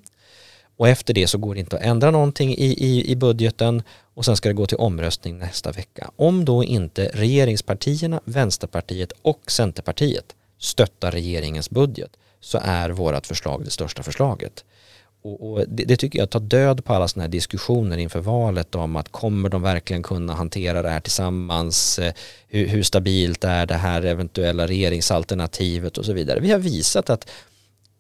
Och 0.77 0.88
efter 0.88 1.13
det 1.13 1.27
så 1.27 1.38
går 1.38 1.53
det 1.53 1.59
inte 1.59 1.75
att 1.75 1.83
ändra 1.83 2.11
någonting 2.11 2.55
i, 2.55 2.65
i, 2.65 3.11
i 3.11 3.15
budgeten 3.15 3.83
och 4.15 4.25
sen 4.25 4.38
ska 4.38 4.49
det 4.49 4.56
gå 4.56 4.65
till 4.65 4.78
omröstning 4.78 5.38
nästa 5.38 5.71
vecka. 5.71 6.12
Om 6.15 6.45
då 6.45 6.63
inte 6.63 7.12
regeringspartierna, 7.13 8.21
Vänsterpartiet 8.25 9.12
och 9.21 9.51
Centerpartiet 9.51 10.36
stöttar 10.60 11.12
regeringens 11.12 11.69
budget 11.69 12.12
så 12.39 12.60
är 12.63 12.89
vårt 12.89 13.25
förslag 13.25 13.65
det 13.65 13.71
största 13.71 14.04
förslaget. 14.04 14.63
Och, 15.21 15.51
och 15.51 15.65
det, 15.67 15.84
det, 15.84 15.97
tycker 15.97 16.19
jag 16.19 16.30
tar 16.30 16.39
död 16.39 16.86
på 16.86 16.93
alla 16.93 17.08
sådana 17.08 17.23
här 17.23 17.32
diskussioner 17.32 17.97
inför 17.97 18.19
valet 18.19 18.75
om 18.75 18.95
att 18.95 19.12
kommer 19.12 19.49
de 19.49 19.62
verkligen 19.62 20.04
kunna 20.04 20.34
hantera 20.34 20.82
det 20.82 20.89
här 20.89 20.99
tillsammans? 20.99 21.99
Eh, 21.99 22.13
hur, 22.47 22.67
hur 22.67 22.84
stabilt 22.84 23.43
är 23.43 23.65
det 23.65 23.73
här 23.73 24.06
eventuella 24.06 24.67
regeringsalternativet 24.67 25.97
och 25.97 26.06
så 26.06 26.13
vidare. 26.13 26.39
Vi 26.39 26.51
har 26.51 26.60
visat 26.60 27.10
att 27.10 27.30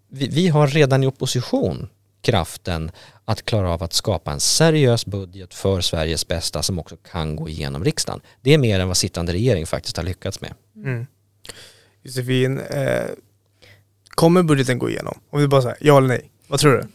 vi, 0.09 0.27
vi 0.27 0.47
har 0.47 0.67
redan 0.67 1.03
i 1.03 1.07
opposition 1.07 1.89
kraften 2.25 2.91
att 3.25 3.45
klara 3.45 3.73
av 3.73 3.83
att 3.83 3.93
skapa 3.93 4.31
en 4.31 4.39
seriös 4.39 5.05
budget 5.05 5.53
för 5.53 5.81
Sveriges 5.81 6.27
bästa 6.27 6.63
som 6.63 6.79
också 6.79 6.97
kan 7.11 7.35
gå 7.35 7.49
igenom 7.49 7.83
riksdagen. 7.83 8.21
Det 8.41 8.53
är 8.53 8.57
mer 8.57 8.79
än 8.79 8.87
vad 8.87 8.97
sittande 8.97 9.33
regering 9.33 9.65
faktiskt 9.65 9.97
har 9.97 10.03
lyckats 10.03 10.41
med. 10.41 10.53
Mm. 10.75 11.05
Josefin, 12.03 12.59
eh, 12.59 13.05
kommer 14.09 14.43
budgeten 14.43 14.79
gå 14.79 14.89
igenom? 14.89 15.19
Om 15.29 15.41
vi 15.41 15.47
bara 15.47 15.61
säger 15.61 15.77
ja 15.79 15.97
eller 15.97 16.07
nej, 16.07 16.31
vad 16.47 16.59
tror 16.59 16.71
du? 16.71 16.87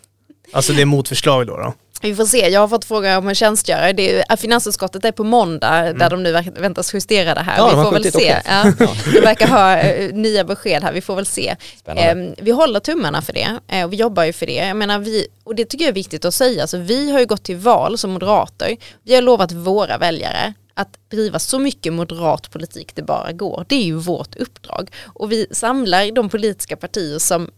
Alltså 0.53 0.73
det 0.73 0.83
är 0.83 0.87
motförslag 0.87 1.47
då? 1.47 1.57
då? 1.57 1.75
Vi 2.01 2.15
får 2.15 2.25
se, 2.25 2.49
jag 2.49 2.61
har 2.61 2.69
fått 2.69 2.85
fråga 2.85 3.19
om 3.19 3.29
en 3.29 3.35
tjänstgörare. 3.35 3.93
Det 3.93 4.19
är, 4.19 4.37
finansutskottet 4.37 5.05
är 5.05 5.13
på 5.13 5.25
måndag 5.25 5.75
mm. 5.75 5.99
där 5.99 6.11
de 6.11 6.23
nu 6.23 6.33
väntas 6.57 6.95
justera 6.95 7.35
det 7.35 7.41
här. 7.41 7.57
Ja, 7.57 7.69
vi 7.69 7.85
får 7.85 7.93
väl 7.93 8.13
se. 8.13 8.37
Ja. 8.47 8.73
De 9.15 9.21
verkar 9.21 9.49
ha 9.49 9.93
uh, 9.93 10.15
nya 10.15 10.45
besked 10.45 10.83
här, 10.83 10.93
vi 10.93 11.01
får 11.01 11.17
väl 11.17 11.27
se. 11.27 11.57
Um, 11.85 12.35
vi 12.39 12.51
håller 12.51 12.81
tummarna 12.81 13.23
för 13.23 13.33
det 13.33 13.59
uh, 13.73 13.85
och 13.85 13.93
vi 13.93 13.97
jobbar 13.97 14.25
ju 14.25 14.33
för 14.33 14.47
det. 14.47 14.55
Jag 14.55 14.77
menar, 14.77 14.99
vi, 14.99 15.27
och 15.45 15.55
det 15.55 15.65
tycker 15.65 15.85
jag 15.85 15.91
är 15.91 15.95
viktigt 15.95 16.25
att 16.25 16.35
säga, 16.35 16.63
alltså, 16.63 16.77
vi 16.77 17.11
har 17.11 17.21
ju 17.21 17.27
gått 17.27 17.43
till 17.43 17.57
val 17.57 17.99
som 17.99 18.11
moderater. 18.11 18.77
Vi 19.03 19.15
har 19.15 19.23
lovat 19.23 19.53
våra 19.53 19.99
väljare 19.99 20.55
att 20.75 20.99
driva 21.09 21.39
så 21.39 21.59
mycket 21.59 21.93
moderat 21.93 22.51
politik 22.51 22.95
det 22.95 23.03
bara 23.03 23.33
går. 23.33 23.65
Det 23.69 23.75
är 23.75 23.85
ju 23.85 23.97
vårt 23.97 24.37
uppdrag. 24.37 24.91
Och 25.05 25.33
vi 25.33 25.47
samlar 25.51 26.13
de 26.13 26.29
politiska 26.29 26.77
partier 26.77 27.19
som 27.19 27.51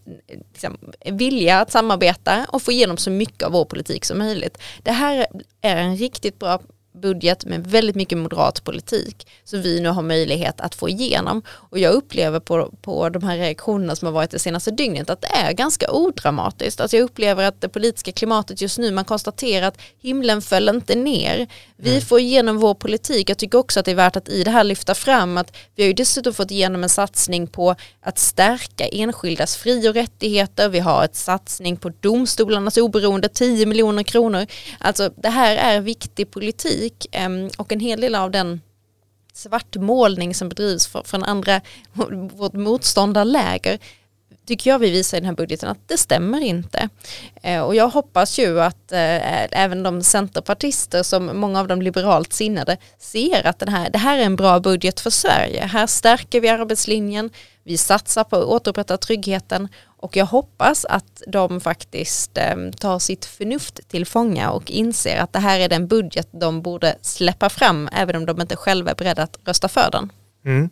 liksom, 0.51 0.77
är 0.99 1.11
villiga 1.11 1.61
att 1.61 1.71
samarbeta 1.71 2.45
och 2.49 2.61
få 2.61 2.71
igenom 2.71 2.97
så 2.97 3.09
mycket 3.09 3.43
av 3.43 3.51
vår 3.51 3.65
politik 3.65 4.05
som 4.05 4.17
möjligt. 4.17 4.57
Det 4.83 4.91
här 4.91 5.27
är 5.61 5.77
en 5.77 5.97
riktigt 5.97 6.39
bra 6.39 6.61
budget 6.93 7.45
med 7.45 7.67
väldigt 7.67 7.95
mycket 7.95 8.17
moderat 8.17 8.63
politik 8.63 9.27
som 9.43 9.61
vi 9.61 9.79
nu 9.79 9.89
har 9.89 10.01
möjlighet 10.01 10.61
att 10.61 10.75
få 10.75 10.89
igenom. 10.89 11.41
Och 11.47 11.79
jag 11.79 11.93
upplever 11.93 12.39
på, 12.39 12.71
på 12.81 13.09
de 13.09 13.23
här 13.23 13.37
reaktionerna 13.37 13.95
som 13.95 14.05
har 14.05 14.13
varit 14.13 14.31
det 14.31 14.39
senaste 14.39 14.71
dygnet 14.71 15.09
att 15.09 15.21
det 15.21 15.27
är 15.27 15.53
ganska 15.53 15.91
odramatiskt. 15.91 16.81
Alltså 16.81 16.97
jag 16.97 17.03
upplever 17.03 17.43
att 17.43 17.61
det 17.61 17.69
politiska 17.69 18.11
klimatet 18.11 18.61
just 18.61 18.77
nu, 18.77 18.91
man 18.91 19.05
konstaterar 19.05 19.67
att 19.67 19.81
himlen 20.01 20.41
föll 20.41 20.69
inte 20.69 20.95
ner. 20.95 21.47
Vi 21.77 21.89
mm. 21.89 22.01
får 22.01 22.19
igenom 22.19 22.57
vår 22.57 22.73
politik. 22.73 23.29
Jag 23.29 23.37
tycker 23.37 23.57
också 23.57 23.79
att 23.79 23.85
det 23.85 23.91
är 23.91 23.95
värt 23.95 24.15
att 24.15 24.29
i 24.29 24.43
det 24.43 24.51
här 24.51 24.63
lyfta 24.63 24.95
fram 24.95 25.37
att 25.37 25.57
vi 25.75 25.83
har 25.83 25.87
ju 25.87 25.93
dessutom 25.93 26.33
fått 26.33 26.51
igenom 26.51 26.83
en 26.83 26.89
satsning 26.89 27.47
på 27.47 27.75
att 28.01 28.19
stärka 28.19 28.87
enskildas 28.87 29.57
fri 29.57 29.89
och 29.89 29.93
rättigheter. 29.93 30.69
Vi 30.69 30.79
har 30.79 31.05
ett 31.05 31.15
satsning 31.15 31.77
på 31.77 31.91
domstolarnas 31.99 32.77
oberoende, 32.77 33.29
10 33.29 33.65
miljoner 33.65 34.03
kronor. 34.03 34.45
Alltså 34.79 35.09
det 35.15 35.29
här 35.29 35.55
är 35.55 35.81
viktig 35.81 36.31
politik 36.31 36.82
kritik 36.83 37.07
ehm, 37.11 37.49
och 37.57 37.71
en 37.71 37.79
hel 37.79 38.01
del 38.01 38.15
av 38.15 38.31
den 38.31 38.61
svartmålning 39.33 40.35
som 40.35 40.49
bedrivs 40.49 40.87
från 41.03 41.23
andra, 41.23 41.61
vårt 42.33 42.53
motståndarläger 42.53 43.79
tycker 44.45 44.69
jag 44.69 44.79
vi 44.79 44.91
visar 44.91 45.17
i 45.17 45.21
den 45.21 45.29
här 45.29 45.35
budgeten 45.35 45.69
att 45.69 45.87
det 45.87 45.97
stämmer 45.97 46.41
inte. 46.41 46.89
Eh, 47.43 47.61
och 47.61 47.75
jag 47.75 47.89
hoppas 47.89 48.39
ju 48.39 48.61
att 48.61 48.91
eh, 48.91 49.61
även 49.63 49.83
de 49.83 50.03
centerpartister 50.03 51.03
som 51.03 51.39
många 51.39 51.59
av 51.59 51.67
de 51.67 51.81
liberalt 51.81 52.33
sinnade 52.33 52.77
ser 52.99 53.47
att 53.47 53.59
den 53.59 53.69
här, 53.69 53.89
det 53.89 53.97
här 53.97 54.19
är 54.19 54.23
en 54.23 54.35
bra 54.35 54.59
budget 54.59 54.99
för 54.99 55.09
Sverige. 55.09 55.65
Här 55.65 55.87
stärker 55.87 56.41
vi 56.41 56.49
arbetslinjen, 56.49 57.29
vi 57.63 57.77
satsar 57.77 58.23
på 58.23 58.35
att 58.35 58.45
återupprätta 58.45 58.97
tryggheten 58.97 59.67
och 60.03 60.17
jag 60.17 60.25
hoppas 60.25 60.85
att 60.85 61.21
de 61.27 61.61
faktiskt 61.61 62.37
eh, 62.37 62.55
tar 62.79 62.99
sitt 62.99 63.25
förnuft 63.25 63.89
till 63.89 64.05
fånga 64.05 64.51
och 64.51 64.71
inser 64.71 65.17
att 65.17 65.33
det 65.33 65.39
här 65.39 65.59
är 65.59 65.69
den 65.69 65.87
budget 65.87 66.27
de 66.31 66.61
borde 66.61 66.95
släppa 67.01 67.49
fram 67.49 67.89
även 67.91 68.15
om 68.15 68.25
de 68.25 68.41
inte 68.41 68.55
själva 68.55 68.91
är 68.91 68.95
beredda 68.95 69.23
att 69.23 69.39
rösta 69.45 69.67
för 69.67 69.91
den. 69.91 70.11
Mm. 70.45 70.69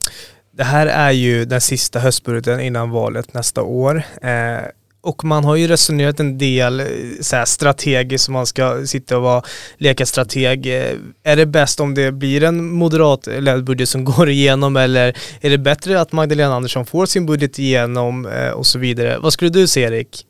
Det 0.51 0.63
här 0.63 0.87
är 0.87 1.11
ju 1.11 1.45
den 1.45 1.61
sista 1.61 1.99
höstbudgeten 1.99 2.59
innan 2.59 2.89
valet 2.89 3.33
nästa 3.33 3.61
år. 3.61 4.03
Eh, 4.21 4.59
och 5.01 5.23
man 5.23 5.43
har 5.43 5.55
ju 5.55 5.67
resonerat 5.67 6.19
en 6.19 6.37
del 6.37 6.79
eh, 6.79 6.85
så 7.21 7.35
här, 7.35 7.45
strategiskt 7.45 8.25
som 8.25 8.33
man 8.33 8.45
ska 8.45 8.85
sitta 8.85 9.17
och 9.17 9.23
vara, 9.23 9.43
leka 9.77 10.05
strateg. 10.05 10.65
Eh, 10.65 10.95
är 11.23 11.35
det 11.35 11.45
bäst 11.45 11.79
om 11.79 11.93
det 11.93 12.11
blir 12.11 12.43
en 12.43 12.73
moderatledd 12.73 13.63
budget 13.63 13.89
som 13.89 14.03
går 14.05 14.29
igenom 14.29 14.77
eller 14.77 15.17
är 15.41 15.49
det 15.49 15.57
bättre 15.57 16.01
att 16.01 16.11
Magdalena 16.11 16.55
Andersson 16.55 16.85
får 16.85 17.05
sin 17.05 17.25
budget 17.25 17.59
igenom 17.59 18.25
eh, 18.25 18.49
och 18.49 18.65
så 18.65 18.79
vidare? 18.79 19.17
Vad 19.19 19.33
skulle 19.33 19.51
du 19.51 19.67
säga 19.67 19.87
Erik? 19.87 20.25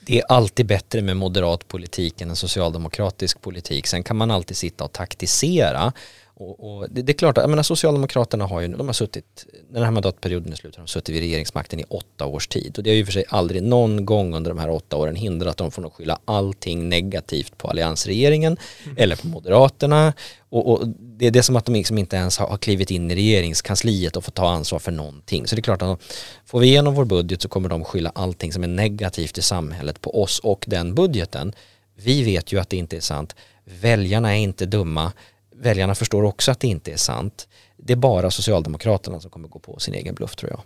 Det 0.00 0.18
är 0.20 0.24
alltid 0.28 0.66
bättre 0.66 1.02
med 1.02 1.16
moderat 1.16 1.68
politik 1.68 2.20
än 2.20 2.30
en 2.30 2.36
socialdemokratisk 2.36 3.40
politik. 3.40 3.86
Sen 3.86 4.02
kan 4.02 4.16
man 4.16 4.30
alltid 4.30 4.56
sitta 4.56 4.84
och 4.84 4.92
taktisera 4.92 5.92
och, 6.38 6.78
och 6.78 6.86
det, 6.90 7.02
det, 7.02 7.12
är 7.12 7.14
klart, 7.14 7.36
jag 7.36 7.50
menar, 7.50 7.62
Socialdemokraterna 7.62 8.46
har 8.46 8.60
ju, 8.60 8.68
de 8.68 8.86
har 8.86 8.92
suttit, 8.92 9.46
när 9.68 9.74
den 9.74 9.84
här 9.84 9.90
mandatperioden 9.90 10.52
är 10.52 10.56
slut, 10.56 10.76
har 10.76 10.82
de 10.84 10.88
suttit 10.88 11.14
vid 11.14 11.20
regeringsmakten 11.20 11.80
i 11.80 11.84
åtta 11.88 12.26
års 12.26 12.48
tid. 12.48 12.78
Och 12.78 12.84
det 12.84 12.90
har 12.90 12.94
ju 12.94 13.04
för 13.04 13.12
sig 13.12 13.24
aldrig 13.28 13.62
någon 13.62 14.06
gång 14.06 14.34
under 14.34 14.50
de 14.50 14.58
här 14.58 14.70
åtta 14.70 14.96
åren 14.96 15.16
hindrat 15.16 15.56
dem 15.56 15.70
från 15.70 15.84
att 15.84 15.92
skylla 15.92 16.18
allting 16.24 16.88
negativt 16.88 17.58
på 17.58 17.68
alliansregeringen 17.68 18.56
mm. 18.84 18.96
eller 18.98 19.16
på 19.16 19.26
Moderaterna. 19.26 20.12
Och, 20.48 20.72
och, 20.72 20.88
det 20.88 21.26
är 21.26 21.30
det 21.30 21.42
som 21.42 21.56
att 21.56 21.64
de 21.64 21.74
liksom 21.74 21.98
inte 21.98 22.16
ens 22.16 22.38
har, 22.38 22.48
har 22.48 22.58
klivit 22.58 22.90
in 22.90 23.10
i 23.10 23.14
regeringskansliet 23.14 24.16
och 24.16 24.24
fått 24.24 24.34
ta 24.34 24.50
ansvar 24.50 24.78
för 24.78 24.92
någonting. 24.92 25.46
Så 25.46 25.56
det 25.56 25.60
är 25.60 25.62
klart 25.62 25.82
att 25.82 26.02
får 26.44 26.60
vi 26.60 26.66
igenom 26.66 26.94
vår 26.94 27.04
budget 27.04 27.42
så 27.42 27.48
kommer 27.48 27.68
de 27.68 27.84
skylla 27.84 28.12
allting 28.14 28.52
som 28.52 28.62
är 28.62 28.68
negativt 28.68 29.38
i 29.38 29.42
samhället 29.42 30.00
på 30.00 30.22
oss 30.22 30.38
och 30.38 30.64
den 30.66 30.94
budgeten. 30.94 31.52
Vi 31.94 32.22
vet 32.22 32.52
ju 32.52 32.60
att 32.60 32.70
det 32.70 32.76
inte 32.76 32.96
är 32.96 33.00
sant. 33.00 33.34
Väljarna 33.64 34.36
är 34.36 34.40
inte 34.40 34.66
dumma 34.66 35.12
väljarna 35.60 35.94
förstår 35.94 36.22
också 36.22 36.50
att 36.50 36.60
det 36.60 36.68
inte 36.68 36.92
är 36.92 36.96
sant. 36.96 37.48
Det 37.76 37.92
är 37.92 37.96
bara 37.96 38.30
Socialdemokraterna 38.30 39.20
som 39.20 39.30
kommer 39.30 39.48
gå 39.48 39.58
på 39.58 39.78
sin 39.78 39.94
egen 39.94 40.14
bluff 40.14 40.36
tror 40.36 40.50
jag. 40.50 40.60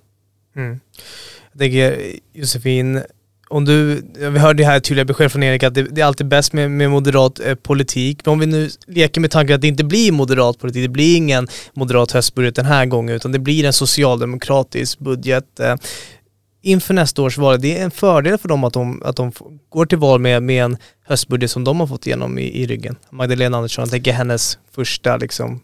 Mm. 0.62 0.80
Jag 1.52 1.60
tänker 1.60 2.12
Josefin, 2.32 3.02
om 3.48 3.64
du, 3.64 4.02
vi 4.14 4.38
hörde 4.38 4.64
här 4.64 4.80
tydliga 4.80 5.04
besked 5.04 5.32
från 5.32 5.42
Erik 5.42 5.62
att 5.62 5.74
det, 5.74 5.82
det 5.82 6.00
är 6.00 6.04
alltid 6.04 6.26
bäst 6.26 6.52
med, 6.52 6.70
med 6.70 6.90
moderat 6.90 7.40
eh, 7.40 7.54
politik. 7.54 8.20
Men 8.24 8.32
om 8.32 8.38
vi 8.38 8.46
nu 8.46 8.70
leker 8.86 9.20
med 9.20 9.30
tanken 9.30 9.54
att 9.54 9.60
det 9.60 9.68
inte 9.68 9.84
blir 9.84 10.12
moderat 10.12 10.58
politik, 10.58 10.82
det 10.82 10.88
blir 10.88 11.16
ingen 11.16 11.48
moderat 11.72 12.12
höstbudget 12.12 12.56
den 12.56 12.64
här 12.64 12.86
gången 12.86 13.14
utan 13.14 13.32
det 13.32 13.38
blir 13.38 13.64
en 13.64 13.72
socialdemokratisk 13.72 14.98
budget. 14.98 15.60
Eh, 15.60 15.76
inför 16.62 16.94
nästa 16.94 17.22
års 17.22 17.38
val, 17.38 17.60
det 17.60 17.78
är 17.78 17.84
en 17.84 17.90
fördel 17.90 18.38
för 18.38 18.48
dem 18.48 18.64
att 18.64 18.72
de, 18.72 19.02
att 19.04 19.16
de 19.16 19.32
går 19.68 19.86
till 19.86 19.98
val 19.98 20.20
med, 20.20 20.42
med 20.42 20.64
en 20.64 20.76
höstbudget 21.04 21.50
som 21.50 21.64
de 21.64 21.80
har 21.80 21.86
fått 21.86 22.06
igenom 22.06 22.38
i, 22.38 22.42
i 22.42 22.66
ryggen. 22.66 22.96
Magdalena 23.10 23.56
Andersson, 23.56 23.82
jag 23.82 23.90
tänker 23.90 24.12
hennes 24.12 24.58
första 24.72 25.16
liksom 25.16 25.60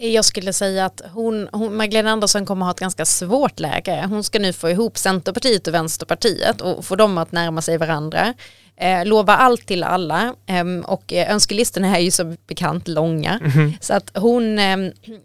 jag 0.00 0.24
skulle 0.24 0.52
säga 0.52 0.84
att 0.84 1.02
hon, 1.12 1.48
hon, 1.52 1.76
Magdalena 1.76 2.10
Andersson 2.10 2.46
kommer 2.46 2.66
ha 2.66 2.70
ett 2.70 2.80
ganska 2.80 3.04
svårt 3.04 3.60
läge. 3.60 4.06
Hon 4.08 4.24
ska 4.24 4.38
nu 4.38 4.52
få 4.52 4.70
ihop 4.70 4.98
Centerpartiet 4.98 5.66
och 5.66 5.74
Vänsterpartiet 5.74 6.60
och 6.60 6.84
få 6.84 6.96
dem 6.96 7.18
att 7.18 7.32
närma 7.32 7.62
sig 7.62 7.78
varandra 7.78 8.34
eh, 8.82 9.04
lova 9.04 9.36
allt 9.36 9.66
till 9.66 9.84
alla 9.84 10.34
eh, 10.46 10.64
och 10.84 11.12
önskelistorna 11.12 11.96
är 11.96 12.00
ju 12.00 12.10
som 12.10 12.36
bekant 12.46 12.88
långa. 12.88 13.40
Mm. 13.54 13.72
Så 13.80 13.94
att 13.94 14.10
hon, 14.14 14.58
eh, 14.58 14.76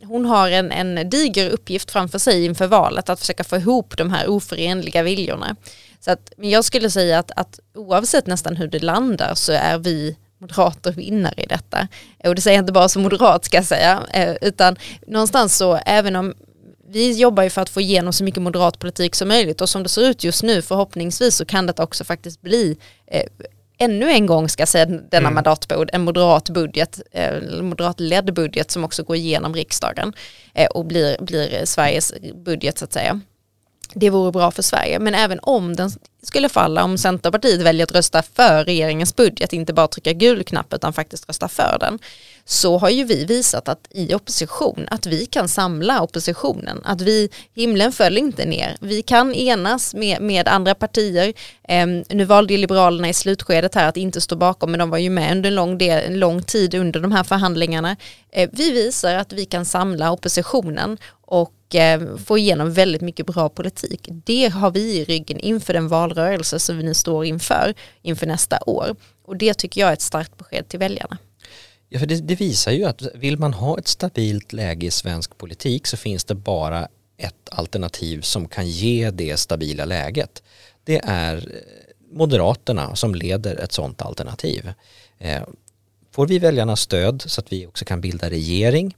hon 0.04 0.26
har 0.26 0.50
en, 0.50 0.72
en 0.72 1.10
diger 1.10 1.50
uppgift 1.50 1.92
framför 1.92 2.20
sig 2.20 2.46
inför 2.46 2.68
valet 2.68 3.10
att 3.10 3.20
försöka 3.20 3.44
få 3.44 3.58
ihop 3.58 3.98
de 3.98 4.12
här 4.12 4.28
oförenliga 4.30 5.04
viljorna. 5.04 5.56
Så 6.00 6.12
att, 6.12 6.34
men 6.38 6.50
jag 6.50 6.66
skulle 6.66 6.90
säga 6.90 7.20
att, 7.20 7.32
att 7.36 7.60
oavsett 7.76 8.28
nästan 8.28 8.56
hur 8.56 8.68
det 8.68 8.84
landar 8.84 9.36
så 9.36 9.52
är 9.52 9.78
vi 9.78 10.18
moderater 10.40 10.92
vinnare 10.92 11.42
i 11.42 11.46
detta. 11.46 11.88
Och 12.24 12.36
det 12.36 12.42
säger 12.42 12.58
jag 12.58 12.62
inte 12.62 12.74
bara 12.74 12.90
som 12.90 13.02
moderat 13.02 13.46
ska 13.46 13.58
jag 13.58 13.66
säga, 13.66 14.04
eh, 14.14 14.36
utan 14.42 14.76
någonstans 15.08 15.58
så 15.58 15.80
även 15.86 16.16
om 16.16 16.34
vi 16.90 17.20
jobbar 17.20 17.44
ju 17.44 17.50
för 17.50 17.62
att 17.62 17.70
få 17.70 17.82
igenom 17.82 18.14
så 18.14 18.24
mycket 18.24 18.42
moderat 18.42 18.80
politik 18.80 19.16
som 19.16 19.28
möjligt 19.28 19.62
och 19.62 19.70
som 19.70 19.84
det 19.84 19.90
ser 19.90 20.02
ut 20.02 20.24
just 20.24 20.44
nu 20.44 20.62
förhoppningsvis 20.62 21.36
så 21.36 21.46
kan 21.46 21.66
det 21.66 21.80
också 21.80 22.04
faktiskt 22.04 22.42
bli 22.42 22.78
eh, 23.08 23.24
ännu 23.78 24.12
en 24.12 24.26
gång 24.26 24.50
ska 24.50 24.62
jag 24.62 24.68
säga 24.68 24.86
denna 24.86 25.18
mm. 25.18 25.34
mandatperiod 25.34 25.90
en 25.94 26.02
moderat 26.02 26.50
budget, 26.50 27.02
eh, 27.12 27.62
moderat 27.62 28.00
ledd 28.00 28.34
budget 28.34 28.72
som 28.72 28.84
också 28.84 29.04
går 29.04 29.16
igenom 29.16 29.54
riksdagen 29.54 30.14
eh, 30.54 30.68
och 30.68 30.86
blir, 30.86 31.18
blir 31.20 31.66
Sveriges 31.66 32.14
budget 32.46 32.78
så 32.78 32.86
att 32.86 32.94
säga. 32.94 33.22
Det 33.94 34.10
vore 34.10 34.32
bra 34.32 34.52
för 34.52 34.62
Sverige, 34.62 35.00
men 35.00 35.16
även 35.16 35.40
om 35.42 35.76
den 35.76 35.92
skulle 36.24 36.50
falla, 36.50 36.84
om 36.84 36.98
Centerpartiet 36.98 37.62
väljer 37.62 37.84
att 37.84 37.92
rösta 37.92 38.24
för 38.24 38.64
regeringens 38.64 39.16
budget, 39.16 39.54
inte 39.54 39.74
bara 39.74 39.88
trycka 39.88 40.14
gul 40.14 40.44
knapp 40.44 40.74
utan 40.74 40.94
faktiskt 40.94 41.30
rösta 41.30 41.48
för 41.48 41.78
den, 41.80 42.00
så 42.50 42.78
har 42.78 42.90
ju 42.90 43.04
vi 43.04 43.26
visat 43.26 43.68
att 43.68 43.88
i 43.92 44.14
opposition, 44.16 44.88
att 44.92 45.06
vi 45.06 45.26
kan 45.26 45.48
samla 45.48 46.02
oppositionen, 46.02 46.82
att 46.84 47.02
vi, 47.02 47.30
himlen 47.56 47.92
föll 47.92 48.18
inte 48.18 48.46
ner, 48.46 48.78
vi 48.80 49.02
kan 49.02 49.34
enas 49.34 49.94
med, 49.94 50.22
med 50.22 50.48
andra 50.48 50.76
partier. 50.76 51.34
Eh, 51.68 51.88
nu 52.10 52.26
valde 52.26 52.54
ju 52.54 52.60
Liberalerna 52.60 53.10
i 53.10 53.14
slutskedet 53.14 53.76
här 53.76 53.90
att 53.90 53.98
inte 53.98 54.22
stå 54.22 54.36
bakom, 54.36 54.72
men 54.72 54.80
de 54.80 54.90
var 54.90 54.98
ju 54.98 55.10
med 55.10 55.32
under 55.32 55.50
en 55.50 55.56
lång, 55.56 55.78
del, 55.78 56.04
en 56.04 56.20
lång 56.20 56.44
tid 56.44 56.76
under 56.76 57.00
de 57.00 57.12
här 57.12 57.24
förhandlingarna. 57.24 57.96
Eh, 58.32 58.50
vi 58.54 58.72
visar 58.72 59.16
att 59.16 59.34
vi 59.34 59.46
kan 59.46 59.66
samla 59.66 60.12
oppositionen 60.12 60.98
och 61.26 61.54
ehm, 61.74 62.18
få 62.18 62.38
igenom 62.38 62.74
väldigt 62.74 63.02
mycket 63.02 63.26
bra 63.26 63.50
politik. 63.50 64.10
Det 64.26 64.48
har 64.48 64.72
vi 64.72 64.98
i 64.98 65.06
ryggen 65.06 65.40
inför 65.40 65.74
den 65.74 65.88
valrörelse 65.88 66.60
som 66.60 66.78
vi 66.78 66.84
nu 66.84 66.94
står 66.94 67.26
inför, 67.26 67.74
inför 68.02 68.26
nästa 68.26 68.60
år. 68.66 68.96
Och 69.26 69.38
det 69.38 69.54
tycker 69.54 69.82
jag 69.82 69.90
är 69.90 69.94
ett 69.94 70.02
starkt 70.02 70.38
besked 70.38 70.68
till 70.68 70.80
väljarna. 70.80 71.18
Ja, 71.90 72.00
för 72.00 72.06
det, 72.06 72.16
det, 72.16 72.36
visar 72.36 72.72
ju 72.72 72.86
att 72.86 73.02
vill 73.16 73.38
man 73.38 73.54
ha 73.54 73.80
ett 73.80 73.88
stabilt 73.88 74.54
läge 74.54 74.88
i 74.88 74.92
svensk 74.92 75.38
politik 75.38 75.88
så 75.88 75.98
finns 75.98 76.24
det 76.24 76.36
bara 76.36 76.88
ett 77.18 77.50
alternativ 77.52 78.22
som 78.22 78.48
kan 78.48 78.68
ge 78.68 79.12
det 79.12 79.38
stabila 79.38 79.86
läget. 79.86 80.44
Det 80.84 81.02
är 81.04 81.36
eh, 81.36 81.44
Moderaterna 82.12 82.96
som 82.96 83.16
leder 83.16 83.56
ett 83.56 83.72
sådant 83.72 84.02
alternativ. 84.02 84.74
Eh, 85.18 85.44
får 86.12 86.28
vi 86.28 86.40
väljarnas 86.40 86.82
stöd 86.82 87.24
så 87.26 87.42
att 87.42 87.52
vi 87.52 87.68
också 87.68 87.86
kan 87.86 88.02
bilda 88.02 88.30
regering 88.30 88.96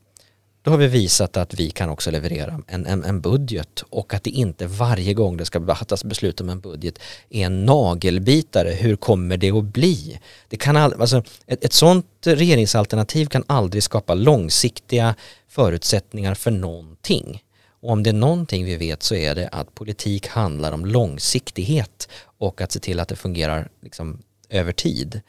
då 0.69 0.73
har 0.73 0.77
vi 0.77 0.87
visat 0.87 1.37
att 1.37 1.53
vi 1.53 1.69
kan 1.69 1.89
också 1.89 2.11
leverera 2.11 2.61
en, 2.67 2.85
en, 2.85 3.03
en, 3.03 3.21
budget 3.21 3.83
och 3.89 4.13
att 4.13 4.23
det 4.23 4.29
inte 4.29 4.67
varje 4.67 5.13
gång 5.13 5.37
det 5.37 5.45
ska 5.45 5.75
fattas 5.75 6.03
beslut 6.03 6.41
om 6.41 6.49
en 6.49 6.59
budget 6.59 6.99
är 7.29 7.45
en 7.45 7.65
nagelbitare. 7.65 8.69
Hur 8.69 8.95
kommer 8.95 9.37
det 9.37 9.51
att 9.51 9.63
bli? 9.63 10.19
Det 10.47 10.57
kan 10.57 10.77
all, 10.77 11.01
alltså, 11.01 11.23
ett, 11.47 11.65
ett 11.65 11.73
sånt 11.73 12.05
regeringsalternativ 12.23 13.25
kan 13.25 13.43
aldrig 13.47 13.83
skapa 13.83 14.13
långsiktiga 14.13 15.15
förutsättningar 15.47 16.33
för 16.33 16.51
någonting. 16.51 17.43
Och 17.81 17.91
om 17.91 18.03
det 18.03 18.09
är 18.09 18.13
någonting 18.13 18.65
vi 18.65 18.75
vet 18.75 19.03
så 19.03 19.15
är 19.15 19.35
det 19.35 19.47
att 19.47 19.75
politik 19.75 20.27
handlar 20.27 20.71
om 20.71 20.85
långsiktighet 20.85 22.09
och 22.37 22.61
att 22.61 22.71
se 22.71 22.79
till 22.79 22.99
att 22.99 23.07
det 23.07 23.15
fungerar 23.15 23.69
liksom, 23.81 24.19
över 24.49 24.71
tid. 24.71 25.21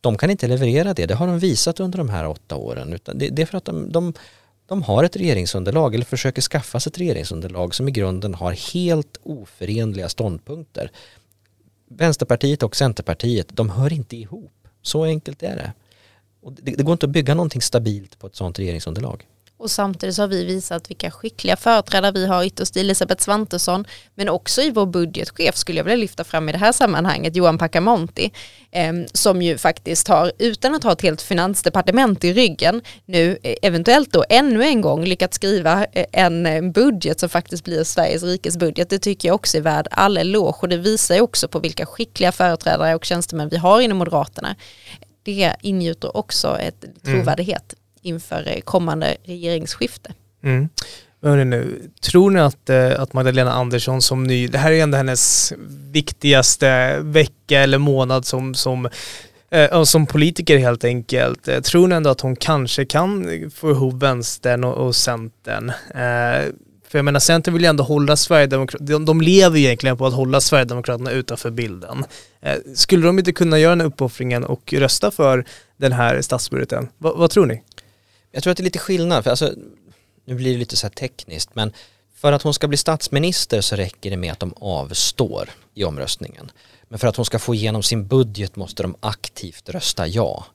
De 0.00 0.18
kan 0.18 0.30
inte 0.30 0.48
leverera 0.48 0.94
det, 0.94 1.06
det 1.06 1.14
har 1.14 1.26
de 1.26 1.38
visat 1.38 1.80
under 1.80 1.98
de 1.98 2.08
här 2.08 2.26
åtta 2.26 2.56
åren. 2.56 2.92
Utan 2.92 3.18
det, 3.18 3.28
det 3.28 3.42
är 3.42 3.46
för 3.46 3.58
att 3.58 3.64
de, 3.64 3.92
de 3.92 4.14
de 4.66 4.82
har 4.82 5.04
ett 5.04 5.16
regeringsunderlag 5.16 5.94
eller 5.94 6.04
försöker 6.04 6.42
skaffa 6.42 6.80
sig 6.80 6.90
ett 6.90 6.98
regeringsunderlag 6.98 7.74
som 7.74 7.88
i 7.88 7.90
grunden 7.90 8.34
har 8.34 8.72
helt 8.74 9.16
oförenliga 9.22 10.08
ståndpunkter. 10.08 10.90
Vänsterpartiet 11.88 12.62
och 12.62 12.76
Centerpartiet, 12.76 13.48
de 13.48 13.70
hör 13.70 13.92
inte 13.92 14.16
ihop. 14.16 14.68
Så 14.82 15.04
enkelt 15.04 15.42
är 15.42 15.56
det. 15.56 15.72
Och 16.40 16.52
det, 16.52 16.70
det 16.76 16.82
går 16.82 16.92
inte 16.92 17.06
att 17.06 17.12
bygga 17.12 17.34
någonting 17.34 17.62
stabilt 17.62 18.18
på 18.18 18.26
ett 18.26 18.36
sådant 18.36 18.58
regeringsunderlag. 18.58 19.26
Och 19.58 19.70
samtidigt 19.70 20.14
så 20.14 20.22
har 20.22 20.28
vi 20.28 20.44
visat 20.44 20.90
vilka 20.90 21.10
skickliga 21.10 21.56
företrädare 21.56 22.12
vi 22.12 22.26
har 22.26 22.44
ytterst 22.44 22.76
i 22.76 22.80
Elisabeth 22.80 23.24
Svantesson 23.24 23.84
men 24.14 24.28
också 24.28 24.62
i 24.62 24.70
vår 24.70 24.86
budgetchef 24.86 25.56
skulle 25.56 25.78
jag 25.78 25.84
vilja 25.84 25.96
lyfta 25.96 26.24
fram 26.24 26.48
i 26.48 26.52
det 26.52 26.58
här 26.58 26.72
sammanhanget 26.72 27.36
Johan 27.36 27.58
Pacamonti 27.58 28.32
eh, 28.70 28.92
som 29.12 29.42
ju 29.42 29.58
faktiskt 29.58 30.08
har 30.08 30.32
utan 30.38 30.74
att 30.74 30.84
ha 30.84 30.92
ett 30.92 31.02
helt 31.02 31.22
finansdepartement 31.22 32.24
i 32.24 32.32
ryggen 32.32 32.82
nu 33.04 33.38
eh, 33.42 33.54
eventuellt 33.62 34.12
då 34.12 34.24
ännu 34.28 34.62
en 34.64 34.80
gång 34.80 35.04
lyckats 35.04 35.36
skriva 35.36 35.84
eh, 35.92 36.06
en 36.12 36.72
budget 36.72 37.20
som 37.20 37.28
faktiskt 37.28 37.64
blir 37.64 37.84
Sveriges 37.84 38.22
rikes 38.22 38.56
budget. 38.56 38.90
Det 38.90 38.98
tycker 38.98 39.28
jag 39.28 39.34
också 39.34 39.56
är 39.56 39.62
värd 39.62 39.88
all 39.90 40.16
eloge 40.16 40.58
och 40.60 40.68
det 40.68 40.76
visar 40.76 41.14
ju 41.14 41.20
också 41.20 41.48
på 41.48 41.58
vilka 41.58 41.86
skickliga 41.86 42.32
företrädare 42.32 42.94
och 42.94 43.04
tjänstemän 43.04 43.48
vi 43.48 43.56
har 43.56 43.80
inom 43.80 43.98
Moderaterna. 43.98 44.56
Det 45.22 45.54
ingjuter 45.62 46.16
också 46.16 46.58
ett 46.58 46.84
mm. 46.84 46.96
trovärdighet. 47.02 47.72
Mm 47.72 47.85
inför 48.06 48.48
eh, 48.48 48.60
kommande 48.60 49.16
regeringsskifte. 49.24 50.14
Mm. 50.44 50.68
Nu, 51.20 51.90
tror 52.00 52.30
ni 52.30 52.40
att, 52.40 52.70
eh, 52.70 53.00
att 53.00 53.12
Magdalena 53.12 53.52
Andersson 53.52 54.02
som 54.02 54.24
ny, 54.24 54.48
det 54.48 54.58
här 54.58 54.72
är 54.72 54.82
ändå 54.82 54.96
hennes 54.96 55.52
viktigaste 55.92 56.98
vecka 57.00 57.60
eller 57.60 57.78
månad 57.78 58.26
som, 58.26 58.54
som 58.54 58.88
eh, 59.50 59.84
som 59.84 60.06
politiker 60.06 60.58
helt 60.58 60.84
enkelt. 60.84 61.64
Tror 61.64 61.88
ni 61.88 61.94
ändå 61.94 62.10
att 62.10 62.20
hon 62.20 62.36
kanske 62.36 62.84
kan 62.84 63.28
få 63.54 63.70
ihop 63.70 64.02
vänstern 64.02 64.64
och, 64.64 64.86
och 64.86 64.96
centern? 64.96 65.72
För 66.88 66.98
jag 66.98 67.04
menar 67.04 67.20
Centern 67.20 67.54
vill 67.54 67.62
ju 67.62 67.68
ändå 67.68 67.84
hålla 67.84 68.16
Sverigedemokraterna, 68.16 68.90
de, 68.90 69.04
de 69.04 69.20
lever 69.20 69.58
ju 69.58 69.64
egentligen 69.64 69.96
på 69.96 70.06
att 70.06 70.14
hålla 70.14 70.40
Sverigedemokraterna 70.40 71.10
utanför 71.10 71.50
bilden. 71.50 72.04
skulle 72.74 73.06
de 73.06 73.18
inte 73.18 73.32
kunna 73.32 73.58
göra 73.58 73.76
den 73.76 73.86
uppoffringen 73.86 74.44
och 74.44 74.72
rösta 74.72 75.10
för 75.10 75.44
den 75.76 75.92
här 75.92 76.22
statsbudgeten? 76.22 76.88
Va, 76.98 77.14
vad 77.16 77.30
tror 77.30 77.46
ni? 77.46 77.62
Jag 78.36 78.42
tror 78.42 78.50
att 78.50 78.56
det 78.56 78.60
är 78.60 78.64
lite 78.64 78.78
skillnad, 78.78 79.24
för 79.24 79.30
alltså, 79.30 79.52
nu 80.24 80.34
blir 80.34 80.52
det 80.52 80.58
lite 80.58 80.76
så 80.76 80.86
här 80.86 80.94
tekniskt, 80.94 81.50
men 81.54 81.72
för 82.14 82.32
att 82.32 82.42
hon 82.42 82.54
ska 82.54 82.68
bli 82.68 82.76
statsminister 82.76 83.60
så 83.60 83.76
räcker 83.76 84.10
det 84.10 84.16
med 84.16 84.32
att 84.32 84.40
de 84.40 84.54
avstår. 84.56 85.50
i 85.74 85.84
omröstningen. 85.84 86.50
Men 86.88 86.98
för 86.98 87.08
att 87.08 87.16
hon 87.16 87.24
ska 87.24 87.38
få 87.38 87.54
igenom 87.54 87.82
sin 87.82 88.06
budget 88.06 88.56
måste 88.56 88.82
de 88.82 88.96
aktivt 89.00 89.68
rösta 89.68 90.06
ja. 90.06 90.46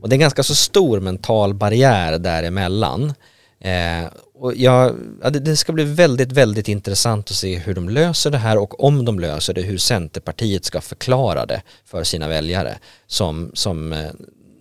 Och 0.00 0.08
det 0.08 0.12
är 0.12 0.16
en 0.16 0.20
ganska 0.20 0.42
så 0.42 0.54
stor 0.54 1.00
mental 1.00 1.54
barriär 1.54 2.18
däremellan. 2.18 3.14
Eh, 3.60 4.04
och 4.34 4.54
jag, 4.54 4.94
ja, 5.22 5.30
det, 5.30 5.40
det, 5.40 5.56
ska 5.56 5.72
bli 5.72 5.84
väldigt, 5.84 6.32
väldigt 6.32 6.68
intressant 6.68 7.30
att 7.30 7.36
se 7.36 7.58
hur 7.58 7.74
de 7.74 7.88
löser 7.88 8.30
det 8.30 8.38
här 8.38 8.58
och 8.58 8.84
om 8.84 9.04
de 9.04 9.18
löser 9.18 9.54
det, 9.54 9.62
hur 9.62 9.78
Centerpartiet 9.78 10.64
ska 10.64 10.80
förklara 10.80 11.46
det 11.46 11.62
för 11.84 12.04
sina 12.04 12.28
väljare 12.28 12.78
som, 13.06 13.50
som 13.54 13.92
eh, 13.92 14.10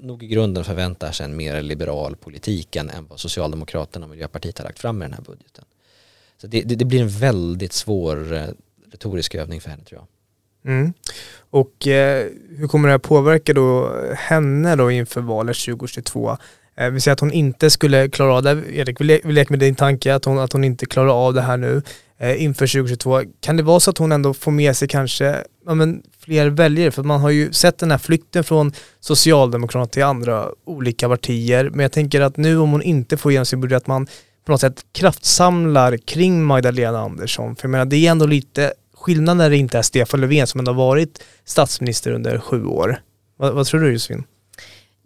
nog 0.02 0.24
i 0.24 0.28
grunden 0.28 0.64
förväntar 0.64 1.12
sig 1.12 1.26
en 1.26 1.36
mer 1.36 1.62
liberal 1.62 2.16
politik 2.16 2.76
än, 2.76 2.90
än 2.90 3.06
vad 3.10 3.20
Socialdemokraterna 3.20 4.06
och 4.06 4.10
Miljöpartiet 4.10 4.58
har 4.58 4.66
lagt 4.66 4.80
fram 4.80 5.02
i 5.02 5.06
den 5.06 5.14
här 5.14 5.22
budgeten. 5.22 5.66
Så 6.42 6.48
det, 6.48 6.62
det, 6.62 6.76
det 6.76 6.86
blir 6.86 7.02
en 7.02 7.10
väldigt 7.10 7.74
svår 7.74 8.34
eh, 8.34 8.44
retorisk 8.92 9.36
övning 9.36 9.62
för 9.62 9.70
henne 9.70 9.84
tror 9.84 10.02
jag. 10.02 10.08
Mm. 10.72 10.94
Och 11.50 11.88
eh, 11.88 12.28
hur 12.58 12.68
kommer 12.68 12.88
det 12.88 12.94
här 12.94 13.00
påverka 13.00 13.54
då 13.54 13.96
henne 14.16 14.76
då 14.76 14.92
inför 14.92 15.22
valet 15.22 15.58
2022? 15.58 16.38
Eh, 16.76 16.90
vi 16.90 17.00
säger 17.00 17.14
att 17.14 17.20
hon 17.20 17.32
inte 17.32 17.70
skulle 17.70 18.10
klara 18.10 18.34
av 18.34 18.44
det. 18.44 18.64
Erik, 18.74 19.02
vi, 19.02 19.06
le 19.06 19.20
vi 19.24 19.34
leker 19.34 19.52
med 19.52 19.60
din 19.60 19.76
tanke 19.76 20.16
att 20.16 20.26
hon, 20.26 20.40
att 20.40 20.54
hon 20.54 20.64
inte 20.64 20.86
klarar 20.86 21.28
av 21.28 21.34
det 21.34 21.42
här 21.42 21.58
nu 21.58 21.82
Eh, 22.22 22.44
inför 22.44 22.68
2022. 22.68 23.22
Kan 23.42 23.58
det 23.58 23.64
vara 23.64 23.80
så 23.80 23.90
att 23.90 23.98
hon 23.98 24.12
ändå 24.12 24.34
får 24.34 24.52
med 24.52 24.78
sig 24.78 24.88
kanske 24.88 25.44
ja, 25.66 25.74
men, 25.74 26.04
fler 26.20 26.50
väljare? 26.50 26.92
För 26.92 27.04
man 27.04 27.22
har 27.22 27.30
ju 27.30 27.54
sett 27.54 27.78
den 27.78 27.92
här 27.92 27.98
flykten 27.98 28.44
från 28.44 28.74
Socialdemokraterna 29.00 29.86
till 29.86 30.04
andra 30.04 30.48
olika 30.66 31.10
partier. 31.10 31.70
Men 31.70 31.80
jag 31.80 31.92
tänker 31.92 32.22
att 32.22 32.38
nu 32.38 32.58
om 32.58 32.72
hon 32.72 32.82
inte 32.82 33.18
får 33.18 33.32
igenom 33.32 33.46
sin 33.46 33.62
budget, 33.62 33.78
att 33.78 33.88
man 33.88 34.08
på 34.46 34.52
något 34.52 34.62
sätt 34.62 34.86
kraftsamlar 34.92 35.98
kring 35.98 36.46
Magdalena 36.46 37.00
Andersson. 37.00 37.56
För 37.56 37.68
jag 37.68 37.72
menar, 37.72 37.86
det 37.86 38.08
är 38.08 38.12
ändå 38.12 38.26
lite 38.26 38.74
skillnad 38.98 39.38
när 39.38 39.50
det 39.50 39.58
inte 39.58 39.78
är 39.78 39.82
Stefan 39.82 40.22
Löfven 40.22 40.48
som 40.48 40.60
ändå 40.60 40.72
har 40.72 40.78
varit 40.78 41.24
statsminister 41.46 42.12
under 42.12 42.40
sju 42.40 42.66
år. 42.66 43.02
Vad, 43.38 43.54
vad 43.54 43.66
tror 43.68 43.82
du 43.82 43.92
Josefin? 43.92 44.24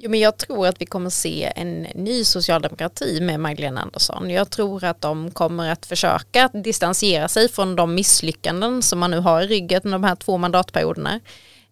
Jo, 0.03 0.09
men 0.09 0.19
jag 0.19 0.37
tror 0.37 0.67
att 0.67 0.81
vi 0.81 0.85
kommer 0.85 1.09
se 1.09 1.53
en 1.55 1.81
ny 1.81 2.23
socialdemokrati 2.23 3.21
med 3.21 3.39
Magdalena 3.39 3.81
Andersson. 3.81 4.29
Jag 4.29 4.49
tror 4.49 4.83
att 4.83 5.01
de 5.01 5.31
kommer 5.31 5.71
att 5.71 5.85
försöka 5.85 6.49
distansera 6.53 7.27
sig 7.27 7.49
från 7.49 7.75
de 7.75 7.95
misslyckanden 7.95 8.81
som 8.81 8.99
man 8.99 9.11
nu 9.11 9.17
har 9.19 9.41
i 9.41 9.47
ryggen 9.47 9.81
de 9.83 10.03
här 10.03 10.15
två 10.15 10.37
mandatperioderna. 10.37 11.19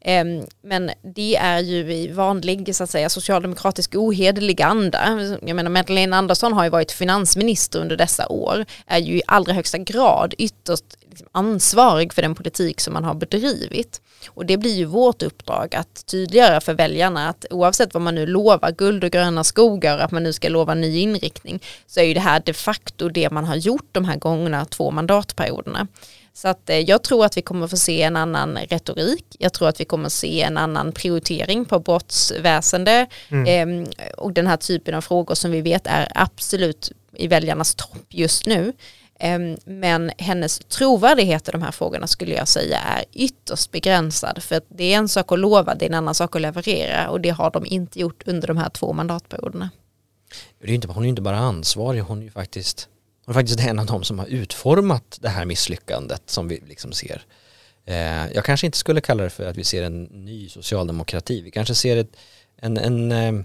Ehm, 0.02 0.46
men 0.64 0.92
det 1.16 1.36
är 1.36 1.60
ju 1.60 1.94
i 1.94 2.08
vanlig 2.08 2.76
så 2.76 2.84
att 2.84 2.90
säga, 2.90 3.10
socialdemokratisk 3.10 3.96
ohederlig 3.96 4.62
anda. 4.62 5.38
Jag 5.42 5.56
menar 5.56 5.70
Magdalena 5.70 6.18
Andersson 6.18 6.54
har 6.54 6.64
ju 6.64 6.70
varit 6.70 6.92
finansminister 6.92 7.80
under 7.80 7.98
dessa 7.98 8.28
år, 8.28 8.66
är 8.88 9.00
ju 9.00 9.18
i 9.18 9.22
allra 9.28 9.54
högsta 9.54 9.78
grad 9.78 10.34
ytterst 10.38 10.86
liksom, 11.10 11.28
ansvarig 11.32 12.14
för 12.14 12.22
den 12.22 12.36
politik 12.36 12.82
som 12.82 12.94
man 12.94 13.04
har 13.04 13.14
bedrivit. 13.14 14.02
Och 14.28 14.46
det 14.46 14.58
blir 14.58 14.76
ju 14.76 14.86
vårt 14.86 15.24
uppdrag 15.24 15.76
att 15.76 16.06
tydliggöra 16.06 16.62
för 16.62 16.74
väljarna 16.74 17.30
att 17.30 17.46
oavsett 17.50 17.94
vad 17.94 18.02
man 18.02 18.16
nu 18.16 18.26
lovar, 18.26 18.72
guld 18.72 19.04
och 19.04 19.12
gröna 19.12 19.44
skogar, 19.44 19.98
att 19.98 20.12
man 20.12 20.24
nu 20.24 20.34
ska 20.34 20.50
lova 20.50 20.74
ny 20.74 21.00
inriktning, 21.00 21.60
så 21.88 22.00
är 22.00 22.04
ju 22.04 22.14
det 22.14 22.20
här 22.20 22.42
de 22.46 22.54
facto 22.54 23.10
det 23.10 23.30
man 23.30 23.46
har 23.46 23.56
gjort 23.56 23.90
de 23.92 24.06
här 24.06 24.16
gångna 24.16 24.66
två 24.66 24.92
mandatperioderna. 24.92 25.88
Så 26.34 26.48
att 26.48 26.70
eh, 26.70 26.80
jag 26.80 27.04
tror 27.04 27.26
att 27.26 27.38
vi 27.38 27.42
kommer 27.42 27.68
få 27.68 27.78
se 27.78 28.02
en 28.02 28.16
annan 28.16 28.58
retorik. 28.58 29.26
Jag 29.40 29.54
tror 29.54 29.68
att 29.68 29.80
vi 29.80 29.86
kommer 29.86 30.10
se 30.10 30.42
en 30.42 30.58
annan 30.58 30.92
prioritering 30.92 31.66
på 31.66 31.80
brottsväsende 31.80 33.08
mm. 33.30 33.84
eh, 33.84 34.12
och 34.18 34.34
den 34.34 34.48
här 34.48 34.58
typen 34.58 34.96
av 34.96 35.02
frågor 35.02 35.36
som 35.36 35.52
vi 35.52 35.62
vet 35.62 35.88
är 35.88 36.12
absolut 36.16 36.92
i 37.16 37.28
väljarnas 37.28 37.76
topp 37.76 38.06
just 38.10 38.46
nu. 38.46 38.74
Eh, 39.20 39.40
men 39.66 40.12
hennes 40.18 40.60
trovärdighet 40.60 41.48
i 41.48 41.52
de 41.52 41.62
här 41.62 41.72
frågorna 41.72 42.08
skulle 42.08 42.36
jag 42.36 42.48
säga 42.48 42.80
är 42.80 43.06
ytterst 43.14 43.72
begränsad 43.72 44.44
för 44.44 44.62
det 44.68 44.94
är 44.94 44.98
en 44.98 45.10
sak 45.10 45.32
att 45.32 45.40
lova, 45.40 45.76
det 45.76 45.86
är 45.86 45.90
en 45.90 45.96
annan 45.96 46.16
sak 46.16 46.36
att 46.36 46.42
leverera 46.42 47.10
och 47.10 47.22
det 47.22 47.30
har 47.30 47.52
de 47.52 47.66
inte 47.66 48.00
gjort 48.00 48.24
under 48.26 48.48
de 48.48 48.58
här 48.58 48.70
två 48.70 48.94
mandatperioderna. 48.94 49.70
Det 50.62 50.68
är 50.68 50.74
inte, 50.74 50.88
hon 50.88 50.98
är 50.98 51.04
ju 51.04 51.10
inte 51.10 51.22
bara 51.22 51.38
ansvarig, 51.38 52.02
hon 52.02 52.20
är 52.20 52.24
ju 52.24 52.32
faktiskt 52.32 52.90
är 53.32 53.34
faktiskt 53.34 53.60
en 53.60 53.80
av 53.80 53.86
de 53.86 54.04
som 54.04 54.20
har 54.20 54.26
utformat 54.26 55.18
det 55.22 55.30
här 55.30 55.46
misslyckandet 55.46 56.22
som 56.26 56.48
vi 56.48 56.64
liksom 56.68 56.92
ser. 56.92 57.26
Eh, 57.86 58.32
jag 58.34 58.46
kanske 58.46 58.66
inte 58.66 58.78
skulle 58.78 59.02
kalla 59.02 59.24
det 59.24 59.30
för 59.30 59.46
att 59.46 59.58
vi 59.58 59.64
ser 59.64 59.84
en 59.84 60.04
ny 60.04 60.50
socialdemokrati. 60.50 61.42
Vi 61.42 61.52
kanske 61.52 61.76
ser 61.76 61.98
ett, 61.98 62.16
en, 62.58 62.78
en, 62.78 63.12
eh, 63.12 63.44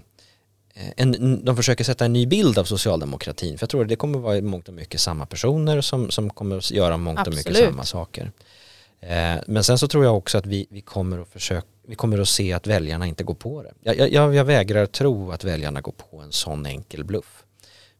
en, 0.95 1.45
de 1.45 1.55
försöker 1.55 1.83
sätta 1.83 2.05
en 2.05 2.13
ny 2.13 2.25
bild 2.25 2.57
av 2.57 2.63
socialdemokratin. 2.63 3.57
För 3.57 3.63
jag 3.63 3.69
tror 3.69 3.81
att 3.81 3.89
det 3.89 3.95
kommer 3.95 4.19
vara 4.19 4.41
mångt 4.41 4.67
och 4.67 4.73
mycket 4.73 5.01
samma 5.01 5.25
personer 5.25 5.81
som, 5.81 6.11
som 6.11 6.29
kommer 6.29 6.57
att 6.57 6.71
göra 6.71 6.97
mångt 6.97 7.27
och 7.27 7.33
mycket 7.33 7.57
samma 7.57 7.83
saker. 7.83 8.31
Eh, 8.99 9.35
men 9.47 9.63
sen 9.63 9.77
så 9.77 9.87
tror 9.87 10.03
jag 10.03 10.17
också 10.17 10.37
att 10.37 10.45
vi, 10.45 10.67
vi, 10.69 10.81
kommer 10.81 11.19
att 11.19 11.27
försöka, 11.27 11.67
vi 11.87 11.95
kommer 11.95 12.19
att 12.19 12.27
se 12.27 12.53
att 12.53 12.67
väljarna 12.67 13.07
inte 13.07 13.23
går 13.23 13.33
på 13.33 13.63
det. 13.63 13.73
Jag, 13.83 14.11
jag, 14.11 14.35
jag 14.35 14.45
vägrar 14.45 14.85
tro 14.85 15.31
att 15.31 15.43
väljarna 15.43 15.81
går 15.81 15.91
på 15.91 16.19
en 16.19 16.31
sån 16.31 16.65
enkel 16.65 17.03
bluff. 17.03 17.43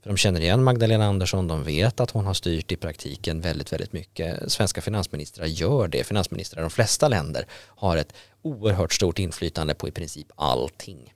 För 0.02 0.10
de 0.10 0.18
känner 0.18 0.42
igen 0.42 0.64
Magdalena 0.64 1.06
Andersson, 1.06 1.48
de 1.48 1.64
vet 1.64 2.00
att 2.00 2.12
hon 2.12 2.26
har 2.26 2.34
styrt 2.34 2.72
i 2.72 2.76
praktiken 2.76 3.42
väldigt, 3.42 3.74
väldigt 3.74 3.94
mycket. 3.94 4.52
Svenska 4.52 4.82
finansministrar 4.82 5.46
gör 5.46 5.88
det. 5.88 6.04
Finansministrar 6.04 6.62
i 6.62 6.64
de 6.64 6.70
flesta 6.70 7.08
länder 7.08 7.46
har 7.66 7.98
ett 7.98 8.14
oerhört 8.42 8.94
stort 8.94 9.20
inflytande 9.20 9.74
på 9.74 9.88
i 9.88 9.92
princip 9.92 10.28
allting. 10.36 11.14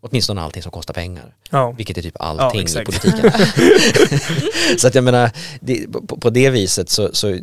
Åtminstone 0.00 0.40
allting 0.40 0.62
som 0.62 0.72
kostar 0.72 0.94
pengar. 0.94 1.34
Ja. 1.50 1.70
Vilket 1.70 1.98
är 1.98 2.02
typ 2.02 2.16
allting 2.20 2.66
ja, 2.74 2.82
i 2.82 2.84
politiken. 2.84 3.32
så 4.78 4.88
att 4.88 4.94
jag 4.94 5.04
menar, 5.04 5.30
det, 5.60 5.92
på, 5.92 6.16
på, 6.16 6.30
det 6.30 6.50
viset 6.50 6.90
så, 6.90 7.10
så 7.12 7.38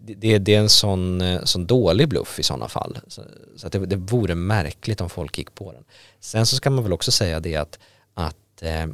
det, 0.00 0.38
det, 0.38 0.54
är 0.54 0.60
en 0.60 0.68
sån, 0.68 1.22
sån 1.44 1.66
dålig 1.66 2.08
bluff 2.08 2.38
i 2.38 2.42
sådana 2.42 2.68
fall. 2.68 2.98
Så, 3.08 3.22
så 3.56 3.66
att 3.66 3.72
det, 3.72 3.86
det 3.86 3.96
vore 3.96 4.34
märkligt 4.34 5.00
om 5.00 5.10
folk 5.10 5.38
gick 5.38 5.54
på 5.54 5.72
den. 5.72 5.84
Sen 6.20 6.46
så 6.46 6.56
ska 6.56 6.70
man 6.70 6.84
väl 6.84 6.92
också 6.92 7.10
säga 7.10 7.40
det 7.40 7.56
att, 7.56 7.78
att 8.14 8.62
eh, 8.62 8.86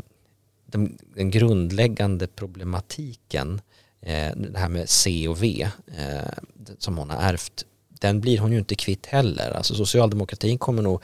den, 0.73 0.99
den 1.15 1.31
grundläggande 1.31 2.27
problematiken, 2.27 3.61
eh, 4.03 4.37
det 4.37 4.59
här 4.59 4.69
med 4.69 4.89
C 4.89 5.29
och 5.29 5.43
V 5.43 5.69
eh, 5.99 6.33
som 6.79 6.99
hon 6.99 7.11
har 7.11 7.23
ärvt, 7.23 7.65
den 7.89 8.21
blir 8.21 8.39
hon 8.39 8.53
ju 8.53 8.59
inte 8.59 8.75
kvitt 8.75 9.07
heller. 9.07 9.51
Alltså 9.51 9.75
socialdemokratin 9.75 10.59
kommer 10.59 10.83
nog 10.83 11.03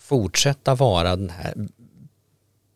fortsätta 0.00 0.74
vara 0.74 1.16
den 1.16 1.30
här 1.30 1.54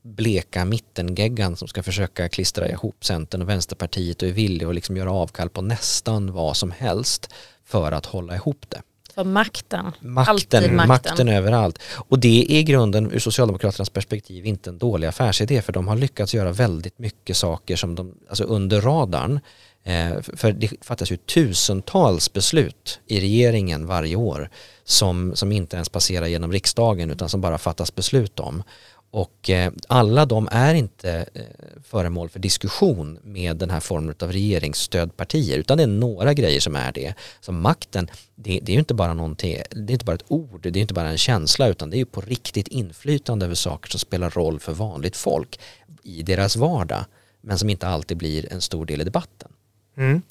bleka 0.02 0.64
mittengeggan 0.64 1.56
som 1.56 1.68
ska 1.68 1.83
försöka 1.83 2.28
klistra 2.28 2.68
ihop 2.68 3.04
Centern 3.04 3.42
och 3.42 3.48
Vänsterpartiet 3.48 4.22
och 4.22 4.28
är 4.28 4.33
villig 4.33 4.66
att 4.66 4.74
liksom 4.74 4.96
göra 4.96 5.12
avkall 5.12 5.50
på 5.50 5.62
nästan 5.62 6.33
vad 6.33 6.56
som 6.56 6.70
helst 6.70 7.33
för 7.64 7.92
att 7.92 8.06
hålla 8.06 8.35
ihop 8.35 8.64
det. 8.68 8.83
För 9.14 9.24
makten. 9.24 9.92
Makten, 10.00 10.76
makten. 10.76 10.88
makten 10.88 11.28
överallt. 11.28 11.78
Och 12.08 12.18
det 12.18 12.46
är 12.48 12.58
i 12.58 12.62
grunden 12.62 13.12
ur 13.12 13.18
Socialdemokraternas 13.18 13.90
perspektiv 13.90 14.46
inte 14.46 14.70
en 14.70 14.78
dålig 14.78 15.06
affärsidé 15.06 15.62
för 15.62 15.72
de 15.72 15.88
har 15.88 15.96
lyckats 15.96 16.34
göra 16.34 16.52
väldigt 16.52 16.98
mycket 16.98 17.36
saker 17.36 17.76
som 17.76 17.94
de, 17.94 18.14
alltså 18.28 18.44
under 18.44 18.80
radarn. 18.80 19.40
Eh, 19.84 20.20
för 20.36 20.52
det 20.52 20.70
fattas 20.80 21.12
ju 21.12 21.16
tusentals 21.16 22.32
beslut 22.32 23.00
i 23.06 23.20
regeringen 23.20 23.86
varje 23.86 24.16
år 24.16 24.50
som, 24.84 25.36
som 25.36 25.52
inte 25.52 25.76
ens 25.76 25.88
passerar 25.88 26.26
genom 26.26 26.52
riksdagen 26.52 27.10
utan 27.10 27.28
som 27.28 27.40
bara 27.40 27.58
fattas 27.58 27.94
beslut 27.94 28.40
om. 28.40 28.62
Och 29.10 29.50
eh, 29.50 29.72
alla 29.88 30.26
de 30.26 30.48
är 30.52 30.74
inte 30.74 31.26
eh, 31.34 31.42
föremål 31.82 32.28
för 32.28 32.38
diskussion 32.38 33.18
med 33.22 33.56
den 33.56 33.70
här 33.70 33.80
formen 33.80 34.14
av 34.20 34.32
regeringsstödpartier 34.32 35.58
utan 35.58 35.76
det 35.76 35.82
är 35.82 35.86
några 35.86 36.34
grejer 36.34 36.60
som 36.60 36.76
är 36.76 36.92
det. 36.92 37.14
Så 37.40 37.52
makten, 37.52 38.10
det, 38.34 38.60
det 38.62 38.72
är 38.72 38.74
ju 38.74 38.78
inte 38.78 38.94
bara 38.94 39.14
någonting, 39.14 39.56
det 39.70 39.92
är 39.92 39.94
inte 39.94 40.04
bara 40.04 40.14
ett 40.16 40.24
ord, 40.28 40.60
det 40.62 40.78
är 40.78 40.80
inte 40.80 40.94
bara 40.94 41.08
en 41.08 41.18
känsla 41.18 41.68
utan 41.68 41.90
det 41.90 41.96
är 41.96 41.98
ju 41.98 42.04
på 42.04 42.20
riktigt 42.20 42.68
inflytande 42.68 43.46
över 43.46 43.54
saker 43.54 43.90
som 43.90 44.00
spelar 44.00 44.30
roll 44.30 44.60
för 44.60 44.72
vanligt 44.72 45.16
folk 45.16 45.60
i 46.02 46.22
deras 46.22 46.56
vardag 46.56 47.04
men 47.40 47.58
som 47.58 47.70
inte 47.70 47.88
alltid 47.88 48.16
blir 48.16 48.52
en 48.52 48.60
stor 48.60 48.86
del 48.86 49.00
i 49.00 49.04
debatten. 49.04 49.52
Mm. 49.96 50.22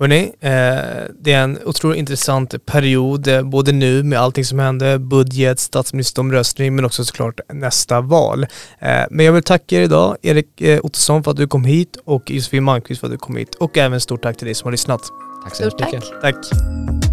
Hörrni, 0.00 0.32
eh, 0.40 0.50
det 1.20 1.32
är 1.32 1.42
en 1.42 1.58
otroligt 1.64 1.98
intressant 1.98 2.66
period, 2.66 3.28
eh, 3.28 3.42
både 3.42 3.72
nu 3.72 4.02
med 4.02 4.20
allting 4.20 4.44
som 4.44 4.58
hände, 4.58 4.98
budget, 4.98 5.58
statsministeromröstning, 5.58 6.74
men 6.74 6.84
också 6.84 7.04
såklart 7.04 7.40
nästa 7.52 8.00
val. 8.00 8.46
Eh, 8.78 9.02
men 9.10 9.26
jag 9.26 9.32
vill 9.32 9.42
tacka 9.42 9.76
er 9.76 9.82
idag, 9.82 10.16
Erik 10.22 10.60
eh, 10.60 10.80
Ottosson 10.82 11.24
för 11.24 11.30
att 11.30 11.36
du 11.36 11.48
kom 11.48 11.64
hit 11.64 11.96
och 12.04 12.30
Josefin 12.30 12.64
Malmqvist 12.64 13.00
för 13.00 13.06
att 13.06 13.12
du 13.12 13.18
kom 13.18 13.36
hit 13.36 13.54
och 13.54 13.78
även 13.78 14.00
stort 14.00 14.22
tack 14.22 14.36
till 14.36 14.46
dig 14.46 14.54
som 14.54 14.66
har 14.66 14.72
lyssnat. 14.72 15.00
Tack 15.44 15.56
så 15.56 15.64
mycket. 15.64 16.04
Tack. 16.22 16.22
tack. 16.22 17.09